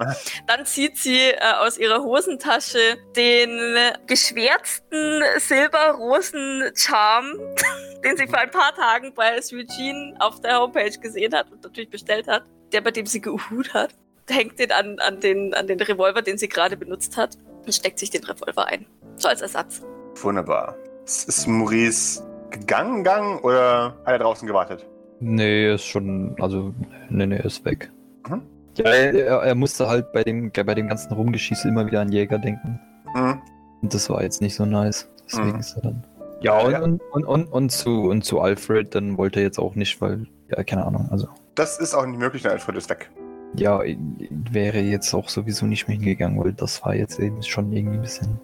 Dann 0.48 0.66
zieht 0.66 0.98
sie 0.98 1.18
äh, 1.18 1.38
aus 1.60 1.78
ihrer 1.78 2.04
Hosentasche 2.04 2.98
den 3.16 3.78
geschwärzten 4.06 5.24
Silberrosen-Charm, 5.38 7.40
den 8.04 8.18
sie 8.18 8.28
vor 8.28 8.40
ein 8.40 8.52
paar 8.52 8.76
Tagen 8.76 9.14
bei 9.14 9.38
Eugene 9.38 10.14
auf 10.20 10.42
der 10.42 10.60
Homepage 10.60 10.98
gesehen 11.00 11.34
hat 11.34 11.50
und 11.52 11.64
natürlich 11.64 11.90
bestellt 11.90 12.28
hat, 12.28 12.44
der 12.74 12.82
bei 12.82 12.92
dem 12.92 13.06
sie 13.06 13.22
geruht 13.22 13.74
hat. 13.74 13.92
Hängt 14.30 14.60
den 14.60 14.74
an, 14.74 15.00
an, 15.00 15.22
den, 15.22 15.54
an 15.54 15.68
den 15.68 15.80
Revolver, 15.80 16.22
den 16.22 16.38
sie 16.38 16.50
gerade 16.50 16.76
benutzt 16.76 17.16
hat 17.18 17.38
und 17.66 17.74
steckt 17.74 17.98
sich 17.98 18.10
den 18.10 18.26
Revolver 18.26 18.68
ein. 18.68 18.86
So 19.16 19.30
als 19.30 19.42
Ersatz. 19.42 19.82
Wunderbar. 20.16 20.76
Ist 21.06 21.30
ist 21.30 21.48
Maurice 21.48 22.24
gegangen, 22.52 23.04
gegangen 23.04 23.40
oder 23.40 23.98
hat 24.06 24.14
er 24.14 24.20
draußen 24.20 24.48
gewartet? 24.48 24.86
Nee, 25.20 25.66
er 25.66 25.76
ist 25.76 25.86
schon, 25.86 26.36
also, 26.40 26.74
nee, 27.10 27.26
nee, 27.26 27.36
er 27.36 27.46
ist 27.46 27.64
weg. 27.66 27.92
Mhm. 28.28 28.42
Ja, 28.78 28.86
er, 28.86 29.42
er, 29.42 29.56
musste 29.56 29.88
halt 29.88 30.12
bei 30.14 30.24
dem, 30.24 30.52
bei 30.52 30.76
dem 30.76 30.88
ganzen 30.88 31.12
Rumgeschieße 31.12 31.68
immer 31.68 31.86
wieder 31.86 32.02
an 32.02 32.12
Jäger 32.12 32.38
denken. 32.40 32.80
Mhm. 33.14 33.42
Und 33.82 33.94
das 33.94 34.10
war 34.10 34.24
jetzt 34.24 34.42
nicht 34.42 34.56
so 34.56 34.66
nice. 34.66 35.10
Deswegen 35.26 35.54
Mhm. 35.54 35.60
ist 35.60 35.76
er 35.76 35.82
dann. 35.82 36.04
Ja, 36.42 36.60
und, 36.60 36.72
Ja. 36.72 36.82
Und, 36.82 37.02
und, 37.12 37.26
und, 37.26 37.46
und, 37.48 37.70
zu, 37.72 38.04
und 38.10 38.24
zu 38.24 38.40
Alfred, 38.40 38.96
dann 38.96 39.18
wollte 39.18 39.40
er 39.42 39.46
jetzt 39.46 39.60
auch 39.60 39.76
nicht, 39.76 40.00
weil, 40.00 40.28
ja, 40.50 40.64
keine 40.64 40.86
Ahnung, 40.86 41.10
also. 41.12 41.28
Das 41.56 41.78
ist 41.80 41.94
auch 41.94 42.06
nicht 42.06 42.20
möglich, 42.20 42.44
denn 42.44 42.52
Alfred 42.54 42.78
ist 42.78 42.90
weg. 42.90 43.10
Ja, 43.56 43.82
wäre 44.30 44.80
jetzt 44.80 45.14
auch 45.14 45.28
sowieso 45.28 45.66
nicht 45.66 45.88
mehr 45.88 45.98
hingegangen, 45.98 46.42
weil 46.42 46.54
das 46.54 46.84
war 46.86 46.96
jetzt 46.96 47.20
eben 47.20 47.42
schon 47.44 47.74
irgendwie 47.74 47.98
ein 47.98 48.02
bisschen. 48.02 48.40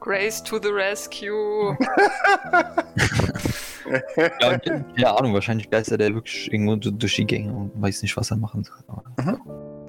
Grace 0.00 0.42
to 0.42 0.58
the 0.60 0.68
rescue. 0.68 1.76
Ja, 4.40 4.58
keine 4.58 5.16
Ahnung, 5.16 5.34
wahrscheinlich 5.34 5.70
geistert 5.70 6.00
er 6.00 6.14
wirklich 6.14 6.52
irgendwo 6.52 6.76
durch 6.76 7.16
die 7.16 7.26
Gänge 7.26 7.52
und 7.52 7.72
weiß 7.80 8.02
nicht, 8.02 8.16
was 8.16 8.30
er 8.30 8.36
machen 8.36 8.64
soll. 8.64 8.78
Aber 8.88 9.38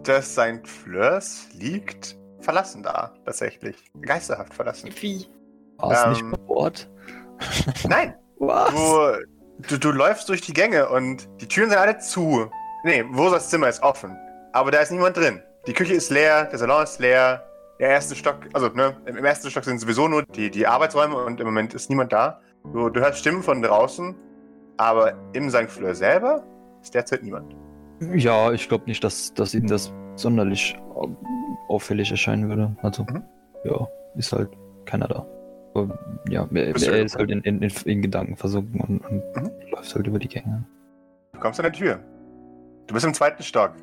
Dass 0.04 0.36
sein 0.36 0.64
Fleurs 0.66 1.48
liegt 1.54 2.18
verlassen 2.40 2.84
da, 2.84 3.14
tatsächlich. 3.26 3.76
Geisterhaft 4.02 4.54
verlassen. 4.54 4.90
Wie? 5.02 5.28
War 5.78 5.92
es 5.92 6.04
Ähm. 6.04 6.10
nicht 6.12 6.32
bei 6.32 6.38
Bord? 6.46 6.90
Nein, 7.88 8.16
Was? 8.38 8.72
du, 8.74 9.68
du, 9.70 9.78
du 9.78 9.92
läufst 9.92 10.28
durch 10.30 10.42
die 10.42 10.54
Gänge 10.54 10.90
und 10.90 11.28
die 11.42 11.48
Türen 11.48 11.70
sind 11.70 11.80
alle 11.80 11.98
zu. 12.00 12.50
Nee, 12.84 13.04
Wosas 13.12 13.50
Zimmer 13.50 13.70
ist 13.70 13.82
offen. 13.84 14.16
Aber 14.54 14.72
da 14.72 14.80
ist 14.80 14.92
niemand 14.92 15.18
drin. 15.18 15.42
Die 15.68 15.74
Küche 15.74 15.94
ist 15.94 16.10
leer, 16.10 16.46
der 16.46 16.58
Salon 16.60 16.84
ist 16.84 17.00
leer. 17.00 17.46
Der 17.80 17.90
erste 17.92 18.14
Stock, 18.16 18.40
also 18.54 18.68
ne, 18.70 18.98
im 19.06 19.16
im 19.16 19.24
ersten 19.24 19.50
Stock 19.50 19.64
sind 19.64 19.80
sowieso 19.80 20.08
nur 20.10 20.24
die, 20.24 20.50
die 20.52 20.68
Arbeitsräume 20.68 21.16
und 21.16 21.40
im 21.40 21.46
Moment 21.46 21.74
ist 21.74 21.90
niemand 21.90 22.12
da. 22.12 22.42
Du, 22.64 22.90
du 22.90 23.00
hörst 23.00 23.20
Stimmen 23.20 23.42
von 23.44 23.62
draußen, 23.62 24.16
aber 24.78 25.14
im 25.34 25.50
St. 25.50 25.70
Fleur 25.70 25.96
selber 25.96 26.44
ist 26.82 26.94
derzeit 26.94 27.24
niemand. 27.24 27.56
Ja, 28.16 28.52
ich 28.52 28.68
glaube 28.70 28.86
nicht, 28.86 29.04
dass, 29.04 29.34
dass 29.34 29.54
ihm 29.54 29.68
das 29.68 29.94
sonderlich 30.16 30.78
au- 30.96 31.16
auffällig 31.68 32.12
erscheinen 32.12 32.48
würde. 32.50 32.76
Also, 32.82 33.04
Mhm. 33.04 33.24
ja, 33.66 33.88
ist 34.16 34.32
halt 34.32 34.50
keiner 34.86 35.08
da. 35.08 35.26
Aber, 35.74 36.00
ja, 36.30 36.48
er, 36.54 36.68
er 36.76 37.04
ist 37.04 37.16
halt 37.18 37.30
in, 37.32 37.42
in, 37.42 37.62
in, 37.62 37.72
in 37.86 38.02
Gedanken 38.02 38.36
versunken 38.36 38.80
und, 38.82 39.00
und 39.06 39.44
Mhm. 39.44 39.52
läuft 39.72 39.96
halt 39.96 40.08
über 40.08 40.20
die 40.20 40.28
Gänge. 40.30 40.64
Du 41.34 41.40
kommst 41.40 41.60
an 41.60 41.64
der 41.66 41.74
Tür. 41.74 42.00
Du 42.88 42.94
bist 42.94 43.06
im 43.06 43.14
zweiten 43.14 43.44
Stock. 43.44 43.74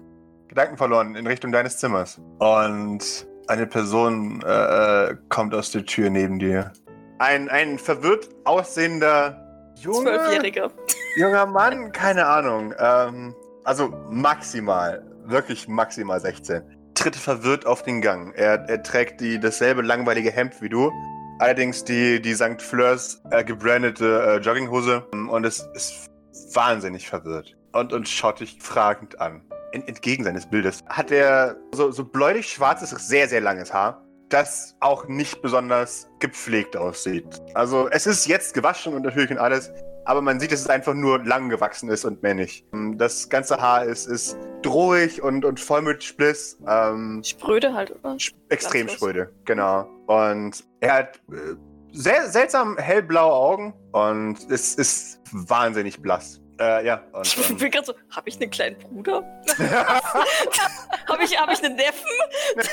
Gedanken 0.48 0.76
verloren 0.76 1.14
in 1.16 1.26
Richtung 1.26 1.52
deines 1.52 1.78
Zimmers. 1.78 2.20
Und 2.38 3.26
eine 3.48 3.66
Person 3.66 4.42
äh, 4.44 5.10
äh, 5.10 5.16
kommt 5.28 5.54
aus 5.54 5.70
der 5.72 5.84
Tür 5.84 6.10
neben 6.10 6.38
dir. 6.38 6.72
Ein, 7.18 7.48
ein 7.48 7.78
verwirrt 7.78 8.28
aussehender 8.44 9.42
Junge, 9.76 10.10
Zwölfjähriger. 10.10 10.70
junger 11.16 11.46
Mann, 11.46 11.92
keine 11.92 12.26
Ahnung. 12.26 12.74
Ähm, 12.78 13.34
also 13.64 13.88
maximal, 14.10 15.04
wirklich 15.24 15.66
maximal 15.68 16.20
16. 16.20 16.62
Tritt 16.94 17.16
verwirrt 17.16 17.66
auf 17.66 17.82
den 17.82 18.00
Gang. 18.00 18.32
Er, 18.34 18.68
er 18.68 18.82
trägt 18.82 19.20
die, 19.20 19.38
dasselbe 19.38 19.82
langweilige 19.82 20.30
Hemd 20.30 20.60
wie 20.60 20.68
du. 20.68 20.90
Allerdings 21.38 21.84
die, 21.84 22.20
die 22.20 22.34
St. 22.34 22.62
Fleurs 22.62 23.22
äh, 23.30 23.44
gebrandete 23.44 24.22
äh, 24.22 24.36
Jogginghose. 24.38 25.02
Und 25.12 25.44
es 25.44 25.60
ist 25.74 26.06
wahnsinnig 26.54 27.08
verwirrt. 27.08 27.56
Und, 27.72 27.92
und 27.92 28.08
schaut 28.08 28.40
dich 28.40 28.58
fragend 28.60 29.20
an. 29.20 29.42
En, 29.72 29.86
entgegen 29.86 30.24
seines 30.24 30.46
Bildes 30.46 30.82
hat 30.88 31.10
er 31.10 31.56
so, 31.72 31.90
so 31.90 32.04
bläulich 32.04 32.48
schwarzes, 32.48 32.90
sehr, 32.90 33.28
sehr 33.28 33.40
langes 33.42 33.72
Haar. 33.74 34.05
Das 34.28 34.76
auch 34.80 35.06
nicht 35.06 35.40
besonders 35.42 36.08
gepflegt 36.18 36.76
aussieht. 36.76 37.40
Also 37.54 37.88
es 37.90 38.06
ist 38.06 38.26
jetzt 38.26 38.54
gewaschen 38.54 38.94
und 38.94 39.02
natürlich 39.02 39.30
und 39.30 39.38
alles, 39.38 39.72
aber 40.04 40.22
man 40.22 40.40
sieht, 40.40 40.52
dass 40.52 40.60
es 40.60 40.68
einfach 40.68 40.94
nur 40.94 41.24
lang 41.24 41.48
gewachsen 41.48 41.88
ist 41.90 42.04
und 42.04 42.22
männlich. 42.22 42.64
Das 42.94 43.28
ganze 43.28 43.60
Haar 43.60 43.84
ist, 43.84 44.06
ist 44.06 44.36
drohig 44.62 45.22
und, 45.22 45.44
und 45.44 45.60
voll 45.60 45.82
mit 45.82 46.02
Spliss. 46.02 46.58
Ähm, 46.66 47.22
Spröde 47.24 47.74
halt, 47.74 47.90
oder? 47.90 48.16
extrem 48.48 48.86
Glanzlos. 48.86 49.10
spröde, 49.10 49.32
genau. 49.44 49.88
Und 50.06 50.64
er 50.80 50.92
hat 50.92 51.20
äh, 51.30 51.56
sehr 51.92 52.28
seltsam 52.28 52.76
hellblaue 52.78 53.32
Augen 53.32 53.74
und 53.92 54.38
es 54.50 54.74
ist 54.74 55.20
wahnsinnig 55.32 56.00
blass. 56.00 56.40
Äh, 56.58 56.86
ja, 56.86 57.02
und, 57.12 57.26
Ich 57.26 57.56
bin 57.58 57.70
gerade 57.70 57.86
so, 57.86 57.94
habe 58.10 58.28
ich 58.28 58.40
einen 58.40 58.50
kleinen 58.50 58.78
Bruder? 58.78 59.22
habe 59.58 61.22
ich, 61.22 61.38
hab 61.38 61.50
ich 61.50 61.64
einen 61.64 61.76
Neffen? 61.76 62.10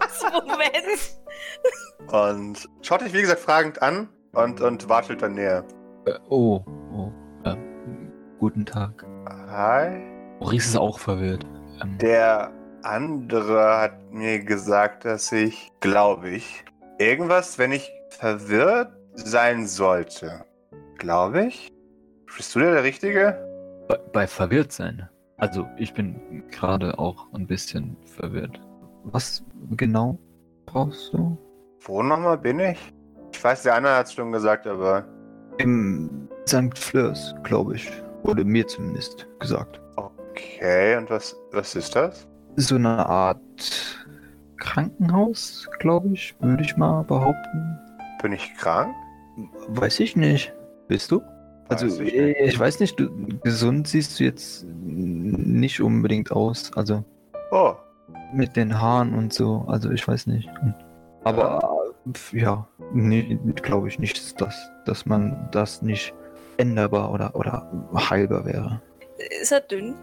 Das 0.00 0.22
Moment. 0.32 1.16
und 2.12 2.68
schaut 2.82 3.00
dich, 3.00 3.12
wie 3.12 3.20
gesagt, 3.22 3.40
fragend 3.40 3.82
an 3.82 4.08
und, 4.32 4.60
und 4.60 4.88
wartet 4.88 5.22
dann 5.22 5.34
näher. 5.34 5.64
Äh, 6.06 6.12
oh, 6.28 6.60
oh. 6.92 7.10
Äh, 7.44 7.56
guten 8.38 8.64
Tag. 8.64 9.04
Hi. 9.48 9.96
Maurice 10.40 10.68
ist 10.68 10.76
auch 10.76 10.98
verwirrt. 10.98 11.44
Ähm, 11.82 11.98
Der 11.98 12.52
andere 12.82 13.78
hat 13.78 14.12
mir 14.12 14.38
gesagt, 14.44 15.04
dass 15.04 15.32
ich, 15.32 15.72
glaube 15.80 16.30
ich, 16.30 16.64
irgendwas, 16.98 17.58
wenn 17.58 17.72
ich 17.72 17.90
verwirrt 18.10 18.92
sein 19.14 19.66
sollte. 19.66 20.44
Glaube 20.98 21.46
ich? 21.46 21.68
Bist 22.36 22.54
du 22.54 22.60
der, 22.60 22.72
der 22.72 22.84
Richtige? 22.84 23.38
bei, 23.88 23.98
bei 24.12 24.26
verwirrt 24.26 24.72
sein. 24.72 25.08
Also 25.36 25.66
ich 25.76 25.92
bin 25.92 26.44
gerade 26.50 26.98
auch 26.98 27.26
ein 27.34 27.46
bisschen 27.46 27.96
verwirrt. 28.04 28.60
Was 29.04 29.42
genau 29.72 30.18
brauchst 30.66 31.12
du? 31.12 31.36
Wo 31.80 32.02
nochmal 32.02 32.38
bin 32.38 32.60
ich? 32.60 32.78
Ich 33.32 33.42
weiß, 33.42 33.64
der 33.64 33.74
andere 33.74 33.96
hat 33.96 34.06
es 34.06 34.14
schon 34.14 34.32
gesagt, 34.32 34.66
aber. 34.66 35.04
Im 35.58 36.28
St. 36.48 36.76
Fleurs, 36.78 37.34
glaube 37.42 37.74
ich. 37.76 37.90
Wurde 38.22 38.44
mir 38.44 38.66
zumindest 38.66 39.26
gesagt. 39.38 39.80
Okay, 39.96 40.96
und 40.96 41.10
was, 41.10 41.36
was 41.52 41.74
ist 41.74 41.94
das? 41.94 42.26
So 42.56 42.76
eine 42.76 43.04
Art 43.04 43.40
Krankenhaus, 44.58 45.68
glaube 45.80 46.08
ich, 46.14 46.34
würde 46.40 46.62
ich 46.62 46.76
mal 46.76 47.02
behaupten. 47.02 47.78
Bin 48.22 48.32
ich 48.32 48.54
krank? 48.56 48.94
Weiß 49.68 50.00
ich 50.00 50.16
nicht. 50.16 50.54
Bist 50.88 51.10
du? 51.10 51.20
Also, 51.82 51.86
Weiß 51.86 51.98
ich 52.00 52.14
ich, 52.14 52.20
nicht. 52.22 52.40
ich 52.54 52.58
weiß 52.58 52.80
nicht, 52.80 52.98
du, 52.98 53.08
gesund 53.42 53.88
siehst 53.88 54.18
du 54.20 54.24
jetzt 54.24 54.64
nicht 54.66 55.80
unbedingt 55.80 56.30
aus. 56.32 56.72
Also, 56.76 57.04
Oh, 57.50 57.74
mit 58.32 58.56
den 58.56 58.80
Haaren 58.80 59.14
und 59.14 59.32
so. 59.32 59.64
Also, 59.68 59.90
ich 59.90 60.06
weiß 60.06 60.26
nicht. 60.26 60.48
Aber, 61.24 61.92
ja, 62.32 62.66
nee, 62.92 63.38
glaube 63.62 63.88
ich 63.88 63.98
nicht, 63.98 64.40
dass, 64.40 64.70
dass 64.86 65.06
man 65.06 65.48
das 65.52 65.82
nicht 65.82 66.12
änderbar 66.58 67.12
oder, 67.12 67.34
oder 67.34 67.66
heilbar 68.10 68.44
wäre. 68.44 68.80
Ist 69.40 69.52
er 69.52 69.60
dünn? 69.60 69.94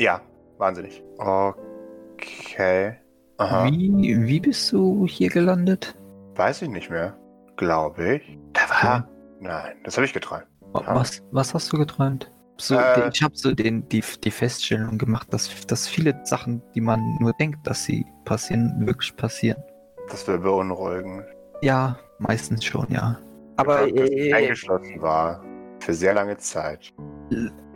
ja, 0.00 0.20
wahnsinnig. 0.58 1.02
Okay. 1.18 2.94
Aha. 3.38 3.66
Wie, 3.66 4.16
wie 4.26 4.40
bist 4.40 4.72
du 4.72 5.06
hier 5.08 5.28
gelandet? 5.30 5.96
Weiß 6.34 6.62
ich 6.62 6.68
nicht 6.68 6.90
mehr. 6.90 7.16
Glaube 7.56 8.16
ich. 8.16 8.38
Da 8.52 8.60
war. 8.70 9.08
Nein, 9.40 9.76
das 9.84 9.96
habe 9.96 10.04
ich 10.04 10.12
geträumt. 10.12 10.46
Was, 10.72 11.22
was 11.32 11.54
hast 11.54 11.72
du 11.72 11.78
geträumt? 11.78 12.30
So, 12.58 12.74
Äh. 12.76 13.10
ich 13.12 13.22
habe 13.22 13.36
so 13.36 13.52
den, 13.54 13.88
die, 13.88 14.02
die 14.24 14.30
Feststellung 14.30 14.98
gemacht, 14.98 15.32
dass, 15.32 15.66
dass 15.66 15.86
viele 15.86 16.18
Sachen, 16.24 16.60
die 16.74 16.80
man 16.80 17.00
nur 17.20 17.32
denkt, 17.34 17.64
dass 17.66 17.84
sie 17.84 18.04
passieren, 18.24 18.74
wirklich 18.86 19.14
passieren. 19.16 19.62
Das 20.10 20.26
wäre 20.26 20.38
beunruhigend. 20.38 21.24
Ja, 21.62 21.98
meistens 22.18 22.64
schon, 22.64 22.86
ja. 22.90 23.18
Aber 23.56 23.78
Dass 23.80 23.86
ich 23.88 23.96
äh, 23.96 24.32
eingeschlossen 24.32 25.00
war. 25.00 25.42
Für 25.80 25.94
sehr 25.94 26.14
lange 26.14 26.36
Zeit. 26.38 26.92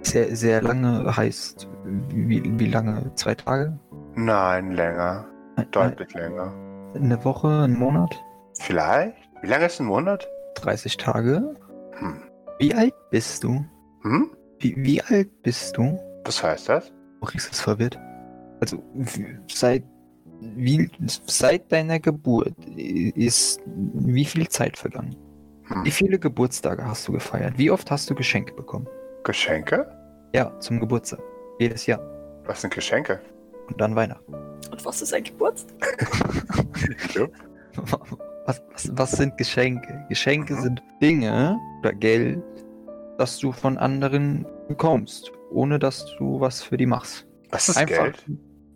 sehr, 0.02 0.34
sehr 0.34 0.60
lange 0.62 1.16
heißt, 1.16 1.68
wie, 2.08 2.42
wie 2.58 2.66
lange? 2.66 3.12
Zwei 3.14 3.34
Tage? 3.36 3.78
Nein, 4.14 4.72
länger. 4.72 5.24
Deutlich 5.70 6.12
länger. 6.14 6.52
Eine 6.94 7.24
Woche, 7.24 7.48
ein 7.48 7.74
Monat? 7.78 8.20
Vielleicht? 8.58 9.16
Wie 9.42 9.46
lange 9.46 9.66
ist 9.66 9.80
ein 9.80 9.86
Monat? 9.86 10.26
30 10.56 10.96
Tage? 10.96 11.54
Wie 12.62 12.72
alt 12.74 12.94
bist 13.10 13.42
du? 13.42 13.64
Hm? 14.02 14.30
Wie, 14.60 14.74
wie 14.76 15.02
alt 15.02 15.42
bist 15.42 15.76
du? 15.76 15.98
Was 16.24 16.40
heißt 16.40 16.68
das? 16.68 16.92
Maurice 17.20 17.50
ist 17.50 17.60
verwirrt. 17.60 17.98
Also, 18.60 18.80
seit, 19.48 19.82
wie, 20.40 20.88
seit 21.26 21.72
deiner 21.72 21.98
Geburt 21.98 22.54
ist 22.76 23.60
wie 23.66 24.24
viel 24.24 24.48
Zeit 24.48 24.78
vergangen? 24.78 25.16
Hm. 25.64 25.84
Wie 25.84 25.90
viele 25.90 26.20
Geburtstage 26.20 26.86
hast 26.86 27.08
du 27.08 27.12
gefeiert? 27.12 27.54
Wie 27.58 27.68
oft 27.72 27.90
hast 27.90 28.08
du 28.08 28.14
Geschenke 28.14 28.54
bekommen? 28.54 28.86
Geschenke? 29.24 29.90
Ja, 30.32 30.56
zum 30.60 30.78
Geburtstag. 30.78 31.18
Jedes 31.58 31.86
Jahr. 31.86 32.00
Was 32.46 32.60
sind 32.60 32.72
Geschenke? 32.72 33.20
Und 33.68 33.80
dann 33.80 33.96
Weihnachten. 33.96 34.32
Und 34.34 34.84
was 34.84 35.02
ist 35.02 35.12
ein 35.12 35.24
Geburtstag? 35.24 35.74
Was, 38.44 38.60
was, 38.72 38.90
was 38.98 39.12
sind 39.12 39.38
Geschenke? 39.38 40.04
Geschenke 40.08 40.54
Mhm. 40.54 40.60
sind 40.62 40.82
Dinge 41.00 41.56
oder 41.78 41.92
Geld, 41.92 42.42
das 43.18 43.38
du 43.38 43.52
von 43.52 43.78
anderen 43.78 44.46
bekommst, 44.68 45.32
ohne 45.50 45.78
dass 45.78 46.06
du 46.18 46.40
was 46.40 46.62
für 46.62 46.76
die 46.76 46.86
machst. 46.86 47.26
Was 47.50 47.68
ist 47.68 47.86
Geld? 47.86 48.24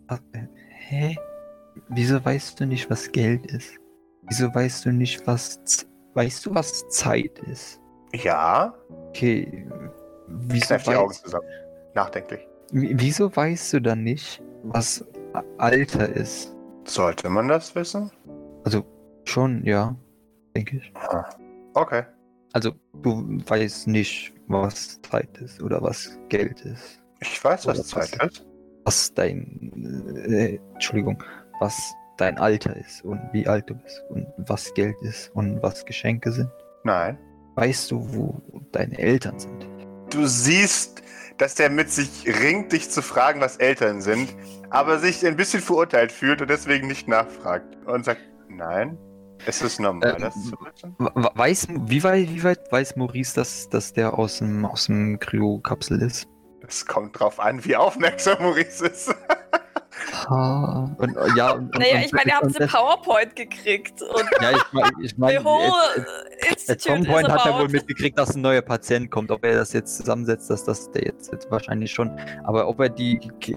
Ah, 0.07 0.19
äh, 0.33 0.39
Hä? 0.69 1.17
Wieso 1.89 2.23
weißt 2.23 2.59
du 2.59 2.65
nicht, 2.65 2.89
was 2.89 3.11
Geld 3.11 3.45
ist? 3.51 3.73
Wieso 4.23 4.53
weißt 4.53 4.85
du 4.85 4.91
nicht, 4.91 5.25
was. 5.27 5.59
Weißt 6.13 6.45
du, 6.45 6.55
was 6.55 6.87
Zeit 6.89 7.37
ist? 7.39 7.79
Ja. 8.13 8.73
Okay. 9.09 9.67
Wieso, 10.27 10.65
Kneif 10.67 10.83
die 10.83 10.95
Augen 10.95 11.09
weißt, 11.11 11.23
zusammen. 11.23 11.45
Nachdenklich. 11.93 12.39
wie- 12.71 12.93
wieso 12.99 13.33
weißt 13.35 13.73
du 13.73 13.81
dann 13.81 14.03
nicht, 14.03 14.41
was 14.63 15.05
Alter 15.57 16.09
ist? 16.09 16.55
Sollte 16.85 17.29
man 17.29 17.47
das 17.47 17.75
wissen? 17.75 18.11
Also, 18.63 18.83
schon, 19.25 19.63
ja. 19.65 19.95
Denke 20.55 20.77
ich. 20.77 20.91
Okay. 21.73 22.03
Also, 22.53 22.71
du 23.03 23.39
weißt 23.45 23.87
nicht, 23.87 24.33
was 24.47 24.99
Zeit 25.01 25.37
ist 25.39 25.61
oder 25.61 25.81
was 25.81 26.17
Geld 26.29 26.61
ist. 26.61 27.01
Ich 27.19 27.43
weiß, 27.43 27.67
was 27.67 27.87
Zeit 27.87 28.17
was- 28.19 28.31
ist. 28.31 28.45
Was 28.85 29.13
dein. 29.13 29.71
Äh, 30.29 30.59
Entschuldigung. 30.73 31.21
Was 31.59 31.77
dein 32.17 32.37
Alter 32.37 32.75
ist 32.77 33.03
und 33.03 33.19
wie 33.33 33.45
alt 33.47 33.69
du 33.69 33.75
bist 33.75 34.01
und 34.09 34.25
was 34.37 34.73
Geld 34.73 34.95
ist 35.01 35.29
und 35.35 35.61
was 35.61 35.85
Geschenke 35.85 36.31
sind. 36.31 36.49
Nein. 36.83 37.17
Weißt 37.55 37.91
du, 37.91 38.07
wo 38.13 38.41
deine 38.71 38.97
Eltern 38.97 39.37
sind? 39.39 39.67
Du 40.11 40.25
siehst, 40.25 41.01
dass 41.37 41.55
der 41.55 41.69
mit 41.69 41.91
sich 41.91 42.25
ringt, 42.41 42.71
dich 42.71 42.89
zu 42.89 43.01
fragen, 43.01 43.41
was 43.41 43.57
Eltern 43.57 44.01
sind, 44.01 44.33
aber 44.69 44.99
sich 44.99 45.25
ein 45.27 45.35
bisschen 45.35 45.61
verurteilt 45.61 46.11
fühlt 46.11 46.41
und 46.41 46.49
deswegen 46.49 46.87
nicht 46.87 47.07
nachfragt. 47.07 47.75
Und 47.85 48.05
sagt, 48.05 48.21
nein, 48.49 48.97
es 49.45 49.61
ist 49.61 49.79
normal, 49.79 50.15
Äh, 50.15 50.19
das 50.19 50.33
zu 50.35 50.51
we- 50.97 51.31
Weiß, 51.35 51.67
wie, 51.69 52.03
weit, 52.03 52.29
wie 52.29 52.43
weit 52.43 52.71
weiß 52.71 52.95
Maurice, 52.95 53.35
dass, 53.35 53.69
dass 53.69 53.93
der 53.93 54.13
aus 54.17 54.39
dem, 54.39 54.65
aus 54.65 54.85
dem 54.87 55.19
Kryokapsel 55.19 56.01
ist? 56.01 56.27
Es 56.67 56.85
kommt 56.85 57.17
drauf 57.19 57.39
an, 57.39 57.63
wie 57.63 57.75
aufmerksam 57.75 58.37
Maurice 58.41 58.87
ist. 58.87 59.13
Ah, 60.27 60.89
und, 60.97 61.15
äh, 61.15 61.19
ja, 61.35 61.51
und, 61.53 61.73
Naja, 61.77 61.95
und- 61.97 62.05
ich 62.05 62.11
meine, 62.11 62.27
ihr 62.29 62.35
habt 62.35 62.43
eine 62.45 62.53
das- 62.53 62.71
PowerPoint 62.71 63.35
gekriegt 63.35 64.01
und 64.01 64.25
Ja, 64.41 64.51
ich 64.51 64.73
meine, 64.73 64.91
ich 65.01 65.17
mein, 65.17 65.37
at, 66.67 66.81
some 66.81 67.03
point 67.05 67.27
hat 67.29 67.45
er 67.45 67.59
wohl 67.59 67.69
mitgekriegt, 67.69 68.17
dass 68.17 68.35
ein 68.35 68.41
neuer 68.41 68.61
Patient 68.61 69.09
kommt. 69.09 69.31
Ob 69.31 69.43
er 69.45 69.55
das 69.55 69.73
jetzt 69.73 69.97
zusammensetzt, 69.97 70.49
dass 70.49 70.63
das 70.63 70.91
der 70.91 71.03
jetzt, 71.05 71.31
jetzt 71.31 71.49
wahrscheinlich 71.49 71.91
schon. 71.91 72.11
Aber 72.43 72.67
ob 72.67 72.79
er 72.79 72.89
die, 72.89 73.19
die, 73.19 73.55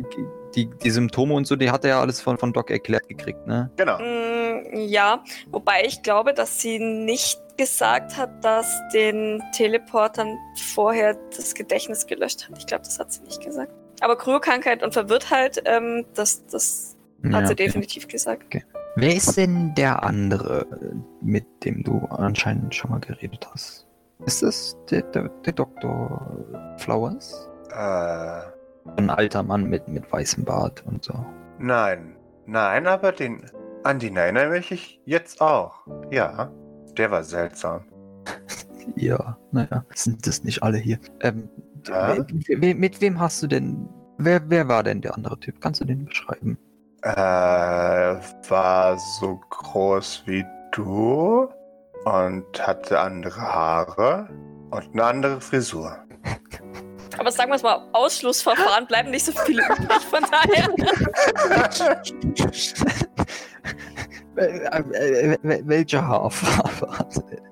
die 0.56 0.90
Symptome 0.90 1.34
und 1.34 1.46
so, 1.46 1.56
die 1.56 1.70
hat 1.70 1.84
er 1.84 1.90
ja 1.90 2.00
alles 2.00 2.20
von, 2.20 2.38
von 2.38 2.52
Doc 2.52 2.70
erklärt 2.70 3.08
gekriegt, 3.08 3.46
ne? 3.46 3.70
Genau. 3.76 3.98
Mm, 3.98 4.74
Ja, 4.74 5.22
wobei 5.50 5.84
ich 5.84 6.02
glaube, 6.02 6.32
dass 6.34 6.60
sie 6.60 6.78
nicht 6.78 7.40
gesagt 7.56 8.16
hat, 8.16 8.44
dass 8.44 8.80
den 8.94 9.42
Teleportern 9.52 10.36
vorher 10.74 11.14
das 11.36 11.54
Gedächtnis 11.54 12.06
gelöscht 12.06 12.48
hat. 12.48 12.56
Ich 12.58 12.66
glaube, 12.66 12.84
das 12.84 12.98
hat 12.98 13.12
sie 13.12 13.22
nicht 13.22 13.42
gesagt. 13.42 13.72
Aber 14.00 14.16
Kryokrankheit 14.16 14.82
und 14.82 14.92
Verwirrtheit, 14.94 15.62
ähm, 15.66 16.06
das, 16.14 16.46
das 16.46 16.96
hat 17.24 17.32
Ja, 17.32 17.46
sie 17.46 17.52
okay. 17.52 17.66
definitiv 17.66 18.08
gesagt. 18.08 18.44
Wer 18.96 19.14
ist 19.14 19.36
denn 19.36 19.74
der 19.76 20.02
andere, 20.02 20.66
mit 21.20 21.44
dem 21.64 21.84
du 21.84 21.98
anscheinend 22.10 22.74
schon 22.74 22.90
mal 22.90 23.00
geredet 23.00 23.46
hast? 23.52 23.86
Ist 24.26 24.42
es 24.42 24.76
der, 24.90 25.02
der, 25.02 25.28
der 25.28 25.52
Dr. 25.52 26.74
Flowers? 26.78 27.48
Äh, 27.70 28.40
Ein 28.96 29.10
alter 29.10 29.42
Mann 29.42 29.64
mit, 29.64 29.86
mit 29.88 30.10
weißem 30.12 30.44
Bart 30.44 30.84
und 30.86 31.04
so. 31.04 31.14
nein. 31.58 32.16
Nein, 32.46 32.86
aber 32.88 33.12
den. 33.12 33.44
An 33.84 33.98
den 34.00 34.16
erinnere 34.16 34.58
ich 34.58 35.00
jetzt 35.04 35.40
auch. 35.40 35.86
Ja. 36.10 36.50
Der 36.98 37.10
war 37.10 37.22
seltsam. 37.24 37.84
Ja, 38.96 39.36
naja, 39.52 39.84
sind 39.94 40.26
das 40.26 40.42
nicht 40.42 40.62
alle 40.64 40.78
hier. 40.78 40.98
Ähm, 41.20 41.48
Ja? 41.86 42.16
we- 42.16 42.74
mit 42.74 43.00
wem 43.00 43.20
hast 43.20 43.40
du 43.42 43.46
denn. 43.46 43.88
Wer, 44.18 44.40
wer 44.50 44.66
war 44.68 44.82
denn 44.82 45.00
der 45.00 45.14
andere 45.14 45.38
Typ? 45.38 45.60
Kannst 45.60 45.80
du 45.80 45.84
den 45.84 46.06
beschreiben? 46.06 46.58
Äh, 47.02 47.10
war 48.48 48.98
so 48.98 49.38
groß 49.50 50.24
wie 50.26 50.44
du 50.72 51.48
und 52.04 52.66
hatte 52.66 52.98
andere 52.98 53.40
Haare 53.40 54.28
und 54.70 54.88
eine 54.92 55.04
andere 55.04 55.40
Frisur. 55.40 55.96
Aber 57.20 57.30
sagen 57.30 57.50
wir 57.50 57.56
es 57.56 57.62
mal, 57.62 57.86
Ausschlussverfahren 57.92 58.86
bleiben 58.86 59.10
nicht 59.10 59.26
so 59.26 59.32
viele 59.32 59.62
übrig, 59.62 60.00
von 60.10 60.24
daher. 60.30 60.68
Welche 65.66 66.06
Haarfarbe 66.06 66.98
hatte? 66.98 67.42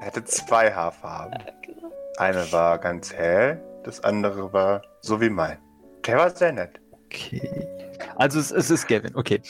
Er 0.00 0.06
hatte 0.06 0.24
zwei 0.24 0.72
Haarfarben. 0.72 1.38
Genau. 1.62 1.90
Eine 2.18 2.50
war 2.52 2.78
ganz 2.78 3.12
hell, 3.12 3.60
das 3.84 4.02
andere 4.04 4.52
war 4.52 4.82
so 5.00 5.20
wie 5.20 5.30
mein. 5.30 5.58
Der 6.06 6.18
war 6.18 6.30
sehr 6.30 6.52
nett. 6.52 6.80
Okay. 7.06 7.66
Also 8.16 8.38
es, 8.38 8.50
es 8.50 8.70
ist 8.70 8.86
Gavin, 8.88 9.14
okay. 9.16 9.40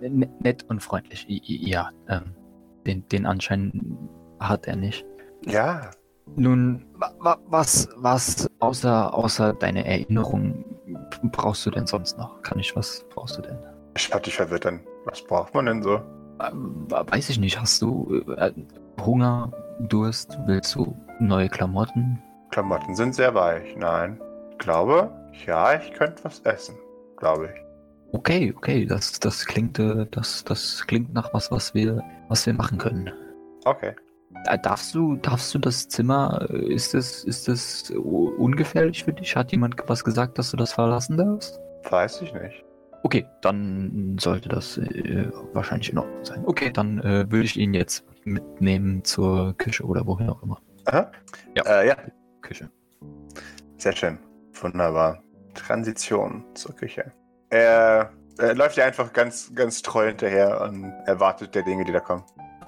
N 0.00 0.26
nett 0.40 0.64
und 0.68 0.80
freundlich. 0.82 1.26
I- 1.28 1.68
Ja, 1.70 1.90
ähm, 2.08 2.34
den, 2.86 3.06
den 3.08 3.26
Anschein 3.26 3.98
hat 4.38 4.66
er 4.66 4.76
nicht. 4.76 5.04
Ja, 5.46 5.90
Nun, 6.36 6.86
wa, 6.94 7.12
wa, 7.18 7.38
was, 7.46 7.88
was 7.96 8.48
außer, 8.60 9.12
außer 9.14 9.52
deine 9.54 9.84
Erinnerung 9.84 10.64
brauchst 11.24 11.66
du 11.66 11.70
denn 11.70 11.86
sonst 11.86 12.18
noch? 12.18 12.42
Kann 12.42 12.58
ich 12.58 12.74
was 12.76 13.04
brauchst 13.10 13.38
du 13.38 13.42
denn? 13.42 13.58
ich 13.96 14.12
hab 14.12 14.22
dich 14.22 14.36
verwirrt 14.36 14.64
dann. 14.64 14.80
Was 15.04 15.22
braucht 15.22 15.54
man 15.54 15.66
denn 15.66 15.82
so? 15.82 16.00
Ähm, 16.40 16.86
weiß 16.88 17.28
ich 17.30 17.38
nicht, 17.38 17.60
hast 17.60 17.82
du 17.82 18.22
äh, 18.36 18.52
Hunger, 19.00 19.52
Durst, 19.80 20.38
willst 20.46 20.74
du 20.74 20.96
neue 21.18 21.48
Klamotten? 21.48 22.22
Klamotten 22.50 22.94
sind 22.94 23.14
sehr 23.14 23.34
weich. 23.34 23.76
Nein. 23.76 24.20
Ich 24.52 24.58
glaube, 24.58 25.10
ja, 25.46 25.74
ich 25.74 25.92
könnte 25.92 26.24
was 26.24 26.40
essen. 26.40 26.76
Glaube 27.16 27.46
ich. 27.46 27.60
Okay, 28.12 28.52
okay, 28.56 28.86
das, 28.86 29.20
das 29.20 29.46
klingt, 29.46 29.78
äh, 29.78 30.06
das, 30.10 30.44
das 30.44 30.86
klingt 30.86 31.12
nach 31.12 31.32
was, 31.32 31.50
was 31.50 31.74
wir, 31.74 32.02
was 32.28 32.46
wir 32.46 32.54
machen 32.54 32.78
können. 32.78 33.12
Okay. 33.64 33.94
Äh, 34.46 34.58
Darfst 34.62 34.94
du, 34.94 35.16
darfst 35.16 35.54
du 35.54 35.58
das 35.58 35.88
Zimmer, 35.88 36.46
äh, 36.50 36.72
ist 36.72 36.94
das, 36.94 37.24
ist 37.24 37.48
das 37.48 37.90
ungefährlich 37.90 39.04
für 39.04 39.12
dich? 39.12 39.36
Hat 39.36 39.52
jemand 39.52 39.76
was 39.86 40.04
gesagt, 40.04 40.38
dass 40.38 40.50
du 40.50 40.56
das 40.56 40.72
verlassen 40.72 41.16
darfst? 41.16 41.60
Weiß 41.88 42.22
ich 42.22 42.32
nicht. 42.32 42.64
Okay, 43.02 43.26
dann 43.40 44.16
sollte 44.20 44.48
das 44.50 44.76
äh, 44.78 45.30
wahrscheinlich 45.52 45.90
in 45.90 45.98
Ordnung 45.98 46.24
sein. 46.24 46.42
Okay, 46.44 46.70
dann 46.70 46.98
äh, 47.00 47.30
würde 47.30 47.44
ich 47.44 47.56
ihn 47.58 47.72
jetzt 47.72 48.04
mitnehmen 48.24 49.02
zur 49.04 49.54
Küche 49.56 49.84
oder 49.84 50.06
wohin 50.06 50.28
auch 50.28 50.42
immer. 50.42 50.60
Aha. 50.84 51.10
Ja. 51.56 51.62
Äh, 51.64 51.88
ja, 51.88 51.96
Küche. 52.42 52.70
sehr 53.78 53.92
schön. 53.96 54.18
Wunderbar. 54.60 55.22
Transition 55.54 56.44
zur 56.54 56.76
Küche. 56.76 57.12
Er, 57.48 58.10
er 58.38 58.54
läuft 58.54 58.76
ja 58.76 58.84
einfach 58.84 59.12
ganz, 59.12 59.52
ganz 59.54 59.80
treu 59.82 60.08
hinterher 60.08 60.60
und 60.60 60.84
erwartet 61.06 61.54
der 61.54 61.62
Dinge, 61.62 61.84
die 61.84 61.92
da 61.92 62.00
kommen. 62.00 62.22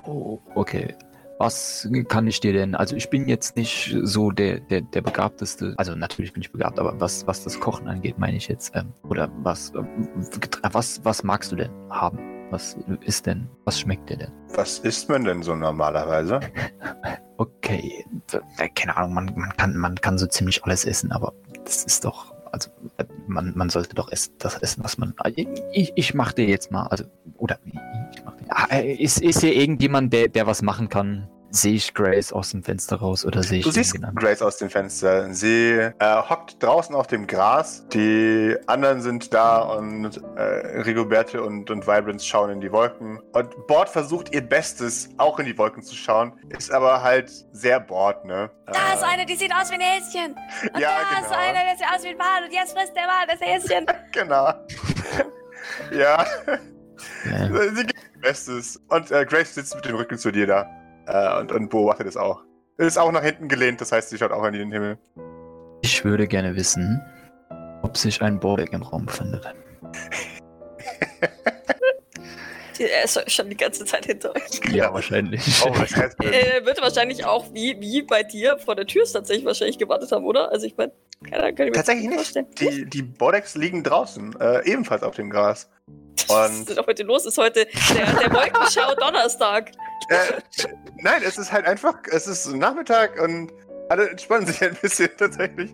Oh, 0.07 0.40
okay. 0.55 0.94
Was 1.43 1.89
kann 2.09 2.29
ich 2.29 2.39
dir 2.39 2.53
denn? 2.53 2.77
Also 2.77 2.95
ich 2.95 3.11
bin 3.11 3.27
jetzt 3.29 3.57
nicht 3.57 3.97
so 4.05 4.31
der, 4.31 4.61
der, 4.61 4.83
der 4.83 5.03
begabteste. 5.03 5.75
Also 5.77 5.97
natürlich 5.97 6.33
bin 6.33 6.41
ich 6.41 6.53
begabt, 6.53 6.79
aber 6.79 7.01
was, 7.01 7.27
was 7.27 7.43
das 7.43 7.59
Kochen 7.59 7.89
angeht, 7.89 8.17
meine 8.17 8.37
ich 8.37 8.47
jetzt. 8.47 8.77
Ähm, 8.77 8.93
oder 9.03 9.29
was, 9.43 9.73
ähm, 9.75 9.89
was, 10.71 11.05
was 11.05 11.25
magst 11.25 11.51
du 11.51 11.57
denn 11.57 11.73
haben? 11.91 12.19
Was 12.51 12.77
ist 13.01 13.27
denn? 13.27 13.49
Was 13.65 13.81
schmeckt 13.81 14.09
dir 14.09 14.19
denn? 14.19 14.31
Was 14.55 14.79
isst 14.81 15.09
man 15.09 15.25
denn 15.25 15.43
so 15.43 15.57
normalerweise? 15.57 16.39
Okay, 17.39 18.05
äh, 18.59 18.69
keine 18.69 18.97
Ahnung, 18.97 19.15
man, 19.15 19.33
man, 19.35 19.57
kann, 19.57 19.77
man 19.77 19.97
kann 19.97 20.17
so 20.17 20.27
ziemlich 20.27 20.63
alles 20.63 20.85
essen, 20.85 21.11
aber 21.11 21.33
das 21.65 21.83
ist 21.83 22.05
doch, 22.05 22.33
also 22.53 22.71
äh, 22.99 23.05
man, 23.27 23.53
man 23.57 23.69
sollte 23.69 23.97
doch 23.97 24.13
essen, 24.13 24.35
das 24.39 24.59
essen, 24.59 24.85
was 24.85 24.97
man. 24.97 25.13
äh, 25.25 25.45
Ich, 25.73 25.93
ich 25.97 26.15
mach 26.15 26.33
dir 26.33 26.45
jetzt 26.47 26.71
mal, 26.71 26.87
also, 26.87 27.05
oder 27.39 27.59
ich 27.65 28.23
Ah, 28.49 28.67
äh, 28.71 28.93
ist, 28.95 29.21
ist 29.21 29.41
hier 29.41 29.55
irgendjemand, 29.55 30.13
der, 30.13 30.29
der 30.29 30.47
was 30.47 30.63
machen 30.63 30.89
kann? 30.89 31.29
Sehe 31.55 31.75
ich 31.75 31.93
Grace 31.93 32.33
aus 32.33 32.53
dem 32.53 32.63
Fenster 32.63 32.97
raus 32.97 33.27
oder 33.27 33.43
sehe 33.43 33.59
ich 33.59 33.65
Du 33.67 33.71
siehst? 33.71 33.95
Grace 34.15 34.41
aus 34.41 34.57
dem 34.57 34.71
Fenster. 34.71 35.35
Sie 35.35 35.73
äh, 35.73 35.93
hockt 36.01 36.63
draußen 36.63 36.95
auf 36.95 37.09
dem 37.09 37.27
Gras. 37.27 37.87
Die 37.93 38.57
anderen 38.69 39.03
sind 39.03 39.35
da 39.35 39.59
und 39.61 40.19
äh, 40.35 40.41
Rigoberte 40.81 41.43
und, 41.43 41.71
und 41.71 41.87
Vibrance 41.87 42.27
schauen 42.27 42.49
in 42.53 42.63
die 42.63 42.73
Wolken. 42.73 43.21
Und 43.35 43.67
Bord 43.67 43.91
versucht 43.91 44.35
ihr 44.35 44.41
Bestes, 44.41 45.11
auch 45.19 45.39
in 45.41 45.45
die 45.45 45.59
Wolken 45.59 45.83
zu 45.83 45.95
schauen, 45.95 46.33
ist 46.49 46.73
aber 46.73 47.03
halt 47.03 47.31
sehr 47.53 47.81
Bord, 47.81 48.25
ne? 48.25 48.49
Da 48.65 48.95
ist 48.95 49.03
Äh, 49.03 49.07
eine, 49.13 49.27
die 49.27 49.37
sieht 49.37 49.53
aus 49.55 49.71
wie 49.71 49.75
ein 49.75 49.81
Häschen. 49.83 50.35
Und 50.73 50.81
Ja, 50.81 50.89
da 51.11 51.21
ist 51.21 51.29
genau. 51.29 51.39
eine, 51.39 51.59
der 51.69 51.77
sieht 51.77 51.87
aus 51.95 52.03
wie 52.03 52.09
ein 52.09 52.19
Wal. 52.19 52.45
Und 52.47 52.53
jetzt 52.55 52.73
frisst 52.79 52.97
der 52.97 53.03
Wal 53.03 53.27
das 53.29 53.41
Häschen. 53.43 53.87
Genau. 54.13 54.55
ja, 55.99 56.25
Äh, 57.25 57.75
sie 57.75 57.87
Bestes. 58.23 58.81
Und 58.89 59.11
äh, 59.11 59.27
Grace 59.27 59.55
sitzt 59.55 59.75
mit 59.75 59.85
dem 59.85 59.97
Rücken 59.97 60.17
zu 60.17 60.31
dir 60.31 60.47
da. 60.47 60.67
Äh, 61.07 61.41
und, 61.41 61.53
und 61.53 61.69
beobachtet 61.69 62.07
es 62.07 62.17
auch. 62.17 62.43
Ist 62.79 62.99
auch 62.99 63.13
nach 63.13 63.23
hinten 63.23 63.49
gelehnt, 63.49 63.81
das 63.81 63.93
heißt, 63.93 64.09
sie 64.09 64.19
schaut 64.19 64.33
auch 64.33 64.45
in 64.45 64.55
den 64.55 64.73
Himmel. 64.73 64.99
ich 65.83 66.05
würde 66.05 66.27
gerne 66.27 66.57
wissen, 66.57 67.03
ob 67.83 67.97
sich 67.97 68.23
ein 68.23 68.41
Bordeck 68.41 68.73
im 68.73 68.83
Raum 68.83 69.05
befindet. 69.07 69.55
Er 72.90 73.05
ist 73.05 73.31
schon 73.33 73.49
die 73.51 73.57
ganze 73.57 73.85
Zeit 73.85 74.07
hinter 74.07 74.35
euch. 74.35 74.61
Ja, 74.73 74.92
wahrscheinlich. 74.92 75.42
Oh, 75.64 75.71
das 75.79 75.95
heißt, 75.97 76.16
Er 76.23 76.64
wird 76.66 76.81
wahrscheinlich 76.81 77.25
auch 77.25 77.53
wie, 77.53 77.81
wie 77.81 78.03
bei 78.03 78.23
dir 78.23 78.59
vor 78.59 78.75
der 78.77 78.87
Tür 78.87 79.05
tatsächlich 79.11 79.45
wahrscheinlich 79.45 79.79
gewartet 79.79 80.11
haben, 80.12 80.25
oder? 80.25 80.51
Also 80.51 80.66
ich 80.66 80.77
meine, 80.77 80.92
keine 81.29 81.42
Ahnung, 81.45 81.55
kann 81.57 81.66
ich 81.66 81.71
mir 81.71 81.77
Tatsächlich 81.77 82.07
nicht 82.07 82.14
vorstellen. 82.16 82.47
Die, 82.59 82.85
die 82.87 83.03
Bodex 83.03 83.55
liegen 83.55 83.83
draußen, 83.85 84.35
äh, 84.40 84.66
ebenfalls 84.71 85.03
auf 85.03 85.14
dem 85.14 85.31
Gras. 85.31 85.68
Was 86.29 86.51
Und- 86.51 86.68
ist 86.68 86.77
denn 86.79 86.87
heute 86.87 87.03
los? 87.05 87.27
Ist 87.27 87.38
heute 87.38 87.66
der, 87.66 88.07
der 88.07 88.33
Wolkenschau 88.33 88.95
Donnerstag. 88.97 89.73
Äh, 90.09 90.16
nein, 90.99 91.23
es 91.25 91.38
ist 91.38 91.53
halt 91.53 91.66
einfach, 91.66 91.95
es 92.11 92.27
ist 92.27 92.47
Nachmittag 92.55 93.21
und 93.23 93.53
alle 93.88 94.11
entspannen 94.11 94.47
sich 94.47 94.62
ein 94.62 94.77
bisschen 94.81 95.11
tatsächlich. 95.16 95.71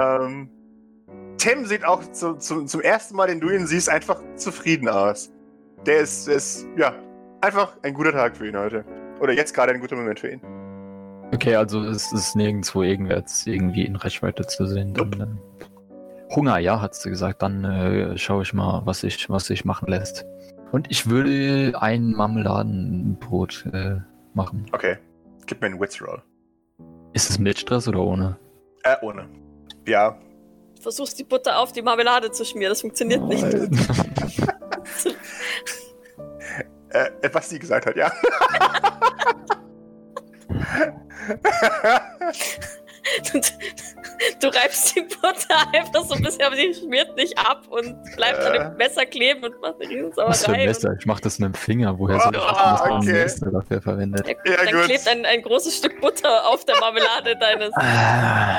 ähm, 0.00 0.50
Tim 1.38 1.66
sieht 1.66 1.84
auch 1.84 2.00
zu, 2.12 2.34
zu, 2.36 2.64
zum 2.64 2.80
ersten 2.80 3.16
Mal, 3.16 3.26
den 3.26 3.40
du 3.40 3.50
ihn 3.50 3.66
siehst, 3.66 3.88
einfach 3.88 4.20
zufrieden 4.36 4.88
aus. 4.88 5.30
Der 5.86 6.00
ist, 6.00 6.26
der 6.26 6.36
ist, 6.36 6.66
ja, 6.76 6.94
einfach 7.42 7.76
ein 7.82 7.92
guter 7.92 8.12
Tag 8.12 8.36
für 8.36 8.48
ihn 8.48 8.56
heute. 8.56 8.84
Oder 9.20 9.32
jetzt 9.32 9.52
gerade 9.54 9.72
ein 9.72 9.80
guter 9.80 9.96
Moment 9.96 10.18
für 10.18 10.30
ihn. 10.30 10.40
Okay, 11.34 11.56
also 11.56 11.82
es 11.84 12.12
ist 12.12 12.36
nirgendwo 12.36 12.82
irgendwärts 12.82 13.46
irgendwie 13.46 13.84
in 13.84 13.96
Reichweite 13.96 14.46
zu 14.46 14.66
sehen. 14.66 14.94
Dann, 14.94 15.12
äh, 15.60 16.34
Hunger, 16.34 16.58
ja, 16.58 16.80
hat 16.80 16.94
sie 16.94 17.10
gesagt. 17.10 17.42
Dann 17.42 17.64
äh, 17.64 18.16
schaue 18.16 18.42
ich 18.42 18.54
mal, 18.54 18.82
was 18.84 19.00
sich 19.00 19.28
was 19.28 19.46
sich 19.46 19.64
machen 19.64 19.88
lässt. 19.88 20.24
Und 20.72 20.90
ich 20.90 21.08
würde 21.08 21.72
ein 21.80 22.12
Marmeladenbrot 22.12 23.66
äh, 23.72 23.96
machen. 24.32 24.66
Okay, 24.72 24.96
gib 25.46 25.60
mir 25.60 25.68
einen 25.68 25.80
Wits-Roll. 25.80 26.22
Ist 27.12 27.30
es 27.30 27.38
mit 27.38 27.58
Stress 27.58 27.86
oder 27.88 28.00
ohne? 28.00 28.36
Äh, 28.82 28.96
ohne. 29.02 29.28
Ja, 29.86 30.18
Versuchst 30.84 31.18
die 31.18 31.24
Butter 31.24 31.58
auf 31.58 31.72
die 31.72 31.80
Marmelade 31.80 32.30
zu 32.30 32.44
schmieren, 32.44 32.70
das 32.70 32.82
funktioniert 32.82 33.22
nicht. 33.22 33.42
was 37.34 37.48
sie 37.48 37.58
gesagt 37.58 37.86
hat, 37.86 37.96
ja. 37.96 38.12
Du 44.40 44.48
reibst 44.48 44.96
die 44.96 45.02
Butter 45.02 45.56
einfach 45.72 46.04
so 46.04 46.14
ein 46.14 46.22
bisschen, 46.22 46.42
aber 46.42 46.56
sie 46.56 46.72
schmiert 46.74 47.14
nicht 47.16 47.36
ab 47.38 47.66
und 47.68 47.96
bleibt 48.16 48.38
an 48.40 48.54
Äh. 48.54 48.58
dem 48.60 48.76
Messer 48.76 49.04
kleben 49.04 49.44
und 49.44 49.60
macht 49.60 49.74
eine 49.82 50.10
Was 50.16 50.44
für 50.44 50.52
ein 50.52 50.54
Riesensauerei. 50.60 50.66
Messer? 50.66 50.94
Ich 50.98 51.06
mach 51.06 51.20
das 51.20 51.38
mit 51.38 51.48
dem 51.48 51.54
Finger. 51.54 51.98
Woher 51.98 52.18
soll 52.20 52.34
ich 52.34 52.40
Ah, 52.40 52.72
dass 52.72 52.80
man 52.80 52.90
ein 52.92 52.98
okay. 52.98 53.12
Messer 53.12 53.50
dafür 53.50 53.82
verwendet? 53.82 54.26
Ja, 54.26 54.34
Ja, 54.52 54.64
dann 54.64 54.74
gut. 54.74 54.84
klebt 54.84 55.08
ein, 55.08 55.26
ein 55.26 55.42
großes 55.42 55.76
Stück 55.76 56.00
Butter 56.00 56.48
auf 56.48 56.64
der 56.64 56.78
Marmelade 56.80 57.36
deines. 57.38 57.72
Ah, 57.76 58.58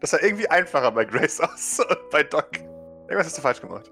Das 0.00 0.10
sah 0.10 0.18
irgendwie 0.20 0.48
einfacher 0.48 0.90
bei 0.90 1.04
Grace 1.04 1.40
aus 1.40 1.78
und 1.80 2.10
bei 2.10 2.22
Doc. 2.24 2.48
Irgendwas 3.08 3.26
hast 3.26 3.38
du 3.38 3.42
falsch 3.42 3.60
gemacht. 3.60 3.90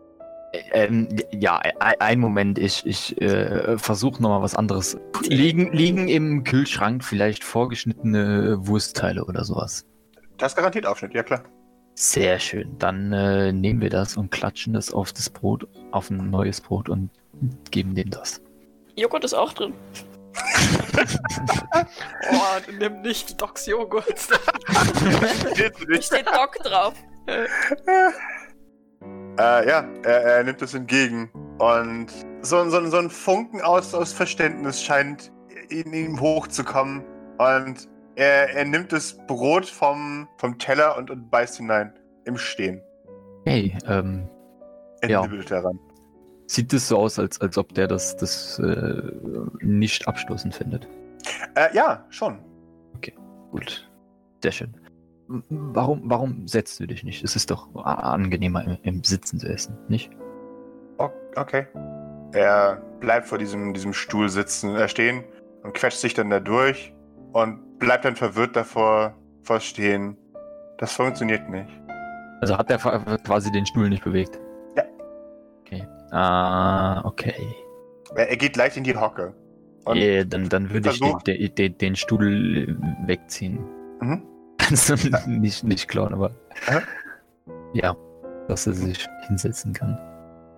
Ähm, 0.73 1.09
ja, 1.31 1.59
ein, 1.59 2.01
ein 2.01 2.21
Moment. 2.21 2.59
Ich, 2.59 2.87
ich 2.87 3.21
äh, 3.21 3.79
versuche 3.79 4.23
nochmal 4.23 4.43
was 4.43 4.55
anderes. 4.55 4.99
Liegen, 5.23 5.73
liegen 5.73 6.09
im 6.09 6.45
Kühlschrank 6.45 7.05
vielleicht 7.05 7.45
vorgeschnittene 7.45 8.67
Wurstteile 8.67 9.25
oder 9.25 9.45
sowas. 9.45 9.85
Das 10.39 10.53
ist 10.53 10.57
garantiert 10.57 10.87
Aufschnitt, 10.87 11.15
ja 11.15 11.23
klar. 11.23 11.43
Sehr 11.95 12.39
schön. 12.39 12.79
Dann 12.79 13.13
äh, 13.13 13.53
nehmen 13.53 13.81
wir 13.81 13.91
das 13.91 14.17
und 14.17 14.31
klatschen 14.31 14.73
das 14.73 14.93
auf 14.93 15.13
das 15.13 15.29
Brot, 15.29 15.67
auf 15.91 16.11
ein 16.11 16.31
neues 16.31 16.61
Brot 16.61 16.89
und 16.89 17.11
geben 17.71 17.95
dem 17.95 18.11
das. 18.11 18.41
Joghurt 18.97 19.25
ist 19.25 19.35
auch 19.35 19.53
drin. 19.53 19.75
Oh, 22.31 22.73
nimm 22.79 23.03
nicht 23.03 23.41
Docs 23.41 23.67
Joghurt. 23.67 24.29
Da 24.31 26.03
steht 26.03 26.27
Doc 26.27 26.57
drauf. 26.63 26.95
Äh, 29.39 29.69
ja, 29.69 29.85
er, 30.03 30.23
er 30.25 30.45
nimmt 30.45 30.61
es 30.63 30.75
entgegen. 30.75 31.31
Und 31.59 32.07
so, 32.43 32.69
so, 32.71 32.85
so 32.87 32.97
ein 32.99 33.11
Funken 33.11 33.61
aus, 33.61 33.95
aus 33.95 34.13
Verständnis 34.13 34.83
scheint 34.83 35.33
in 35.71 35.93
ihm 35.93 36.21
hochzukommen. 36.21 37.05
Und 37.39 37.89
er, 38.17 38.55
er 38.55 38.65
nimmt 38.65 38.93
das 38.93 39.17
Brot 39.27 39.67
vom, 39.67 40.29
vom 40.39 40.59
Teller 40.59 40.97
und, 40.97 41.11
und 41.11 41.31
beißt 41.31 41.57
hinein. 41.59 41.93
Im 42.25 42.37
Stehen. 42.37 42.83
Hey, 43.47 43.77
ähm, 43.87 44.29
Er 45.01 45.09
Ja. 45.11 45.27
daran. 45.27 45.79
sieht 46.47 46.73
es 46.73 46.89
so 46.89 46.99
aus, 46.99 47.19
als, 47.19 47.41
als 47.41 47.57
ob 47.57 47.73
der 47.75 47.87
das, 47.87 48.17
das 48.17 48.59
äh, 48.59 49.03
nicht 49.61 50.07
abstoßend 50.07 50.55
findet. 50.55 50.87
Äh, 51.55 51.75
ja, 51.75 52.05
schon. 52.11 52.39
Gut. 53.51 53.89
Sehr 54.43 54.53
schön. 54.53 54.75
Warum, 55.29 56.03
warum 56.05 56.49
setzt 56.49 56.81
du 56.81 56.87
dich 56.87 57.05
nicht? 57.05 57.23
Es 57.23 57.37
ist 57.37 57.51
doch 57.51 57.75
angenehmer 57.75 58.65
im, 58.65 58.79
im 58.83 59.05
Sitzen 59.05 59.39
zu 59.39 59.47
essen, 59.47 59.77
nicht? 59.89 60.11
Okay. 61.37 61.67
Er 62.33 62.83
bleibt 63.01 63.27
vor 63.27 63.39
diesem, 63.39 63.75
diesem 63.75 63.93
Stuhl 63.93 64.29
sitzen, 64.29 64.75
äh, 64.75 64.89
stehen 64.89 65.25
und 65.63 65.75
quetscht 65.75 65.99
sich 65.99 66.15
dann 66.15 66.31
da 66.31 66.41
durch 66.41 66.93
und 67.33 67.79
bleibt 67.79 68.05
dann 68.05 68.17
verwirrt 68.17 68.57
davor 68.57 69.15
vor 69.43 69.61
stehen. 69.61 70.17
Das 70.79 70.93
funktioniert 70.93 71.49
nicht. 71.49 71.71
Also 72.41 72.57
hat 72.57 72.71
er 72.71 72.79
quasi 72.79 73.51
den 73.53 73.67
Stuhl 73.67 73.89
nicht 73.89 74.05
bewegt? 74.05 74.39
Ja. 74.77 74.85
Okay. 75.61 75.87
Ah, 76.11 77.05
okay. 77.05 77.35
Er, 78.15 78.31
er 78.31 78.37
geht 78.37 78.57
leicht 78.57 78.77
in 78.77 78.85
die 78.85 78.97
Hocke. 78.97 79.35
Eh, 79.87 80.25
dann, 80.25 80.49
dann 80.49 80.71
würde 80.71 80.91
ich 80.91 81.01
den, 81.01 81.55
den, 81.55 81.79
den 81.79 81.97
Stuhl 81.97 82.69
äh, 82.69 83.09
wegziehen. 83.09 83.59
Mhm. 84.01 84.23
Du 84.69 85.31
nicht, 85.31 85.65
nicht 85.65 85.89
klauen, 85.89 86.13
aber. 86.15 86.31
Aha. 86.69 86.81
Ja, 87.73 87.97
dass 88.49 88.67
er 88.67 88.75
sich 88.75 89.07
hinsetzen 89.27 89.73
kann. 89.73 89.99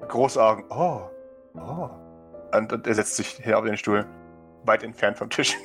große 0.09 0.43
Augen. 0.43 0.65
Oh. 0.71 1.03
Oh. 1.55 1.89
Und, 2.57 2.73
und 2.73 2.87
er 2.87 2.95
setzt 2.95 3.17
sich 3.17 3.29
hier 3.43 3.59
auf 3.59 3.65
den 3.65 3.77
Stuhl. 3.77 4.05
Weit 4.65 4.83
entfernt 4.83 5.17
vom 5.19 5.31
Tisch. 5.31 5.57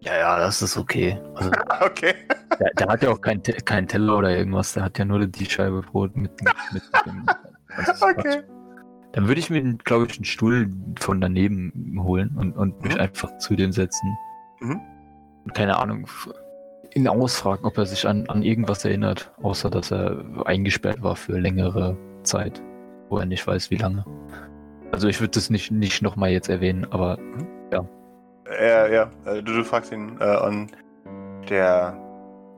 Ja, 0.00 0.16
ja, 0.16 0.38
das 0.38 0.60
ist 0.62 0.76
okay. 0.76 1.18
Also, 1.34 1.50
okay. 1.80 2.14
der, 2.58 2.70
der 2.74 2.86
hat 2.88 3.02
ja 3.02 3.10
auch 3.10 3.20
keinen 3.20 3.42
Te 3.42 3.52
keinen 3.52 3.86
Teller 3.86 4.18
oder 4.18 4.36
irgendwas, 4.36 4.72
der 4.72 4.82
hat 4.84 4.98
ja 4.98 5.04
nur 5.04 5.24
die 5.26 5.44
Scheibe 5.46 5.80
Brot 5.82 6.16
mit, 6.16 6.32
mit, 6.42 6.54
mit 6.72 6.82
dem. 7.06 7.26
Okay. 8.00 8.42
Dann 9.12 9.28
würde 9.28 9.38
ich 9.40 9.48
mir, 9.50 9.62
glaube 9.84 10.06
ich, 10.06 10.16
einen 10.16 10.24
Stuhl 10.24 10.70
von 10.98 11.20
daneben 11.20 12.00
holen 12.02 12.36
und, 12.36 12.56
und 12.56 12.82
mich 12.82 12.94
Mhm. 12.94 13.00
einfach 13.00 13.36
zu 13.38 13.54
dem 13.54 13.70
setzen. 13.72 14.16
Mhm. 14.60 14.80
Und 15.44 15.54
keine 15.54 15.78
Ahnung, 15.78 16.06
ihn 16.94 17.08
ausfragen, 17.08 17.64
ob 17.64 17.78
er 17.78 17.86
sich 17.86 18.06
an, 18.06 18.28
an 18.28 18.42
irgendwas 18.42 18.84
erinnert, 18.84 19.32
außer 19.42 19.70
dass 19.70 19.90
er 19.92 20.24
eingesperrt 20.44 21.02
war 21.02 21.16
für 21.16 21.38
längere 21.38 21.96
Zeit, 22.22 22.62
wo 23.08 23.18
er 23.18 23.26
nicht 23.26 23.46
weiß, 23.46 23.70
wie 23.70 23.76
lange. 23.76 24.04
Also 24.92 25.08
ich 25.08 25.20
würde 25.20 25.30
das 25.32 25.48
nicht, 25.50 25.70
nicht 25.70 26.02
nochmal 26.02 26.30
jetzt 26.30 26.48
erwähnen, 26.48 26.86
aber 26.90 27.18
Ja, 28.60 28.86
ja. 28.88 29.10
äh, 29.24 29.42
Du, 29.42 29.52
du 29.54 29.64
fragst 29.64 29.92
ihn. 29.92 30.16
Äh, 30.20 30.36
und 30.46 30.68
der 31.48 31.96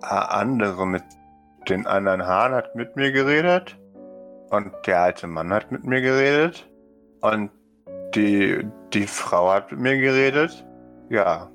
andere 0.02 0.86
mit 0.86 1.02
den 1.68 1.86
anderen 1.86 2.26
Haaren 2.26 2.52
hat 2.54 2.74
mit 2.74 2.96
mir 2.96 3.12
geredet. 3.12 3.78
Und 4.50 4.72
der 4.86 5.00
alte 5.02 5.26
Mann 5.26 5.52
hat 5.52 5.70
mit 5.72 5.84
mir 5.84 6.00
geredet. 6.00 6.68
Und 7.20 7.50
die, 8.14 8.66
die 8.92 9.06
Frau 9.06 9.50
hat 9.52 9.70
mit 9.70 9.80
mir 9.80 9.96
geredet. 9.98 10.66
Ja. 11.10 11.48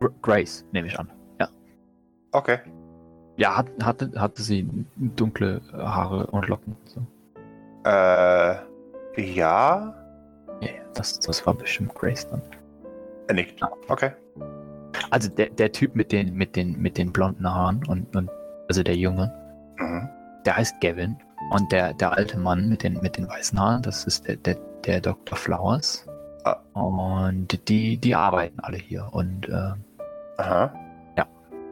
Gr- 0.00 0.10
Grace, 0.22 0.64
nehme 0.72 0.88
ich 0.88 0.98
an. 0.98 1.10
Okay. 2.36 2.58
Ja, 3.38 3.56
hat, 3.56 3.66
hatte, 3.82 4.10
hatte 4.14 4.42
sie 4.42 4.68
dunkle 4.96 5.62
Haare 5.72 6.26
und 6.26 6.46
Locken. 6.48 6.76
So. 6.84 7.00
Äh. 7.88 8.56
Ja. 9.16 9.94
Ja, 10.60 10.68
ja, 10.68 10.68
das, 10.94 11.18
das 11.20 11.46
war 11.46 11.54
bestimmt 11.54 11.94
Grace 11.94 12.28
dann. 12.28 12.42
Er 13.28 13.34
nickt. 13.34 13.58
Okay. 13.88 14.10
Also 15.10 15.30
der, 15.30 15.48
der 15.48 15.72
Typ 15.72 15.94
mit 15.96 16.12
den, 16.12 16.34
mit 16.34 16.56
den, 16.56 16.78
mit 16.78 16.98
den 16.98 17.10
blonden 17.10 17.50
Haaren 17.50 17.82
und, 17.86 18.14
und 18.14 18.30
also 18.68 18.82
der 18.82 18.96
Junge, 18.96 19.32
Mhm. 19.78 20.08
der 20.44 20.56
heißt 20.56 20.80
Gavin. 20.82 21.16
Und 21.52 21.72
der, 21.72 21.94
der 21.94 22.12
alte 22.12 22.38
Mann 22.38 22.68
mit 22.68 22.82
den, 22.82 23.00
mit 23.00 23.16
den 23.16 23.28
weißen 23.28 23.58
Haaren, 23.58 23.82
das 23.82 24.04
ist 24.04 24.26
der, 24.26 24.36
der, 24.36 24.56
der 24.84 25.00
Dr. 25.00 25.36
Flowers. 25.38 26.06
Ah. 26.44 26.56
Und 26.74 27.68
die, 27.68 27.96
die 27.98 28.14
arbeiten 28.14 28.60
alle 28.60 28.76
hier. 28.76 29.08
Und 29.12 29.48
äh, 29.48 29.72
Aha. 30.38 30.72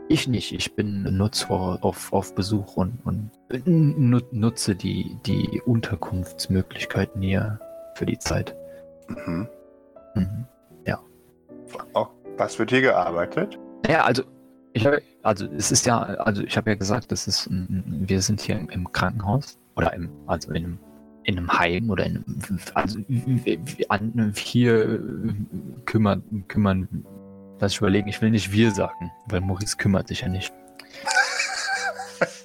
Ich 0.09 0.29
nicht. 0.29 0.53
Ich 0.53 0.75
bin 0.75 1.17
nur 1.17 1.33
zur, 1.33 1.85
auf, 1.85 2.13
auf 2.13 2.35
Besuch 2.35 2.77
und, 2.77 2.99
und 3.05 3.31
nu- 3.67 4.21
nutze 4.33 4.75
die, 4.75 5.17
die 5.27 5.63
Unterkunftsmöglichkeiten 5.65 7.23
hier 7.23 7.59
für 7.95 8.07
die 8.07 8.19
Zeit. 8.19 8.55
Mhm. 9.09 9.49
Mhm. 10.15 10.47
Oh, 11.95 12.07
was 12.37 12.57
wird 12.59 12.71
hier 12.71 12.83
gearbeitet? 12.83 13.59
Ja, 13.89 14.05
also 14.05 14.23
ich 14.75 14.87
habe, 14.87 15.03
also 15.23 15.47
es 15.57 15.73
ist 15.73 15.87
ja, 15.87 15.99
also 16.03 16.43
ich 16.43 16.57
habe 16.57 16.71
ja 16.71 16.77
gesagt, 16.77 17.11
das 17.11 17.27
ist, 17.27 17.49
wir 17.51 18.21
sind 18.21 18.41
hier 18.41 18.59
im, 18.59 18.69
im 18.69 18.93
Krankenhaus 18.93 19.59
oder 19.75 19.93
im, 19.93 20.09
also 20.27 20.51
in 20.51 20.57
einem, 20.57 20.79
in 21.25 21.39
einem 21.39 21.53
Heim 21.53 21.91
oder 21.91 22.07
in 22.07 22.17
einem, 22.17 22.61
also 22.75 23.01
hier 24.35 25.01
kümmern, 25.85 26.45
kümmern, 26.47 27.05
lass 27.65 27.73
ich 27.73 27.79
überlegen, 27.79 28.09
ich 28.09 28.21
will 28.21 28.31
nicht 28.31 28.53
wir 28.53 28.71
sagen, 28.71 29.11
weil 29.27 29.41
Maurice 29.41 29.77
kümmert 29.79 30.09
sich 30.09 30.21
ja 30.21 30.29
nicht. 30.29 30.53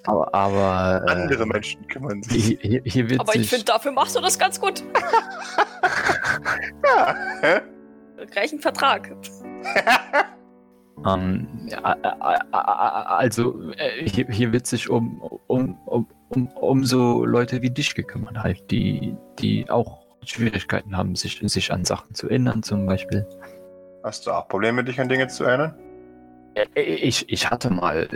Aber, 0.06 0.34
aber 0.34 1.04
äh, 1.06 1.12
Andere 1.12 1.46
Menschen 1.46 1.86
kümmern 1.88 2.24
sich. 2.24 2.58
hier, 2.62 2.82
hier, 2.84 3.20
Aber 3.20 3.36
ich 3.36 3.50
finde, 3.50 3.66
dafür 3.66 3.92
machst 3.92 4.16
du 4.16 4.22
das 4.22 4.40
ganz 4.40 4.60
gut. 4.60 4.84
Ja. 6.84 7.16
Hä? 7.42 7.62
Gleich 8.32 8.52
ein 8.52 8.60
Vertrag. 8.60 9.12
Ähm, 11.06 11.48
ja, 11.68 11.94
äh, 11.94 12.08
äh, 12.08 12.36
äh, 12.52 12.56
also 12.56 13.72
äh, 13.72 14.10
hier, 14.10 14.28
hier 14.28 14.52
wird 14.52 14.68
sich 14.68 14.90
um, 14.90 15.22
um, 15.48 15.78
um, 15.86 16.08
um, 16.30 16.48
um 16.48 16.84
so 16.84 17.26
Leute 17.26 17.62
wie 17.62 17.70
dich 17.70 17.96
gekümmert, 17.96 18.38
halt, 18.38 18.72
die, 18.72 19.16
die 19.40 19.70
auch 19.70 20.00
Schwierigkeiten 20.26 20.98
haben, 20.98 21.16
sich, 21.16 21.40
sich 21.44 21.72
an 21.72 21.86
Sachen 21.86 22.16
zu 22.16 22.28
erinnern, 22.28 22.64
zum 22.64 22.86
Beispiel. 22.86 23.26
Hast 24.04 24.26
du 24.28 24.32
auch 24.32 24.48
Probleme, 24.48 24.84
dich 24.84 25.00
an 25.00 25.10
Dinge 25.10 25.28
zu 25.28 25.44
erinnern? 25.44 25.74
Äh, 26.56 26.82
Ich, 26.82 27.30
ich 27.30 27.50
hatte 27.50 27.70
mal 27.70 28.08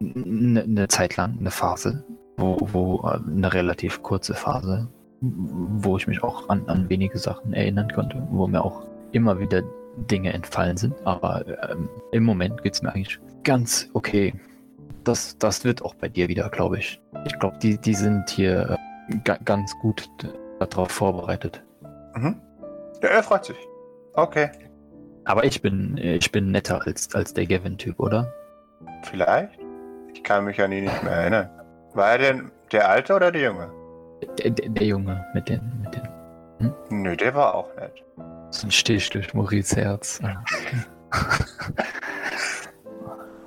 eine 0.00 0.66
ne 0.66 0.88
Zeit 0.88 1.16
lang 1.16 1.38
eine 1.40 1.50
Phase, 1.50 2.04
wo, 2.36 2.58
wo 2.60 3.08
äh, 3.08 3.18
eine 3.26 3.52
relativ 3.52 4.02
kurze 4.02 4.34
Phase, 4.34 4.88
wo 5.20 5.96
ich 5.96 6.06
mich 6.06 6.22
auch 6.22 6.48
an, 6.48 6.68
an 6.68 6.88
wenige 6.88 7.18
Sachen 7.18 7.52
erinnern 7.52 7.90
konnte, 7.92 8.26
wo 8.30 8.46
mir 8.46 8.64
auch 8.64 8.84
immer 9.12 9.40
wieder 9.40 9.62
Dinge 10.10 10.32
entfallen 10.32 10.76
sind. 10.76 10.94
Aber 11.04 11.44
ähm, 11.70 11.88
im 12.12 12.24
Moment 12.24 12.62
geht 12.62 12.74
es 12.74 12.82
mir 12.82 12.90
eigentlich 12.92 13.18
ganz 13.44 13.88
okay. 13.94 14.34
Das, 15.04 15.38
das 15.38 15.64
wird 15.64 15.82
auch 15.82 15.94
bei 15.94 16.08
dir 16.08 16.28
wieder, 16.28 16.48
glaube 16.50 16.78
ich. 16.78 17.00
Ich 17.24 17.38
glaube, 17.38 17.58
die, 17.62 17.78
die 17.78 17.94
sind 17.94 18.28
hier 18.28 18.76
äh, 19.08 19.16
ga, 19.24 19.38
ganz 19.44 19.74
gut 19.80 20.08
darauf 20.60 20.90
vorbereitet. 20.90 21.62
Mhm. 22.14 22.36
Ja, 23.02 23.08
er 23.08 23.22
freut 23.22 23.46
sich. 23.46 23.56
Okay. 24.14 24.50
Aber 25.28 25.44
ich 25.44 25.60
bin, 25.60 25.98
ich 25.98 26.32
bin 26.32 26.50
netter 26.50 26.80
als, 26.86 27.14
als 27.14 27.34
der 27.34 27.44
Gavin-Typ, 27.44 28.00
oder? 28.00 28.32
Vielleicht? 29.02 29.58
Ich 30.14 30.22
kann 30.24 30.46
mich 30.46 30.58
an 30.60 30.72
ihn 30.72 30.84
nicht 30.84 31.02
mehr 31.02 31.12
erinnern. 31.12 31.50
War 31.92 32.12
er 32.12 32.18
denn 32.18 32.50
der 32.72 32.88
Alte 32.88 33.14
oder 33.14 33.30
der 33.30 33.42
Junge? 33.42 33.70
Der, 34.38 34.50
der, 34.50 34.70
der 34.70 34.86
Junge 34.86 35.26
mit 35.34 35.50
den, 35.50 35.60
mit 35.82 35.94
den 35.94 36.72
Nö, 36.90 37.14
der 37.14 37.34
war 37.34 37.54
auch 37.54 37.68
nett. 37.76 38.02
So 38.50 38.66
ein 38.66 38.70
Stich 38.70 39.10
durch 39.10 39.34
Maurice 39.34 39.76
Herz. 39.76 40.18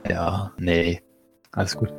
ja, 0.08 0.52
nee. 0.58 1.02
Alles 1.52 1.76
gut. 1.76 1.92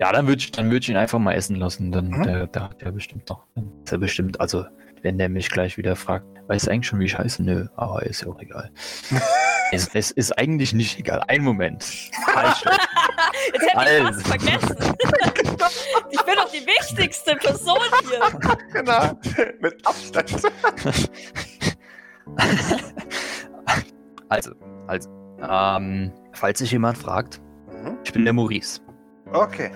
Ja, 0.00 0.10
dann 0.10 0.26
würde 0.26 0.38
ich, 0.40 0.50
dann 0.52 0.70
würd 0.70 0.84
ich 0.84 0.88
ihn 0.90 0.96
einfach 0.96 1.18
mal 1.18 1.34
essen 1.34 1.56
lassen. 1.56 1.92
Dann 1.92 2.08
Mhm. 2.08 2.22
der, 2.22 2.46
der 2.46 2.62
hat 2.62 2.80
ja 2.82 2.90
bestimmt 2.90 3.28
noch. 3.28 3.44
Ist 3.84 3.92
er 3.92 3.98
bestimmt, 3.98 4.40
also, 4.40 4.64
wenn 5.02 5.18
der 5.18 5.28
mich 5.28 5.50
gleich 5.50 5.76
wieder 5.76 5.96
fragt, 5.96 6.26
weiß 6.48 6.68
eigentlich 6.68 6.86
schon, 6.86 7.00
wie 7.00 7.04
ich 7.06 7.18
heiße? 7.18 7.42
Nö, 7.42 7.66
aber 7.76 8.02
ist 8.04 8.22
ja 8.22 8.28
auch 8.28 8.40
egal. 8.40 8.70
es, 9.72 9.88
es 9.94 10.10
ist 10.10 10.32
eigentlich 10.38 10.72
nicht 10.72 10.98
egal. 10.98 11.22
Ein 11.28 11.42
Moment. 11.42 11.84
Falsch. 12.32 12.64
Jetzt 13.52 13.62
hätte 13.62 13.68
ich 13.72 13.76
Also. 13.76 14.04
fast 14.04 14.26
vergessen. 14.26 14.76
ich 16.10 16.22
bin 16.22 16.34
doch 16.36 16.50
die 16.50 16.66
wichtigste 16.66 17.36
Person 17.36 17.78
hier. 18.08 18.56
Genau. 18.72 19.18
Mit 19.60 19.86
Abstand. 19.86 20.30
also, 24.28 24.52
also. 24.86 25.08
Ähm, 25.40 26.12
falls 26.32 26.58
sich 26.58 26.72
jemand 26.72 26.98
fragt, 26.98 27.40
Mhm. 27.82 27.98
ich 28.04 28.12
bin 28.12 28.24
der 28.24 28.32
Maurice. 28.32 28.80
Okay. 29.32 29.70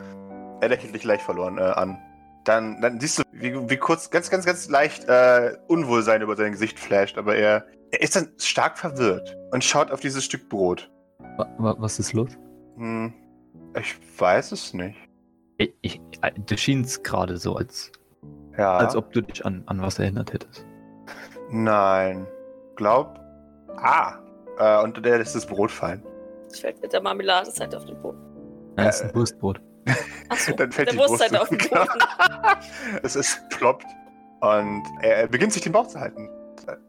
Er 0.61 0.69
lächelt 0.69 0.95
dich 0.95 1.05
leicht 1.05 1.23
verloren 1.23 1.59
äh, 1.59 1.63
an. 1.63 1.99
Dann, 2.45 2.81
dann 2.81 2.99
siehst 3.01 3.19
du, 3.19 3.22
wie, 3.33 3.69
wie 3.71 3.77
kurz, 3.77 4.11
ganz, 4.11 4.31
ganz, 4.31 4.45
ganz 4.45 4.69
leicht 4.69 5.05
äh, 5.09 5.57
Unwohlsein 5.69 6.23
über 6.23 6.37
sein 6.37 6.53
Gesicht 6.53 6.79
flasht, 6.79 7.19
aber 7.19 7.35
er, 7.37 7.67
er 7.91 8.03
ist 8.03 8.15
dann 8.17 8.29
stark 8.39 8.79
verwirrt 8.79 9.37
und 9.53 9.63
schaut 9.65 9.91
auf 9.91 10.01
dieses 10.01 10.25
Stück 10.25 10.49
Brot. 10.49 10.91
Wa- 11.37 11.49
wa- 11.59 11.77
Was 11.79 11.99
ist 11.99 12.13
los? 12.13 12.31
Hm, 12.77 13.13
ich 13.79 13.97
weiß 14.19 14.53
es 14.53 14.75
nicht. 14.75 14.97
Ich, 15.59 15.73
ich, 15.83 16.01
äh, 16.23 16.33
du 16.47 16.57
schienst 16.57 17.05
gerade 17.05 17.37
so, 17.37 17.57
als, 17.57 17.91
Ja. 18.59 18.77
als 18.77 18.97
ob 18.97 19.13
du 19.13 19.21
dich 19.23 19.45
an, 19.47 19.63
an 19.67 19.81
was 19.83 19.99
erinnert 19.99 20.33
hättest. 20.33 20.65
Nein. 21.51 22.27
Glaub. 22.77 23.19
Ah. 23.77 24.19
Äh, 24.59 24.83
und 24.83 25.05
der 25.05 25.19
lässt 25.19 25.35
das 25.35 25.47
Brot 25.47 25.71
fallen. 25.71 26.03
Ich 26.53 26.61
fällt 26.61 26.81
mit 26.83 26.93
der 26.93 27.01
Marmeladeseite 27.03 27.77
auf 27.77 27.85
den 27.85 28.01
Boden. 28.01 28.19
Ja, 28.79 28.85
das 28.85 28.97
ist 28.97 29.03
Äh, 29.03 29.09
ein 29.09 29.15
Wurstbrot. 29.15 29.61
Achso, 30.29 30.53
Dann 30.57 30.73
fällt 30.73 30.89
der 30.89 30.95
die 30.95 30.99
Wurst 30.99 31.37
auf 31.37 31.49
den. 31.49 31.59
Boden. 31.71 31.89
es 33.03 33.17
ist 33.17 33.49
ploppt. 33.51 33.87
Und 34.41 34.83
er, 35.03 35.29
beginnt 35.29 35.53
sich 35.53 35.63
den 35.63 35.73
Bauch 35.73 35.87
zu 35.87 36.01
halten. 36.01 36.29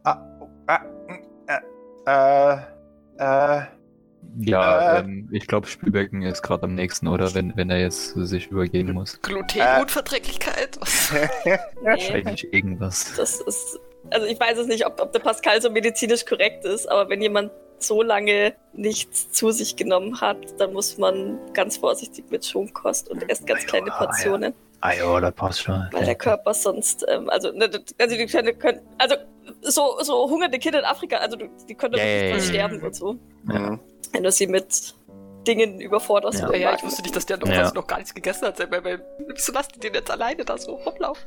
Ah, 0.03 0.17
oh, 0.39 0.47
ah, 0.67 0.79
mm, 1.07 1.19
äh, 2.07 2.53
äh, 2.55 2.57
äh, 3.17 3.61
Ja, 4.39 4.97
Äh. 4.97 4.99
ähm, 4.99 5.29
ich 5.31 5.47
glaube, 5.47 5.67
Spielbecken 5.67 6.23
ist 6.23 6.41
gerade 6.41 6.63
am 6.63 6.75
nächsten, 6.75 7.07
oder? 7.07 7.33
Wenn, 7.35 7.55
wenn 7.55 7.69
er 7.69 7.79
jetzt 7.79 8.13
sich 8.15 8.47
übergeben 8.47 8.93
muss. 8.93 9.21
Glutenunverträglichkeit? 9.21 10.79
Nee, 11.45 11.57
Wahrscheinlich 11.81 12.51
irgendwas. 12.53 13.13
das 13.15 13.39
ist. 13.41 13.79
Also 14.09 14.25
ich 14.27 14.39
weiß 14.39 14.57
es 14.57 14.67
nicht, 14.67 14.85
ob, 14.85 14.99
ob 14.99 15.13
der 15.13 15.19
Pascal 15.19 15.61
so 15.61 15.69
medizinisch 15.69 16.25
korrekt 16.25 16.65
ist, 16.65 16.87
aber 16.87 17.09
wenn 17.09 17.21
jemand 17.21 17.51
so 17.83 18.01
lange 18.01 18.53
nichts 18.73 19.31
zu 19.31 19.51
sich 19.51 19.75
genommen 19.75 20.19
hat, 20.21 20.37
dann 20.59 20.73
muss 20.73 20.97
man 20.97 21.37
ganz 21.53 21.77
vorsichtig 21.77 22.25
mit 22.29 22.45
Schonkost 22.45 23.09
und 23.09 23.27
erst 23.29 23.45
ganz 23.47 23.65
kleine 23.65 23.87
Ja, 23.87 23.93
ja. 23.99 24.05
Portionen, 24.05 24.53
Ah 24.81 24.93
ja, 24.93 25.19
das 25.21 25.33
passt 25.35 25.61
schon. 25.61 25.87
weil 25.91 26.05
der 26.05 26.15
Körper 26.15 26.53
sonst, 26.53 27.05
ähm, 27.07 27.29
also, 27.29 27.51
ne, 27.51 27.69
also 27.99 28.15
die 28.17 28.25
können, 28.25 28.57
können 28.59 28.79
also 28.97 29.15
so, 29.61 29.97
so 30.01 30.29
hungernde 30.29 30.59
Kinder 30.59 30.79
in 30.79 30.85
Afrika, 30.85 31.17
also 31.17 31.37
die 31.37 31.75
können 31.75 31.93
doch 31.93 31.99
Ja, 31.99 32.05
nicht 32.05 32.21
ja, 32.23 32.29
dran 32.29 32.39
ja. 32.39 32.43
sterben 32.45 32.81
und 32.81 32.95
so, 32.95 33.13
mhm. 33.43 33.79
wenn 34.11 34.23
du 34.23 34.31
sie 34.31 34.47
mit 34.47 34.93
Dingen 35.43 35.79
überforderst. 35.81 36.39
Ja. 36.39 36.49
oder 36.49 36.57
Ja, 36.57 36.75
ich 36.75 36.83
wusste 36.83 37.01
nicht, 37.01 37.15
dass 37.15 37.25
der 37.25 37.37
noch, 37.37 37.47
Ja. 37.47 37.71
noch 37.73 37.87
gar 37.87 37.97
nichts 37.97 38.13
gegessen 38.13 38.45
hat. 38.47 38.57
Wieso 38.59 39.51
lasst 39.51 39.75
ihr 39.75 39.79
den 39.81 39.93
jetzt 39.93 40.09
alleine 40.11 40.43
da 40.45 40.57
so 40.57 40.75
rumlaufen? 40.75 41.23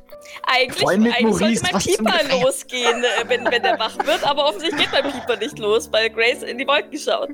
Eigentlich, 0.47 0.87
eigentlich 0.89 1.21
Maurice, 1.23 1.65
sollte 1.65 2.03
mein 2.03 2.19
Pieper 2.27 2.41
losgehen, 2.45 3.05
äh, 3.05 3.29
wenn, 3.29 3.45
wenn 3.51 3.63
der 3.63 3.79
wach 3.79 3.97
wird, 4.05 4.25
aber 4.27 4.47
offensichtlich 4.49 4.91
geht 4.91 5.03
mein 5.03 5.13
Pieper 5.13 5.37
nicht 5.37 5.59
los, 5.59 5.91
weil 5.93 6.11
Grace 6.11 6.43
in 6.43 6.59
die 6.59 6.67
Wolken 6.67 6.99
schaut. 6.99 7.31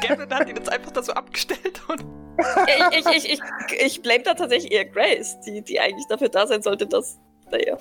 Gavin 0.00 0.32
hat 0.34 0.48
ihn 0.48 0.56
jetzt 0.56 0.70
einfach 0.70 0.90
da 0.92 1.02
so 1.02 1.12
abgestellt 1.12 1.80
und. 1.88 2.04
Ich, 2.92 2.98
ich, 2.98 3.16
ich, 3.16 3.32
ich, 3.32 3.40
ich 3.80 4.02
blame 4.02 4.22
da 4.22 4.34
tatsächlich 4.34 4.70
eher 4.70 4.84
Grace, 4.84 5.40
die, 5.46 5.62
die 5.62 5.80
eigentlich 5.80 6.06
dafür 6.08 6.28
da 6.28 6.46
sein 6.46 6.62
sollte, 6.62 6.86
dass. 6.86 7.18
Naja. 7.50 7.78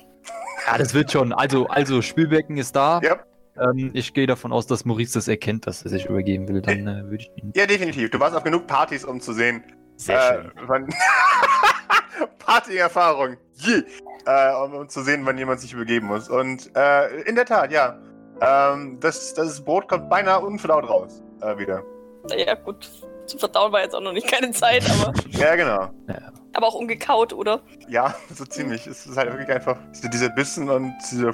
Ja, 0.68 0.78
das 0.78 0.93
wird 0.93 1.11
schon. 1.11 1.34
Also, 1.34 1.68
also 1.68 2.01
Spielbecken 2.01 2.57
ist 2.57 2.76
da. 2.76 3.01
Ja. 3.03 3.20
Ähm, 3.59 3.91
ich 3.93 4.13
gehe 4.13 4.27
davon 4.27 4.51
aus, 4.51 4.67
dass 4.67 4.85
Maurice 4.85 5.13
das 5.13 5.27
erkennt, 5.27 5.67
dass 5.67 5.83
er 5.83 5.89
sich 5.89 6.05
übergeben 6.05 6.47
will. 6.47 6.61
Dann 6.61 6.87
äh, 6.87 7.03
würde 7.03 7.23
ich 7.23 7.31
ihn. 7.35 7.51
Ja, 7.55 7.65
definitiv. 7.65 8.09
Du 8.09 8.19
warst 8.19 8.35
auf 8.35 8.43
genug 8.43 8.67
Partys, 8.67 9.05
um 9.05 9.21
zu 9.21 9.33
sehen. 9.33 9.63
Sehr 9.97 10.43
schön. 10.43 10.51
wann 10.67 10.89
Party-Erfahrung. 12.39 13.37
Yeah. 13.65 13.83
Äh, 14.25 14.63
um, 14.63 14.73
um 14.73 14.89
zu 14.89 15.03
sehen, 15.03 15.25
wann 15.25 15.37
jemand 15.37 15.61
sich 15.61 15.73
übergeben 15.73 16.07
muss. 16.07 16.29
Und 16.29 16.71
äh, 16.75 17.21
in 17.21 17.35
der 17.35 17.45
Tat, 17.45 17.71
ja. 17.71 17.97
Ähm, 18.41 18.99
das, 18.99 19.33
das 19.33 19.63
Brot 19.63 19.87
kommt 19.87 20.09
beinahe 20.09 20.41
unverdaut 20.41 20.89
raus. 20.89 21.23
Äh, 21.41 21.57
wieder. 21.57 21.83
Naja, 22.29 22.55
gut. 22.55 22.89
Zum 23.28 23.39
Verdauen 23.39 23.71
war 23.71 23.82
jetzt 23.82 23.95
auch 23.95 24.01
noch 24.01 24.13
nicht 24.13 24.28
keine 24.28 24.51
Zeit, 24.51 24.84
aber, 24.89 25.13
Ja, 25.30 25.55
genau. 25.55 25.89
aber 26.53 26.67
auch 26.67 26.76
ungekaut, 26.76 27.34
oder? 27.34 27.61
Ja, 27.88 28.15
so 28.34 28.45
ziemlich. 28.45 28.86
Es 28.88 29.05
ist 29.05 29.17
halt 29.17 29.32
wirklich 29.32 29.49
einfach 29.49 29.78
so 29.93 30.07
dieser 30.07 30.30
Bissen 30.30 30.69
und 30.69 30.93
dieser. 31.11 31.32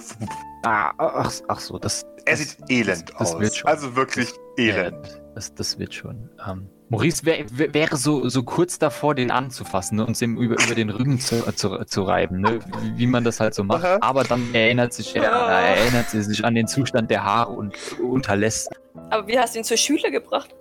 Ah, 0.64 0.92
ach, 0.98 1.32
ach 1.48 1.60
so, 1.60 1.78
das. 1.80 2.04
Er 2.26 2.34
das, 2.38 2.40
sieht 2.40 2.58
elend 2.70 3.10
das 3.18 3.34
aus. 3.34 3.40
wird 3.40 3.56
schon. 3.56 3.68
Also 3.70 3.96
wirklich 3.96 4.30
elend. 4.58 5.08
Ja, 5.08 5.20
das, 5.36 5.54
das 5.56 5.80
wird 5.80 5.94
schon. 5.94 6.30
Ähm, 6.48 6.70
Maurice 6.90 7.26
wär, 7.26 7.46
wär, 7.52 7.74
wäre 7.74 7.96
so, 7.98 8.28
so 8.30 8.44
kurz 8.44 8.78
davor, 8.78 9.16
den 9.16 9.32
anzufassen 9.32 9.96
ne, 9.98 10.06
und 10.06 10.22
ihm 10.22 10.38
über, 10.38 10.62
über 10.64 10.76
den 10.76 10.90
Rücken 10.90 11.20
zu, 11.20 11.42
zu, 11.56 11.84
zu 11.86 12.04
reiben, 12.04 12.42
ne, 12.42 12.60
wie, 12.96 13.08
man 13.08 13.24
das 13.24 13.40
halt 13.40 13.54
so 13.56 13.64
macht. 13.64 13.84
Aha. 13.86 13.98
Aber 14.02 14.24
dann 14.26 14.54
erinnert 14.54 14.92
sich, 14.94 15.16
er, 15.16 15.34
Ah. 15.34 15.62
erinnert 15.62 16.10
sie 16.10 16.22
sich 16.22 16.44
an 16.46 16.54
den 16.54 16.68
Zustand 16.68 17.10
der 17.10 17.24
Haare 17.24 17.54
und 17.54 17.74
unterlässt. 18.00 18.70
Aber 19.10 19.26
wie 19.28 19.40
hast 19.40 19.56
du 19.56 19.60
ihn 19.60 19.64
zur 19.64 19.78
Schule 19.78 20.12
gebracht? 20.12 20.54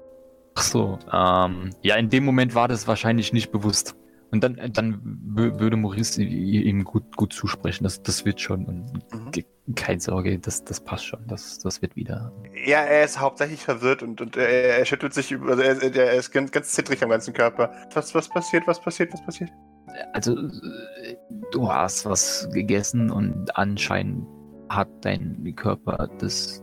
Ach 0.55 0.62
so, 0.62 0.98
ähm, 1.12 1.70
ja, 1.82 1.96
in 1.96 2.11
dem 2.11 2.24
Moment 2.24 2.55
war 2.55 2.68
das 2.68 2.86
wahrscheinlich 2.88 3.32
nicht 3.32 3.51
bewusst. 3.53 3.96
Und 4.32 4.44
dann, 4.44 4.61
dann 4.72 5.01
wü- 5.34 5.59
würde 5.59 5.76
Maurice 5.76 6.22
ihm 6.22 6.84
gut, 6.84 7.16
gut 7.16 7.32
zusprechen. 7.32 7.82
Das, 7.82 8.01
das 8.03 8.24
wird 8.24 8.40
schon. 8.40 8.64
Und 8.64 8.92
Mhm. 9.12 9.74
keine 9.74 10.01
Sorge, 10.01 10.38
das, 10.38 10.62
das 10.62 10.80
passt 10.80 11.07
schon. 11.07 11.26
Das, 11.26 11.59
das 11.59 11.82
wird 11.82 11.96
wieder. 11.96 12.32
Ja, 12.64 12.78
er 12.78 13.05
ist 13.05 13.18
hauptsächlich 13.20 13.61
verwirrt 13.64 14.05
und, 14.05 14.20
und 14.20 14.36
er, 14.36 14.78
er 14.78 14.84
schüttelt 14.84 15.14
sich, 15.14 15.32
über- 15.32 15.51
also 15.51 15.62
er, 15.62 15.82
er 15.96 16.12
ist 16.14 16.30
ganz, 16.30 16.53
ganz 16.53 16.70
zittrig 16.70 17.03
am 17.03 17.11
ganzen 17.11 17.34
Körper. 17.34 17.72
Was, 17.92 18.14
was 18.14 18.28
passiert, 18.28 18.68
was 18.68 18.80
passiert, 18.80 19.12
was 19.12 19.24
passiert? 19.24 19.51
Also, 20.12 20.36
du 21.51 21.72
hast 21.72 22.07
was 22.07 22.48
gegessen 22.53 23.11
und 23.11 23.57
anscheinend 23.57 24.26
hat 24.68 24.88
dein 25.01 25.53
Körper 25.57 26.09
das 26.18 26.62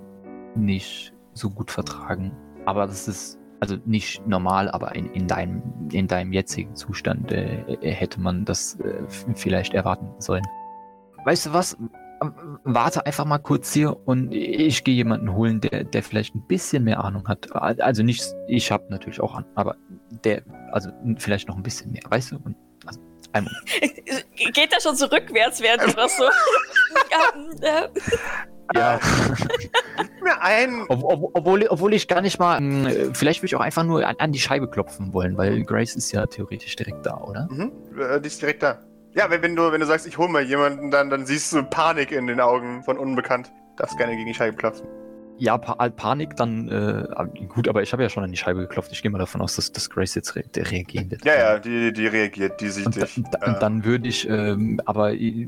nicht 0.55 1.13
so 1.33 1.49
gut 1.49 1.69
vertragen. 1.69 2.31
Aber 2.65 2.87
das 2.87 3.09
ist 3.09 3.36
also 3.59 3.77
nicht 3.85 4.25
normal, 4.27 4.69
aber 4.69 4.95
in, 4.95 5.11
in, 5.13 5.27
deinem, 5.27 5.61
in 5.91 6.07
deinem 6.07 6.31
jetzigen 6.31 6.75
Zustand 6.75 7.31
äh, 7.31 7.61
äh, 7.81 7.91
hätte 7.91 8.19
man 8.19 8.45
das 8.45 8.79
äh, 8.79 9.03
vielleicht 9.35 9.73
erwarten 9.73 10.09
sollen. 10.19 10.45
Weißt 11.25 11.47
du 11.47 11.53
was? 11.53 11.77
Ähm, 12.21 12.59
Warte 12.63 13.05
einfach 13.05 13.25
mal 13.25 13.37
kurz 13.37 13.73
hier 13.73 13.97
und 14.07 14.33
ich 14.33 14.83
gehe 14.83 14.95
jemanden 14.95 15.33
holen, 15.33 15.61
der, 15.61 15.83
der 15.83 16.03
vielleicht 16.03 16.35
ein 16.35 16.45
bisschen 16.47 16.83
mehr 16.83 17.03
Ahnung 17.03 17.27
hat. 17.27 17.55
Also 17.55 18.03
nicht, 18.03 18.23
ich 18.47 18.71
habe 18.71 18.85
natürlich 18.89 19.21
auch 19.21 19.35
an, 19.35 19.45
aber 19.55 19.75
der, 20.23 20.41
also 20.71 20.89
vielleicht 21.17 21.47
noch 21.47 21.55
ein 21.55 21.63
bisschen 21.63 21.91
mehr, 21.91 22.03
weißt 22.09 22.31
du? 22.31 22.35
Und, 22.37 22.55
also. 22.85 22.99
Geht 24.53 24.73
er 24.73 24.81
schon 24.81 24.95
so 24.95 25.05
rückwärts, 25.05 25.61
während 25.61 25.83
du 25.83 25.97
was 25.97 26.17
so. 26.17 26.23
ja. 28.75 28.99
Gib 29.97 30.21
mir 30.21 30.41
ein. 30.41 30.83
Ob, 30.89 31.03
ob, 31.03 31.29
obwohl, 31.33 31.67
obwohl 31.67 31.93
ich 31.93 32.07
gar 32.07 32.21
nicht 32.21 32.39
mal, 32.39 32.59
mh, 32.59 33.13
vielleicht 33.13 33.41
würde 33.41 33.47
ich 33.47 33.55
auch 33.55 33.61
einfach 33.61 33.83
nur 33.83 34.05
an, 34.05 34.15
an 34.19 34.31
die 34.31 34.39
Scheibe 34.39 34.69
klopfen 34.69 35.13
wollen, 35.13 35.37
weil 35.37 35.63
Grace 35.63 35.95
ist 35.95 36.11
ja 36.11 36.25
theoretisch 36.25 36.75
direkt 36.75 37.05
da, 37.05 37.17
oder? 37.17 37.47
Mhm. 37.49 37.71
Äh, 37.99 38.19
die 38.19 38.27
ist 38.27 38.41
direkt 38.41 38.63
da. 38.63 38.79
Ja, 39.13 39.29
wenn, 39.29 39.41
wenn, 39.41 39.55
du, 39.55 39.71
wenn 39.71 39.81
du 39.81 39.87
sagst, 39.87 40.05
ich 40.05 40.17
hole 40.17 40.29
mal 40.29 40.43
jemanden, 40.43 40.91
dann, 40.91 41.09
dann 41.09 41.25
siehst 41.25 41.51
du 41.53 41.63
Panik 41.63 42.11
in 42.11 42.27
den 42.27 42.39
Augen 42.39 42.83
von 42.83 42.97
Unbekannt. 42.97 43.51
Darfst 43.77 43.97
gerne 43.97 44.15
gegen 44.15 44.27
die 44.27 44.33
Scheibe 44.33 44.57
klopfen. 44.57 44.87
Ja, 45.39 45.57
pa 45.57 45.85
äh, 45.85 45.91
Panik, 45.91 46.35
dann, 46.35 46.67
äh, 46.67 47.07
ah, 47.15 47.25
gut, 47.47 47.67
aber 47.67 47.83
ich 47.83 47.93
habe 47.93 48.01
ja 48.01 48.09
schon 48.09 48.23
an 48.23 48.31
die 48.31 48.37
Scheibe 48.37 48.61
geklopft. 48.61 48.91
Ich 48.91 49.01
gehe 49.03 49.11
mal 49.11 49.19
davon 49.19 49.41
aus, 49.41 49.55
dass, 49.55 49.71
dass 49.71 49.89
Grace 49.89 50.15
jetzt 50.15 50.35
re 50.35 50.43
reagieren 50.55 51.11
wird. 51.11 51.23
Ja, 51.25 51.35
ja, 51.35 51.59
die, 51.59 51.93
die 51.93 52.07
reagiert, 52.07 52.59
die 52.59 52.69
sieht 52.69 52.87
Und, 52.87 52.97
da, 52.97 53.01
dich. 53.05 53.23
da, 53.31 53.45
Äh, 53.45 53.49
und 53.53 53.61
dann 53.61 53.85
würde 53.85 54.07
ich, 54.07 54.27
ähm, 54.27 54.81
aber 54.85 55.13
äh, 55.13 55.47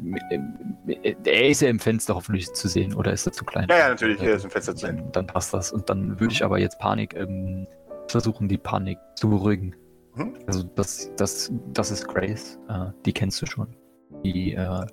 äh, 0.87 1.15
er 1.25 1.47
ist 1.49 1.61
ja 1.61 1.69
im 1.69 1.79
Fenster 1.79 2.13
hoffentlich 2.15 2.53
zu 2.53 2.67
sehen, 2.67 2.93
oder 2.93 3.11
ist 3.13 3.25
er 3.25 3.31
zu 3.31 3.43
klein? 3.45 3.67
ja, 3.69 3.77
ja, 3.77 3.89
natürlich, 3.89 4.19
hier 4.19 4.35
ist 4.35 4.43
im 4.43 4.51
Fenster 4.51 4.75
zu 4.75 4.85
sehen. 4.85 4.97
dann, 4.97 5.11
dann 5.11 5.27
passt 5.27 5.53
das. 5.53 5.71
Und 5.71 5.89
dann 5.89 6.19
würde 6.19 6.33
ich 6.33 6.43
aber 6.43 6.59
jetzt 6.59 6.77
Panik 6.79 7.15
ähm, 7.15 7.65
versuchen, 8.07 8.47
die 8.47 8.57
Panik 8.57 8.97
zu 9.15 9.29
beruhigen. 9.29 9.75
Mhm. 10.15 10.35
Also 10.47 10.63
das, 10.75 11.11
das, 11.17 11.51
das 11.73 11.89
ist 11.91 12.07
Grace. 12.07 12.59
Äh, 12.69 12.91
die 13.05 13.13
kennst 13.13 13.41
du 13.41 13.45
schon. 13.47 13.75
Die 14.23 14.53
äh, 14.53 14.85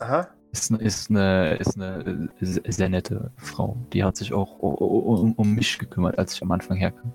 Aha. 0.00 0.28
Ist, 0.52 0.70
ist, 0.70 1.10
eine, 1.10 1.56
ist 1.56 1.76
eine 1.76 2.28
äh, 2.40 2.70
sehr 2.70 2.88
nette 2.88 3.30
Frau. 3.36 3.76
Die 3.92 4.04
hat 4.04 4.16
sich 4.16 4.32
auch 4.32 4.58
um, 4.58 5.32
um 5.32 5.54
mich 5.54 5.78
gekümmert, 5.78 6.18
als 6.18 6.34
ich 6.34 6.42
am 6.42 6.52
Anfang 6.52 6.76
herkam. 6.76 7.12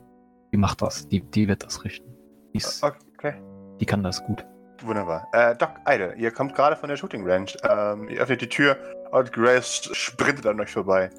Die 0.51 0.57
macht 0.57 0.81
das. 0.81 1.07
Die, 1.07 1.21
die 1.21 1.47
wird 1.47 1.63
das 1.63 1.83
richten. 1.83 2.09
Die, 2.53 2.57
ist, 2.57 2.83
Okay, 2.83 3.33
die 3.79 3.85
kann 3.85 4.01
das 4.03 4.23
gut. 4.23 4.45
wunderbar. 4.83 5.27
Äh, 5.33 5.55
Doc 5.55 5.69
Eide, 5.85 6.13
ihr 6.17 6.31
kommt 6.31 6.55
gerade 6.55 6.75
von 6.75 6.89
der 6.89 6.97
Shooting 6.97 7.29
Range. 7.29 7.51
Ähm, 7.69 8.09
ihr 8.09 8.21
öffnet 8.21 8.41
die 8.41 8.49
Tür 8.49 8.77
und 9.11 9.31
Grace 9.33 9.89
sprintet 9.93 10.45
an 10.47 10.59
euch 10.59 10.71
vorbei. 10.71 11.09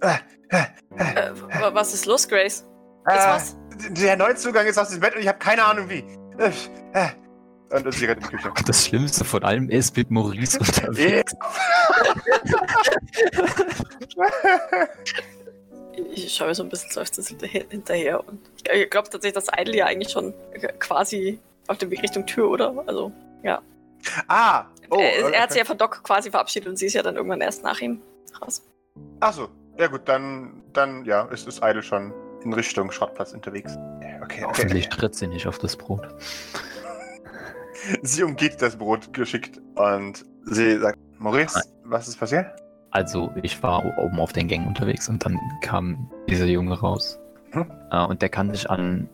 Äh, 0.00 0.16
äh, 0.50 0.64
äh, 0.96 1.30
wa- 1.60 1.72
was 1.74 1.94
ist 1.94 2.06
los, 2.06 2.28
Grace? 2.28 2.66
Ist 3.06 3.14
äh, 3.14 3.28
was? 3.28 3.56
Der 3.90 4.16
Neuzugang 4.16 4.66
ist 4.66 4.78
aus 4.78 4.90
dem 4.90 5.00
Bett 5.00 5.14
und 5.14 5.20
ich 5.22 5.28
habe 5.28 5.38
keine 5.38 5.64
Ahnung 5.64 5.88
wie. 5.88 6.04
Und, 7.74 7.92
sie 7.92 8.06
rennt 8.06 8.22
in 8.22 8.28
die 8.28 8.36
Küche. 8.36 8.52
Das 8.66 8.86
Schlimmste 8.86 9.24
von 9.24 9.42
allem 9.42 9.68
ist 9.68 9.96
mit 9.96 10.10
Maurice 10.10 10.58
unterwegs. 10.58 11.34
Ich 16.12 16.34
schaue 16.34 16.48
mir 16.48 16.54
so 16.56 16.64
ein 16.64 16.68
bisschen 16.68 16.90
seufzend 16.90 17.28
hinterher, 17.70 18.26
und 18.26 18.40
ich, 18.72 18.90
glaube 18.90 19.08
tatsächlich, 19.08 19.34
dass 19.34 19.46
Idle 19.56 19.76
ja 19.76 19.86
eigentlich 19.86 20.10
schon 20.10 20.34
quasi 20.80 21.38
auf 21.68 21.78
dem 21.78 21.88
Weg 21.90 22.02
Richtung 22.02 22.26
Tür, 22.26 22.50
oder? 22.50 22.74
Also, 22.86 23.12
ah! 24.26 24.64
Oh, 24.90 24.98
er, 24.98 25.32
er 25.32 25.42
hat 25.42 25.52
sich 25.52 25.60
ja 25.60 25.64
von 25.64 25.78
Doc 25.78 26.02
quasi 26.02 26.32
verabschiedet 26.32 26.68
und 26.68 26.76
sie 26.76 26.86
ist 26.86 26.94
ja 26.94 27.02
dann 27.02 27.14
irgendwann 27.14 27.40
erst 27.40 27.62
nach 27.62 27.80
ihm 27.80 28.00
raus. 28.42 28.62
Achso, 29.20 29.48
ja 29.78 29.86
gut, 29.86 30.02
dann, 30.06 30.64
dann 30.72 31.04
ja, 31.04 31.26
ist, 31.26 31.46
ist 31.46 31.62
Idle 31.62 31.82
schon 31.82 32.12
in 32.42 32.52
Richtung 32.52 32.90
Schrottplatz 32.90 33.32
unterwegs. 33.32 33.76
Ja, 34.02 34.14
Okay, 34.24 34.42
okay. 34.42 34.44
Hoffentlich 34.46 34.88
tritt 34.88 35.14
sie 35.14 35.26
nicht 35.26 35.46
auf 35.46 35.58
das 35.58 35.76
Brot. 35.76 36.08
sie 38.02 38.22
umgeht 38.22 38.60
das 38.60 38.76
Brot 38.76 39.12
geschickt 39.12 39.60
und 39.76 40.24
sie 40.44 40.78
sagt, 40.78 40.98
Maurice, 41.18 41.60
was 41.84 42.08
ist 42.08 42.18
passiert? 42.18 42.46
Also, 42.90 43.30
ich 43.42 43.60
war 43.62 43.84
oben 43.98 44.20
auf 44.20 44.32
den 44.32 44.46
Gängen 44.46 44.68
unterwegs 44.68 45.08
und 45.08 45.24
dann 45.24 45.38
kam 45.62 46.10
dieser 46.28 46.46
Junge 46.46 46.78
raus. 46.78 47.18
Hm? 47.50 47.66
Und 48.08 48.22
der 48.22 48.28
kann 48.28 48.52
sich 48.54 48.70
an 48.70 49.08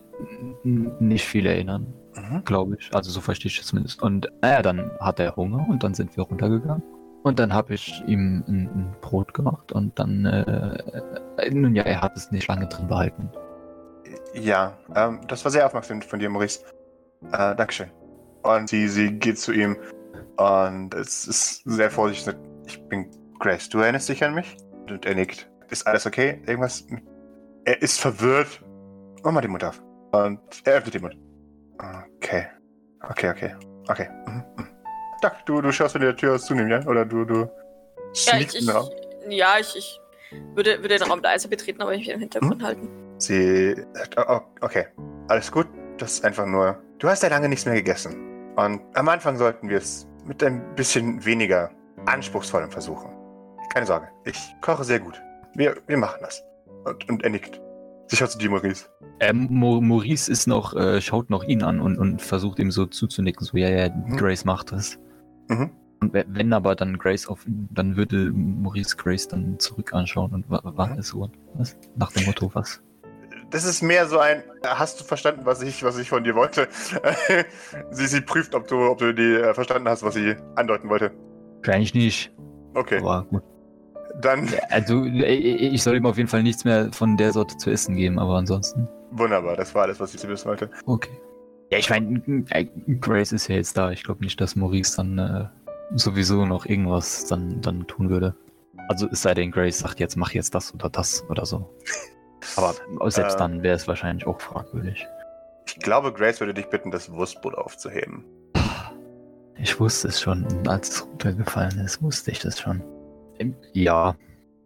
nicht 0.62 1.24
viel 1.24 1.46
erinnern, 1.46 1.86
Mhm. 2.14 2.44
glaube 2.44 2.76
ich. 2.78 2.90
Also, 2.94 3.10
so 3.10 3.20
verstehe 3.20 3.48
ich 3.50 3.60
es 3.60 3.66
zumindest. 3.66 4.02
Und 4.02 4.30
naja, 4.42 4.62
dann 4.62 4.90
hat 5.00 5.18
er 5.20 5.34
Hunger 5.36 5.66
und 5.68 5.82
dann 5.82 5.94
sind 5.94 6.16
wir 6.16 6.24
runtergegangen. 6.24 6.82
Und 7.22 7.38
dann 7.38 7.52
habe 7.52 7.74
ich 7.74 8.02
ihm 8.06 8.42
ein, 8.48 8.68
ein 8.74 8.96
Brot 9.00 9.34
gemacht 9.34 9.72
und 9.72 9.98
dann, 9.98 10.24
äh, 10.24 10.78
äh, 11.38 11.50
nun 11.50 11.74
ja, 11.74 11.82
er 11.82 12.00
hat 12.00 12.16
es 12.16 12.30
nicht 12.30 12.48
lange 12.48 12.66
drin 12.66 12.88
behalten. 12.88 13.30
Ja, 14.34 14.78
ähm, 14.94 15.20
das 15.28 15.44
war 15.44 15.50
sehr 15.50 15.66
aufmerksam 15.66 16.00
von 16.02 16.18
dir, 16.18 16.30
Maurice. 16.30 16.64
Äh, 17.32 17.54
Dankeschön. 17.54 17.90
Und 18.42 18.68
sie, 18.68 18.88
sie 18.88 19.12
geht 19.12 19.38
zu 19.38 19.52
ihm 19.52 19.76
und 20.36 20.94
es 20.94 21.26
ist 21.26 21.62
sehr 21.66 21.90
vorsichtig. 21.90 22.34
Ich 22.66 22.82
bin 22.88 23.10
Grace, 23.38 23.68
du 23.68 23.80
erinnerst 23.80 24.08
dich 24.08 24.24
an 24.24 24.34
mich? 24.34 24.56
Und 24.88 25.04
er 25.04 25.14
nickt. 25.14 25.50
Ist 25.68 25.86
alles 25.86 26.06
okay? 26.06 26.40
Irgendwas? 26.46 26.86
Er 27.64 27.80
ist 27.82 28.00
verwirrt. 28.00 28.62
Mach 29.22 29.32
mal 29.32 29.40
den 29.40 29.50
Mund 29.50 29.64
auf. 29.64 29.82
Und 30.12 30.40
er 30.64 30.78
öffnet 30.78 30.94
den 30.94 31.02
Mund. 31.02 31.16
Okay. 32.16 32.46
Okay, 33.08 33.30
okay. 33.30 33.54
Okay. 33.88 34.08
Mhm. 34.26 34.44
mhm. 34.56 34.68
Doc, 35.20 35.32
du, 35.44 35.60
du 35.60 35.70
schaust, 35.70 35.94
wenn 35.94 36.02
die 36.02 36.14
Tür 36.14 36.38
zunehmen, 36.38 36.70
ja? 36.70 36.86
Oder 36.86 37.04
du, 37.04 37.24
du 37.24 37.50
Ja, 38.14 38.38
ich, 38.38 38.54
ich, 38.54 38.66
ja, 39.28 39.58
ich, 39.58 39.76
ich 39.76 40.00
würde, 40.54 40.80
würde 40.80 40.98
den 40.98 41.02
Raum 41.02 41.20
leise 41.20 41.48
betreten, 41.48 41.82
aber 41.82 41.90
mich 41.90 42.08
im 42.08 42.14
Hm? 42.14 42.20
Hintergrund 42.20 42.62
halten. 42.62 42.88
Sie 43.18 43.74
sagt, 43.92 44.16
oh, 44.16 44.40
okay, 44.62 44.86
alles 45.28 45.52
gut. 45.52 45.66
Das 45.98 46.12
ist 46.12 46.24
einfach 46.24 46.46
nur. 46.46 46.82
Du 46.98 47.08
hast 47.08 47.22
ja 47.22 47.28
lange 47.28 47.48
nichts 47.48 47.66
mehr 47.66 47.74
gegessen. 47.74 48.29
Und 48.56 48.80
am 48.94 49.08
Anfang 49.08 49.36
sollten 49.36 49.68
wir 49.68 49.78
es 49.78 50.06
mit 50.26 50.42
ein 50.44 50.62
bisschen 50.76 51.24
weniger 51.24 51.70
anspruchsvollem 52.06 52.70
versuchen. 52.70 53.10
Keine 53.72 53.86
Sorge, 53.86 54.08
ich 54.24 54.38
koche 54.60 54.84
sehr 54.84 55.00
gut. 55.00 55.20
Wir, 55.54 55.76
wir 55.86 55.96
machen 55.96 56.18
das. 56.20 56.42
Und, 56.84 57.08
und 57.08 57.22
er 57.22 57.30
nickt. 57.30 57.60
Schaut 58.12 58.32
zu 58.32 58.38
dir, 58.38 58.50
Maurice. 58.50 58.86
Ähm, 59.20 59.46
Maurice 59.50 60.30
ist 60.30 60.46
noch, 60.48 60.74
äh, 60.74 61.00
schaut 61.00 61.30
noch 61.30 61.44
ihn 61.44 61.62
an 61.62 61.80
und, 61.80 61.96
und 61.96 62.20
versucht 62.20 62.58
ihm 62.58 62.70
so 62.72 62.86
zuzunicken, 62.86 63.46
so, 63.46 63.56
ja, 63.56 63.68
ja, 63.68 63.88
Mhm. 63.88 64.16
Grace 64.16 64.44
macht 64.44 64.72
das. 64.72 64.98
Mhm. 65.48 65.70
Und 66.00 66.12
we- 66.14 66.24
wenn 66.28 66.52
aber 66.52 66.74
dann 66.74 66.98
Grace 66.98 67.28
auf 67.28 67.46
ihn, 67.46 67.68
dann 67.70 67.96
würde 67.96 68.32
Maurice 68.32 68.96
Grace 68.96 69.28
dann 69.28 69.58
zurück 69.60 69.92
anschauen 69.92 70.32
und 70.32 70.50
wa- 70.50 70.60
war 70.64 70.88
Mhm. 70.88 70.98
es 70.98 71.08
so? 71.08 71.30
Was? 71.54 71.76
Nach 71.96 72.10
dem 72.12 72.24
Motto, 72.26 72.50
was? 72.54 72.82
Das 73.50 73.64
ist 73.64 73.82
mehr 73.82 74.06
so 74.06 74.18
ein, 74.18 74.42
hast 74.64 75.00
du 75.00 75.04
verstanden, 75.04 75.42
was 75.44 75.60
ich, 75.62 75.82
was 75.82 75.98
ich 75.98 76.08
von 76.08 76.22
dir 76.22 76.34
wollte? 76.34 76.68
sie, 77.90 78.06
sie 78.06 78.20
prüft, 78.20 78.54
ob 78.54 78.68
du, 78.68 78.76
ob 78.90 78.98
du 78.98 79.12
die 79.12 79.34
äh, 79.34 79.54
verstanden 79.54 79.88
hast, 79.88 80.02
was 80.02 80.14
sie 80.14 80.36
andeuten 80.54 80.88
wollte. 80.88 81.10
Wahrscheinlich 81.62 81.92
nicht. 81.94 82.32
Okay, 82.74 82.98
Aber 82.98 83.24
gut. 83.28 83.42
dann 84.20 84.46
Ja, 84.46 84.60
Also, 84.70 85.04
äh, 85.04 85.34
ich 85.34 85.82
soll 85.82 85.96
ihm 85.96 86.06
auf 86.06 86.16
jeden 86.16 86.28
Fall 86.28 86.42
nichts 86.44 86.64
mehr 86.64 86.90
von 86.92 87.16
der 87.16 87.32
Sorte 87.32 87.56
zu 87.56 87.70
essen 87.70 87.96
geben, 87.96 88.18
aber 88.20 88.36
ansonsten. 88.36 88.88
wunderbar. 89.10 89.56
Das 89.56 89.74
war 89.74 89.82
alles, 89.82 89.98
was 89.98 90.14
ich 90.14 90.26
wissen 90.28 90.46
wollte. 90.48 90.70
Okay. 90.86 91.10
Ja, 91.72 91.78
ich 91.78 91.90
meine, 91.90 92.22
äh, 92.50 92.66
Grace 93.00 93.32
ist 93.32 93.48
ja 93.48 93.56
jetzt 93.56 93.76
da. 93.76 93.90
Ich 93.90 94.04
glaube 94.04 94.22
nicht, 94.24 94.40
dass 94.40 94.54
Maurice 94.56 94.96
dann 94.96 95.18
äh, 95.18 95.44
sowieso 95.96 96.46
noch 96.46 96.66
irgendwas 96.66 97.26
dann, 97.26 97.60
dann 97.60 97.86
tun 97.88 98.10
würde. 98.10 98.34
Also 98.88 99.08
es 99.10 99.22
sei 99.22 99.34
denn, 99.34 99.50
Grace 99.50 99.78
sagt 99.80 100.00
jetzt, 100.00 100.16
mach 100.16 100.32
jetzt 100.32 100.54
das 100.54 100.72
oder 100.74 100.88
das 100.88 101.24
oder 101.28 101.44
so. 101.46 101.68
Aber 102.56 102.74
selbst 103.10 103.34
Äh. 103.34 103.38
dann 103.38 103.62
wäre 103.62 103.76
es 103.76 103.86
wahrscheinlich 103.88 104.26
auch 104.26 104.40
fragwürdig. 104.40 105.06
Ich 105.66 105.76
glaube, 105.78 106.12
Grace 106.12 106.40
würde 106.40 106.54
dich 106.54 106.66
bitten, 106.66 106.90
das 106.90 107.10
Wurstbrot 107.12 107.54
aufzuheben. 107.54 108.24
Ich 109.56 109.78
wusste 109.78 110.08
es 110.08 110.20
schon, 110.20 110.46
als 110.66 110.88
es 110.88 111.06
runtergefallen 111.06 111.78
ist, 111.80 112.02
wusste 112.02 112.30
ich 112.30 112.40
das 112.40 112.58
schon. 112.58 112.82
Ja, 113.72 114.14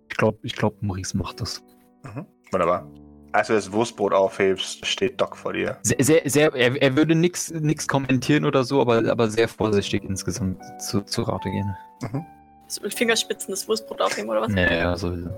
ich 0.08 0.16
glaube, 0.16 0.38
ich 0.42 0.54
glaub, 0.54 0.80
Maurice 0.82 1.16
macht 1.16 1.40
das. 1.40 1.62
Mhm. 2.04 2.26
Wunderbar. 2.52 2.86
Als 3.32 3.48
du 3.48 3.54
das 3.54 3.72
Wurstbrot 3.72 4.12
aufhebst, 4.12 4.86
steht 4.86 5.20
Doc 5.20 5.36
vor 5.36 5.52
dir. 5.52 5.76
Sehr, 5.82 5.96
sehr, 5.98 6.22
sehr 6.24 6.54
er, 6.54 6.80
er 6.80 6.96
würde 6.96 7.16
nichts 7.16 7.88
kommentieren 7.88 8.44
oder 8.44 8.62
so, 8.62 8.80
aber, 8.80 9.10
aber 9.10 9.28
sehr 9.28 9.48
vorsichtig 9.48 10.04
insgesamt 10.04 10.62
zu, 10.80 11.00
zu 11.00 11.22
Rate 11.22 11.50
gehen. 11.50 11.76
So 12.68 12.82
mit 12.82 12.94
Fingerspitzen 12.94 13.50
das 13.50 13.66
Wurstbrot 13.66 14.00
aufnehmen 14.00 14.30
oder 14.30 14.42
was? 14.42 14.48
Nee, 14.52 14.78
ja, 14.78 14.96
sowieso. 14.96 15.30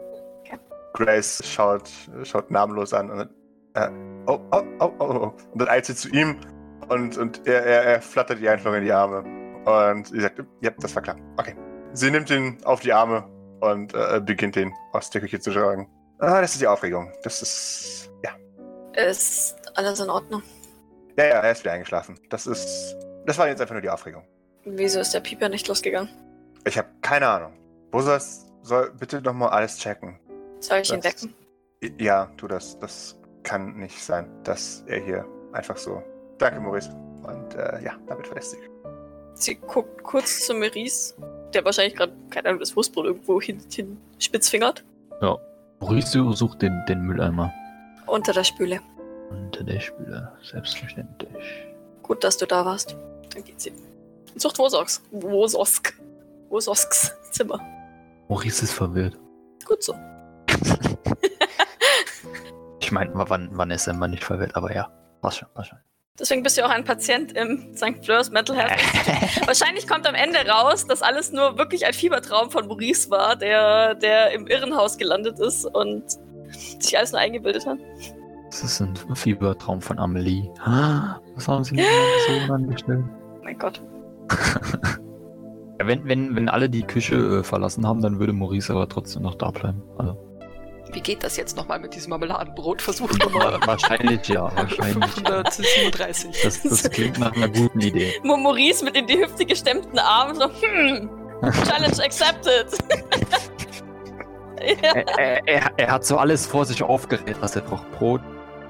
Grace 0.96 1.42
schaut, 1.44 1.90
schaut 2.24 2.50
namenlos 2.50 2.94
an 2.94 3.10
und 3.10 3.30
äh, 3.74 3.90
oh, 4.26 4.40
oh, 4.50 4.62
oh, 4.80 4.92
oh, 4.98 5.04
oh. 5.04 5.34
Und 5.52 5.60
dann 5.60 5.68
eilt 5.68 5.84
sie 5.84 5.94
zu 5.94 6.08
ihm 6.08 6.36
und, 6.88 7.18
und 7.18 7.46
er, 7.46 7.64
er, 7.64 7.82
er 7.84 8.02
flattert 8.02 8.40
ihr 8.40 8.50
einfach 8.50 8.72
in 8.74 8.84
die 8.84 8.92
Arme. 8.92 9.24
Und 9.66 10.08
sie 10.08 10.20
sagt, 10.20 10.42
ja, 10.62 10.70
das 10.78 10.94
war 10.94 11.02
klar. 11.02 11.16
Okay. 11.36 11.54
Sie 11.92 12.10
nimmt 12.10 12.30
ihn 12.30 12.58
auf 12.64 12.80
die 12.80 12.92
Arme 12.92 13.28
und 13.60 13.94
äh, 13.94 14.20
beginnt 14.24 14.56
ihn 14.56 14.72
aus 14.92 15.10
der 15.10 15.20
Küche 15.20 15.38
zu 15.38 15.52
tragen. 15.52 15.88
Ah, 16.18 16.40
das 16.40 16.52
ist 16.52 16.60
die 16.62 16.66
Aufregung. 16.66 17.12
Das 17.22 17.42
ist. 17.42 18.10
Ja. 18.24 18.30
Ist 19.02 19.56
alles 19.74 20.00
in 20.00 20.08
Ordnung. 20.08 20.42
Ja, 21.18 21.24
ja, 21.24 21.40
er 21.40 21.52
ist 21.52 21.62
wieder 21.62 21.72
eingeschlafen. 21.72 22.18
Das 22.30 22.46
ist. 22.46 22.96
Das 23.26 23.36
war 23.38 23.48
jetzt 23.48 23.60
einfach 23.60 23.74
nur 23.74 23.82
die 23.82 23.90
Aufregung. 23.90 24.24
Wieso 24.64 25.00
ist 25.00 25.12
der 25.12 25.20
Pieper 25.20 25.48
nicht 25.48 25.68
losgegangen? 25.68 26.08
Ich 26.64 26.78
habe 26.78 26.88
keine 27.02 27.28
Ahnung. 27.28 27.52
Soll 27.92 28.20
soll 28.62 28.92
bitte 28.98 29.20
nochmal 29.20 29.50
alles 29.50 29.78
checken? 29.78 30.18
Soll 30.60 30.78
ich 30.78 30.90
ihn 30.92 31.00
Das- 31.00 31.22
wecken? 31.22 31.34
Ja, 31.98 32.30
tu 32.36 32.48
das. 32.48 32.78
Das 32.78 33.16
kann 33.42 33.76
nicht 33.76 34.02
sein, 34.02 34.28
dass 34.44 34.82
er 34.86 35.00
hier 35.04 35.24
einfach 35.52 35.76
so. 35.76 36.02
Danke, 36.38 36.60
Maurice. 36.60 36.90
Und 37.22 37.54
äh, 37.54 37.82
ja, 37.82 37.92
damit 38.06 38.26
verlässt 38.26 38.52
sie. 38.52 38.58
Sie 39.34 39.54
guckt 39.56 40.02
kurz 40.02 40.46
zu 40.46 40.54
Maurice, 40.54 41.14
der 41.52 41.64
wahrscheinlich 41.64 41.94
gerade, 41.96 42.12
keine 42.30 42.48
Ahnung, 42.48 42.60
das 42.60 42.74
Wurstbrot 42.74 43.04
irgendwo 43.06 43.40
hin, 43.40 43.60
hin 43.70 43.98
spitzfingert. 44.18 44.82
Maurice 45.80 46.32
sucht 46.32 46.62
den, 46.62 46.82
den 46.88 47.02
Mülleimer. 47.02 47.52
Unter 48.06 48.32
der 48.32 48.44
Spüle. 48.44 48.80
Unter 49.30 49.62
der 49.62 49.78
Spüle, 49.80 50.32
selbstverständlich. 50.42 51.66
Gut, 52.02 52.24
dass 52.24 52.38
du 52.38 52.46
da 52.46 52.64
warst. 52.64 52.96
Dann 53.34 53.44
geht 53.44 53.60
sie. 53.60 53.72
Sucht 54.36 54.58
Wososk. 54.58 55.02
Wososk. 55.10 55.92
Wososks 56.48 57.12
Zimmer. 57.32 57.60
Maurice 58.28 58.64
ist 58.64 58.72
verwirrt. 58.72 59.18
Gut 59.66 59.82
so. 59.82 59.94
Ich 62.86 62.92
meine, 62.92 63.10
wann, 63.14 63.48
wann 63.50 63.72
ist 63.72 63.88
er 63.88 63.94
mal 63.94 64.06
nicht 64.06 64.22
verwirrt, 64.22 64.54
aber 64.54 64.72
ja. 64.72 64.88
Passt 65.20 65.38
schon, 65.38 65.48
passt 65.54 65.70
schon. 65.70 65.78
Deswegen 66.20 66.44
bist 66.44 66.56
du 66.56 66.64
auch 66.64 66.70
ein 66.70 66.84
Patient 66.84 67.32
im 67.32 67.74
St. 67.74 68.04
Fleurs 68.04 68.30
Mental 68.30 68.56
Health. 68.56 68.80
Wahrscheinlich 69.46 69.88
kommt 69.88 70.06
am 70.06 70.14
Ende 70.14 70.38
raus, 70.48 70.86
dass 70.86 71.02
alles 71.02 71.32
nur 71.32 71.58
wirklich 71.58 71.84
ein 71.84 71.92
Fiebertraum 71.92 72.48
von 72.48 72.68
Maurice 72.68 73.10
war, 73.10 73.34
der, 73.34 73.96
der 73.96 74.30
im 74.30 74.46
Irrenhaus 74.46 74.96
gelandet 74.98 75.40
ist 75.40 75.64
und 75.64 76.04
sich 76.78 76.96
alles 76.96 77.10
nur 77.10 77.20
eingebildet 77.20 77.66
hat. 77.66 77.78
Das 78.50 78.62
ist 78.62 78.80
ein 78.80 78.96
Fiebertraum 79.16 79.82
von 79.82 79.98
Amelie. 79.98 80.48
Ah, 80.64 81.18
Was 81.34 81.48
haben 81.48 81.64
sie 81.64 81.76
so 82.46 82.52
angestellt? 82.52 83.04
Oh 83.40 83.42
mein 83.42 83.58
Gott. 83.58 83.82
Wenn, 85.78 86.06
wenn, 86.08 86.36
wenn 86.36 86.48
alle 86.48 86.70
die 86.70 86.82
Küche 86.82 87.16
äh, 87.16 87.42
verlassen 87.42 87.86
haben, 87.86 88.00
dann 88.00 88.18
würde 88.18 88.32
Maurice 88.32 88.72
aber 88.72 88.88
trotzdem 88.88 89.22
noch 89.22 89.34
da 89.34 89.50
bleiben. 89.50 89.82
Also, 89.98 90.16
Wie 90.96 91.02
geht 91.02 91.22
das 91.22 91.36
jetzt 91.36 91.58
nochmal 91.58 91.78
mit 91.78 91.94
diesem 91.94 92.08
Marmeladenbrot? 92.08 92.80
Versuch 92.80 93.12
nochmal. 93.18 93.60
wa- 93.60 93.66
wahrscheinlich 93.66 94.26
ja, 94.28 94.44
wahrscheinlich. 94.56 95.04
537. 95.12 96.40
Das, 96.42 96.62
das 96.62 96.90
klingt 96.90 97.18
nach 97.18 97.32
einer 97.36 97.50
guten 97.50 97.82
Idee. 97.82 98.14
Maurice 98.24 98.82
mit 98.82 98.96
in 98.96 99.06
die 99.06 99.18
Hüfte 99.18 99.44
gestemmten 99.44 99.98
Armen, 99.98 100.36
so, 100.36 100.44
hm, 100.46 101.10
Challenge 101.68 102.02
accepted. 102.02 102.66
ja. 102.90 103.36
Er, 104.96 105.06
er, 105.18 105.46
er, 105.46 105.70
er 105.76 105.90
hat 105.92 106.04
so 106.06 106.16
alles 106.16 106.46
vor 106.46 106.64
sich 106.64 106.82
aufgerät, 106.82 107.36
was 107.40 107.54
er 107.54 107.62
braucht. 107.62 107.92
Brot, 107.92 108.22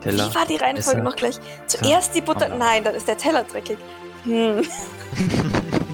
Teller. 0.03 0.29
Wie 0.29 0.35
war 0.35 0.45
die 0.45 0.57
Reihenfolge 0.57 0.99
Messer, 0.99 1.03
noch 1.03 1.15
gleich? 1.17 1.39
Zuerst 1.69 2.15
die 2.15 2.21
Butter. 2.21 2.49
Nein, 2.49 2.83
dann 2.83 2.97
ist 2.97 3.07
der 3.07 3.17
Teller 3.17 3.45
dreckig. 3.45 3.79
Hm. 4.25 4.63